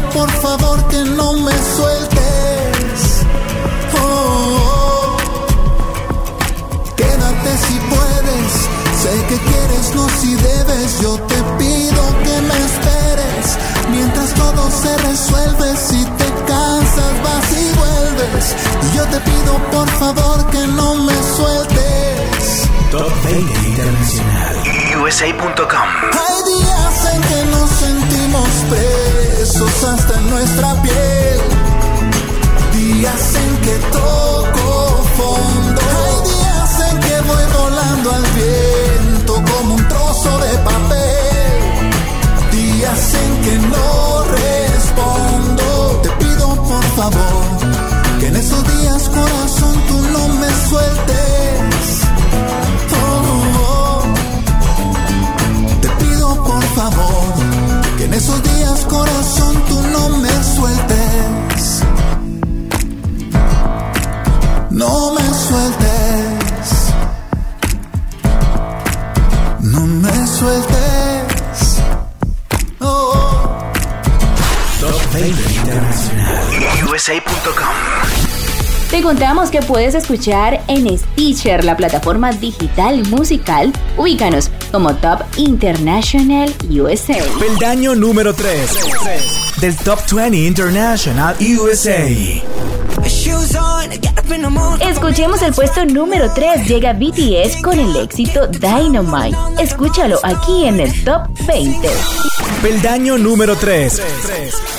por 0.01 0.31
favor 0.31 0.89
que 0.89 1.02
no 1.05 1.32
me 1.35 1.52
sueltes. 1.77 2.98
Oh, 3.98 5.16
quédate 6.97 7.51
si 7.66 7.77
puedes, 7.93 8.52
sé 9.02 9.12
que 9.28 9.39
quieres, 9.39 9.94
no 9.94 10.09
si 10.20 10.35
debes. 10.35 11.01
Yo 11.01 11.18
te 11.20 11.36
pido 11.59 12.02
que 12.24 12.40
me 12.48 12.56
esperes 12.70 13.47
mientras 13.90 14.35
todo 14.35 14.70
se 14.70 14.97
resuelve. 15.09 15.77
Si 15.77 16.05
te 16.05 16.28
cansas, 16.47 17.14
vas 17.24 17.48
y 17.52 17.66
vuelves. 17.78 18.44
Y 18.85 18.97
yo 18.97 19.05
te 19.05 19.20
pido 19.20 19.52
por 19.73 19.89
favor 19.89 20.47
que 20.51 20.66
no 20.66 20.94
me 20.97 21.16
sueltes. 21.36 22.68
Top 22.90 23.12
20 23.24 23.68
Internacional. 23.68 24.56
USA.com. 25.02 25.89
Hay 26.24 26.39
días 26.52 27.14
en 27.14 27.23
que 27.23 27.44
nos 27.51 27.70
sentimos 27.70 28.48
presos 28.70 29.26
hasta 29.38 30.18
en 30.18 30.30
nuestra 30.30 30.82
piel. 30.82 31.40
Días 32.72 33.34
en 33.34 33.56
que 33.58 33.76
toco 33.92 35.04
fondo. 35.16 35.80
Hay 36.00 36.16
días 36.30 36.90
en 36.90 37.00
que 37.00 37.20
voy 37.20 37.44
volando 37.60 38.12
al 38.12 38.22
viento 38.34 39.34
como 39.34 39.74
un 39.74 39.88
trozo 39.88 40.38
de 40.38 40.58
papel. 40.58 41.58
Días 42.50 43.14
en 43.14 43.42
que 43.42 43.58
no 43.68 44.24
respondo. 44.24 46.00
Te 46.02 46.10
pido 46.24 46.54
por 46.64 46.84
favor 46.96 47.42
que 48.20 48.26
en 48.28 48.36
esos 48.36 48.62
días, 48.78 49.08
corazón, 49.10 49.82
tú 49.88 50.00
no 50.12 50.28
me 50.28 50.48
sueltes. 50.68 51.55
Esos 58.16 58.43
días, 58.43 58.84
corazón, 58.86 59.62
tú 59.68 59.80
no 59.93 60.09
me 60.09 60.30
sueltes. 60.43 61.82
No 64.70 65.12
me 65.12 65.22
sueltes. 65.34 66.94
No 69.60 69.80
me 69.86 70.26
sueltes. 70.26 71.82
Oh. 72.80 73.72
Top 74.80 75.12
20 75.12 75.52
Internacional. 75.52 76.88
USA.com. 76.90 78.06
Te 78.90 79.02
contamos 79.02 79.51
que 79.51 79.60
puedes 79.60 79.94
escuchar 79.94 80.62
en 80.68 80.97
Stitcher, 80.97 81.64
la 81.64 81.76
plataforma 81.76 82.32
digital 82.32 83.05
musical. 83.10 83.72
Ubícanos 83.98 84.48
como 84.72 84.94
Top 84.97 85.20
International 85.36 86.52
USA. 86.70 87.18
Peldaño 87.38 87.94
número 87.94 88.34
3 88.34 88.70
del 89.60 89.76
Top 89.76 90.01
20 90.12 90.36
International 90.36 91.36
USA. 91.40 92.06
Escuchemos 94.80 95.43
el 95.43 95.52
puesto 95.52 95.84
número 95.84 96.30
3. 96.34 96.66
Llega 96.66 96.93
BTS 96.93 97.62
con 97.62 97.78
el 97.78 97.94
éxito 97.97 98.47
Dynamite. 98.48 99.36
Escúchalo 99.59 100.18
aquí 100.22 100.66
en 100.66 100.80
el 100.80 101.05
Top 101.05 101.28
20. 101.47 101.88
Peldaño 102.62 103.18
número 103.18 103.56
3 103.56 104.02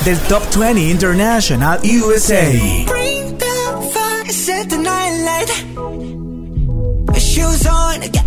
del 0.05 0.19
Top 0.21 0.43
20 0.55 0.81
International 0.81 1.79
USA. 1.83 2.43
Bring 2.87 3.37
the 3.37 3.45
fire, 3.93 4.31
set 4.31 4.69
the 4.69 4.77
night 4.77 5.23
light. 5.23 5.49
Shoes 7.17 7.65
on, 7.65 8.01
get 8.11 8.26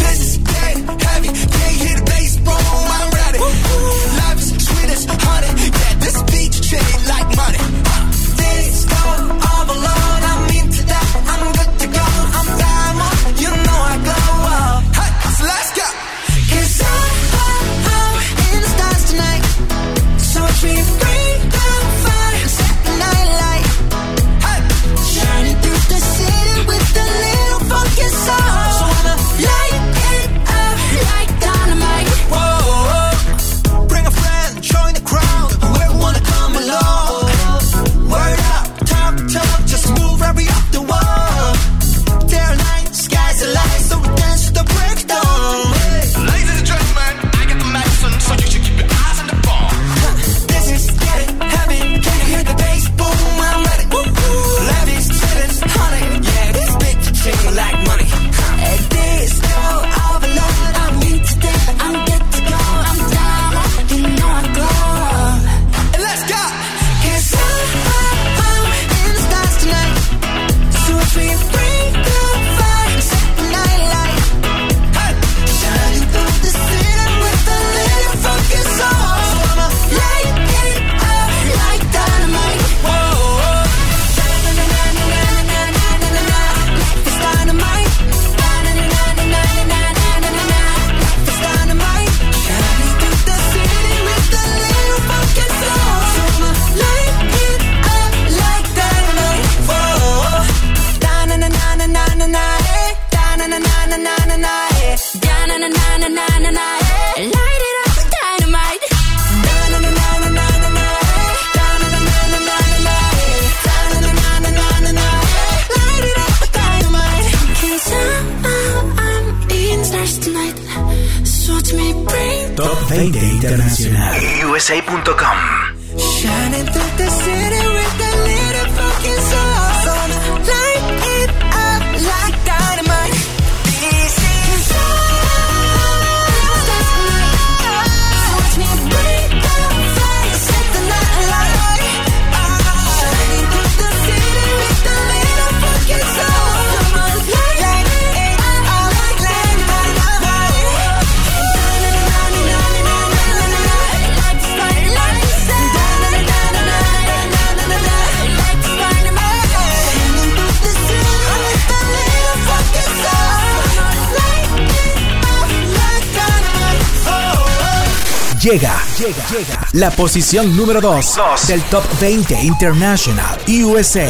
Llega, 169.01 169.27
llega. 169.31 169.67
La 169.73 169.89
posición 169.89 170.55
número 170.55 170.79
2 170.79 171.19
del 171.47 171.63
Top 171.63 171.83
20 171.99 172.39
International 172.43 173.39
USA. 173.47 174.07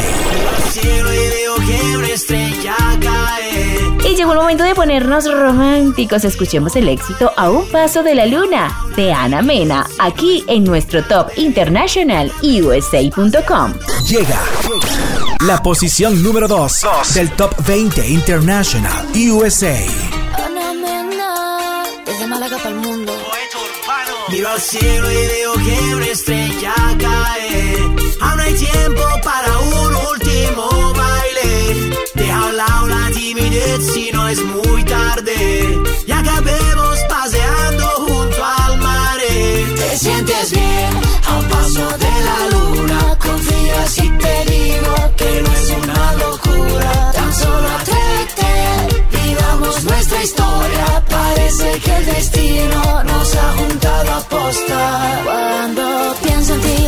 Y 4.04 4.14
llegó 4.14 4.32
el 4.32 4.38
momento 4.38 4.52
momento 4.52 4.64
de 4.64 4.74
ponernos 4.74 5.32
románticos, 5.32 6.26
escuchemos 6.26 6.76
el 6.76 6.90
éxito 6.90 7.32
A 7.38 7.48
un 7.48 7.66
paso 7.70 8.02
de 8.02 8.14
la 8.14 8.26
luna 8.26 8.70
de 8.94 9.14
Ana 9.14 9.40
Mena, 9.40 9.86
aquí 9.98 10.44
en 10.46 10.64
nuestro 10.64 11.02
Top 11.04 11.30
International 11.36 12.30
USA.com. 12.42 13.72
Llega 14.06 14.42
la 15.46 15.62
posición 15.62 16.22
número 16.22 16.48
2 16.48 16.86
del 17.14 17.30
Top 17.30 17.54
20 17.66 18.06
International 18.06 19.06
USA. 19.14 20.01
Al 24.52 24.60
cielo 24.60 25.10
y 25.10 25.14
veo 25.14 25.52
que 25.54 25.94
una 25.94 26.06
estrella 26.06 26.74
cae. 26.98 27.78
Aún 28.20 28.40
hay 28.40 28.54
tiempo 28.54 29.02
para 29.24 29.58
un 29.58 29.94
último 30.12 30.92
baile. 30.94 31.96
Deja 32.14 32.38
a 32.38 32.46
un 32.48 32.56
lado 32.58 32.86
la 32.88 33.10
timidez 33.12 33.92
si 33.92 34.10
no 34.12 34.28
es 34.28 34.44
muy 34.44 34.84
tarde. 34.84 35.80
Y 36.06 36.12
acabemos 36.12 36.91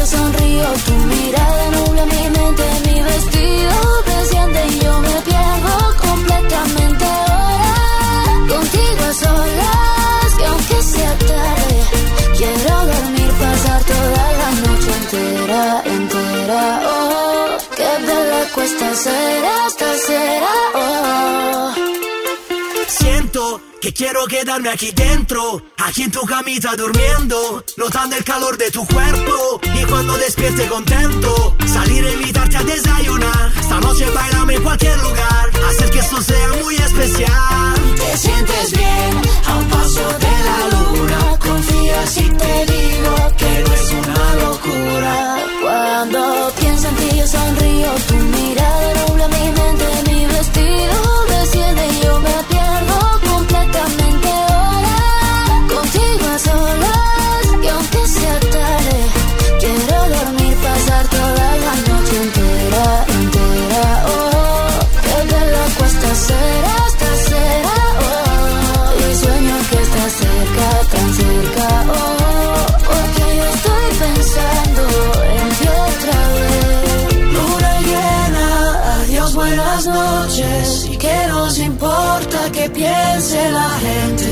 sonrío, 0.06 0.66
tu 0.86 0.92
mirada 0.92 1.70
nubla 1.70 2.04
mi 2.06 2.30
mente, 2.36 2.64
mi 2.86 3.02
vestido 3.02 4.02
desciende 4.06 4.66
y 4.66 4.78
yo 4.80 5.00
me 5.00 5.16
pierdo 5.28 5.74
completamente 6.06 7.04
ahora. 7.04 7.74
Contigo 8.48 9.04
a 9.10 9.14
solas, 9.14 10.34
que 10.38 10.44
aunque 10.46 10.82
sea 10.82 11.18
tarde, 11.18 11.78
quiero 12.36 12.74
dormir, 12.92 13.30
pasar 13.40 13.84
toda 13.84 14.24
la 14.40 14.50
noche 14.62 14.90
entera, 15.00 15.82
entera. 15.86 16.80
Oh, 16.86 17.58
qué 17.76 17.90
bella 18.06 18.42
cuesta 18.54 18.94
ser 18.94 19.44
hasta 19.44 19.93
quiero 23.94 24.26
quedarme 24.26 24.68
aquí 24.68 24.90
dentro, 24.92 25.62
aquí 25.78 26.02
en 26.02 26.10
tu 26.10 26.20
camita 26.22 26.74
durmiendo, 26.76 27.64
notando 27.76 28.16
el 28.16 28.24
calor 28.24 28.58
de 28.58 28.70
tu 28.70 28.84
cuerpo 28.86 29.60
y 29.62 29.84
cuando 29.84 30.16
despierte 30.18 30.66
contento, 30.66 31.56
salir 31.66 32.04
a 32.04 32.12
invitarte 32.12 32.56
a 32.56 32.62
desayunar. 32.64 33.52
Esta 33.58 33.80
noche 33.80 34.06
bailame 34.10 34.54
en 34.56 34.62
cualquier 34.62 34.98
lugar, 34.98 35.50
hacer 35.68 35.90
que 35.90 35.98
esto 36.00 36.20
sea 36.20 36.48
muy 36.62 36.74
especial. 36.74 37.74
Te 37.96 38.16
sientes 38.18 38.72
bien 38.72 39.22
a 39.46 39.56
un 39.56 39.68
paso 39.68 40.08
de 40.18 40.34
la 40.44 40.68
luna. 40.70 41.38
Confía 41.38 42.06
si 42.06 42.28
te 42.30 42.66
digo 42.66 43.33
piense 83.24 83.50
la 83.50 83.70
gente. 83.86 84.30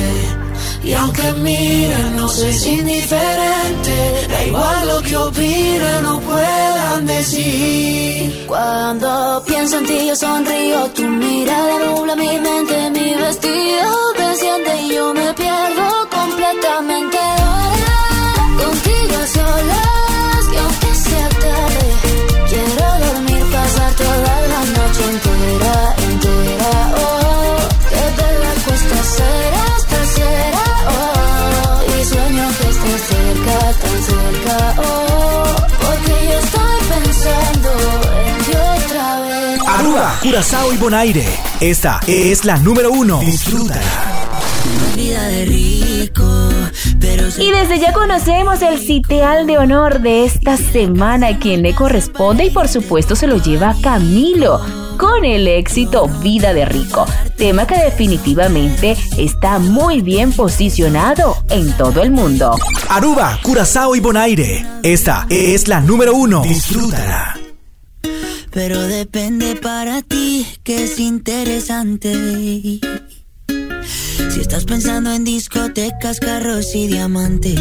Y 0.84 0.92
aunque 0.94 1.32
miren, 1.32 2.16
no 2.16 2.26
es 2.26 2.66
indiferente. 2.66 4.26
Da 4.28 4.44
igual 4.44 4.88
lo 4.88 5.00
que 5.02 5.16
opinen 5.16 6.06
o 6.06 6.20
puedan 6.20 7.06
decir. 7.06 8.44
Cuando 8.46 9.42
pienso 9.46 9.78
en 9.78 9.86
ti, 9.86 10.06
yo 10.08 10.16
sonrío. 10.16 10.86
Tu 10.94 11.02
mirada 11.04 11.78
nubla 11.86 12.16
mi 12.16 12.38
mente. 12.38 12.90
Mi 12.90 13.14
vestido 13.14 13.90
desciende 14.18 14.82
y 14.82 14.94
yo 14.94 15.14
me 15.14 15.32
pierdo 15.34 15.88
completamente 16.10 17.18
ahora. 17.18 17.96
Contigo 18.62 19.18
solas, 19.36 20.44
y 20.52 20.56
aunque 20.64 20.94
sea 21.06 21.28
tarde, 21.44 21.86
quiero 22.50 22.86
dormir, 23.06 23.44
pasar 23.52 23.92
toda 23.94 24.34
la 24.52 24.60
noche 24.76 25.02
entera, 25.12 25.31
Oh, 34.78 35.44
porque 35.80 36.26
yo 36.26 36.38
estoy 36.38 36.78
pensando 36.88 37.70
en 38.26 38.44
ti 38.44 38.52
otra 38.52 39.20
vez. 39.20 39.60
Aruba, 39.66 40.18
Curazao 40.22 40.72
y 40.72 40.76
Bonaire. 40.76 41.26
Esta 41.60 42.00
es 42.06 42.44
la 42.44 42.56
número 42.58 42.90
uno. 42.92 43.20
Disfrútala. 43.20 43.80
Vida 44.94 45.26
de 45.28 45.44
rico, 45.46 46.48
pero 47.00 47.24
Y 47.38 47.50
desde 47.50 47.80
ya 47.80 47.92
conocemos 47.92 48.60
el 48.62 48.78
sitial 48.78 49.46
de 49.46 49.58
honor 49.58 50.00
de 50.00 50.24
esta 50.24 50.56
semana, 50.56 51.38
quien 51.38 51.62
le 51.62 51.74
corresponde 51.74 52.44
y 52.44 52.50
por 52.50 52.68
supuesto 52.68 53.16
se 53.16 53.26
lo 53.26 53.36
lleva 53.38 53.74
Camilo 53.82 54.60
con 54.98 55.24
el 55.24 55.48
éxito 55.48 56.06
Vida 56.22 56.52
de 56.52 56.64
Rico, 56.64 57.06
tema 57.42 57.66
que 57.66 57.74
definitivamente 57.74 58.96
está 59.18 59.58
muy 59.58 60.00
bien 60.00 60.32
posicionado 60.32 61.38
en 61.50 61.76
todo 61.76 62.00
el 62.00 62.12
mundo. 62.12 62.54
Aruba, 62.88 63.40
Curazao 63.42 63.96
y 63.96 64.00
Bonaire. 64.00 64.64
Esta 64.84 65.26
es 65.28 65.66
la 65.66 65.80
número 65.80 66.14
uno. 66.14 66.44
Disfrútala. 66.44 67.36
Pero 68.52 68.80
depende 68.82 69.56
para 69.56 70.02
ti 70.02 70.46
que 70.62 70.84
es 70.84 71.00
interesante. 71.00 72.12
Si 74.30 74.40
estás 74.40 74.64
pensando 74.64 75.10
en 75.10 75.24
discotecas, 75.24 76.20
carros 76.20 76.76
y 76.76 76.86
diamantes, 76.86 77.60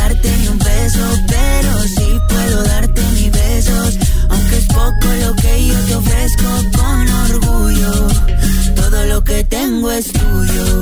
pero 1.27 1.81
sí 1.83 2.19
puedo 2.27 2.63
darte 2.63 3.01
mis 3.13 3.31
besos. 3.31 3.97
Aunque 4.29 4.57
es 4.57 4.65
poco 4.65 5.07
lo 5.25 5.33
que 5.35 5.67
yo 5.67 5.79
te 5.87 5.95
ofrezco 5.95 6.49
con 6.77 7.09
orgullo. 7.31 8.07
Todo 8.75 9.05
lo 9.05 9.23
que 9.23 9.43
tengo 9.43 9.91
es 9.91 10.11
tuyo. 10.11 10.81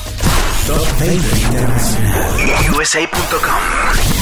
Top 0.67 0.99
20 0.99 1.39
Internacional. 1.39 2.23
USA.com. 2.77 4.12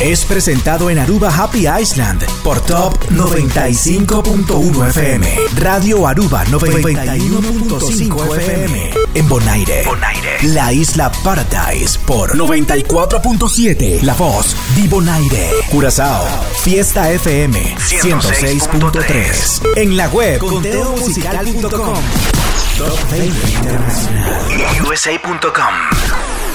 Es 0.00 0.24
presentado 0.24 0.90
en 0.90 0.98
Aruba 1.00 1.28
Happy 1.28 1.66
Island 1.66 2.24
por 2.44 2.60
Top 2.60 2.96
95.1 3.10 4.88
FM. 4.90 5.26
Radio 5.56 6.06
Aruba 6.06 6.44
91.5 6.44 8.36
FM. 8.36 8.90
En 9.14 9.28
Bonaire. 9.28 9.82
Bonaire. 9.84 10.38
La 10.54 10.72
isla 10.72 11.10
Paradise 11.24 11.98
por 12.06 12.36
94.7. 12.36 14.02
La 14.02 14.14
voz 14.14 14.54
de 14.76 14.86
Bonaire. 14.86 15.50
Curazao. 15.68 16.24
Fiesta 16.62 17.10
FM 17.10 17.58
106.3. 17.76 19.78
En 19.78 19.96
la 19.96 20.06
web 20.10 20.38
conteomusical.com. 20.38 21.94
Top 22.78 23.10
20 23.10 23.50
Internacional. 23.50 24.46
USA.com. 24.86 26.47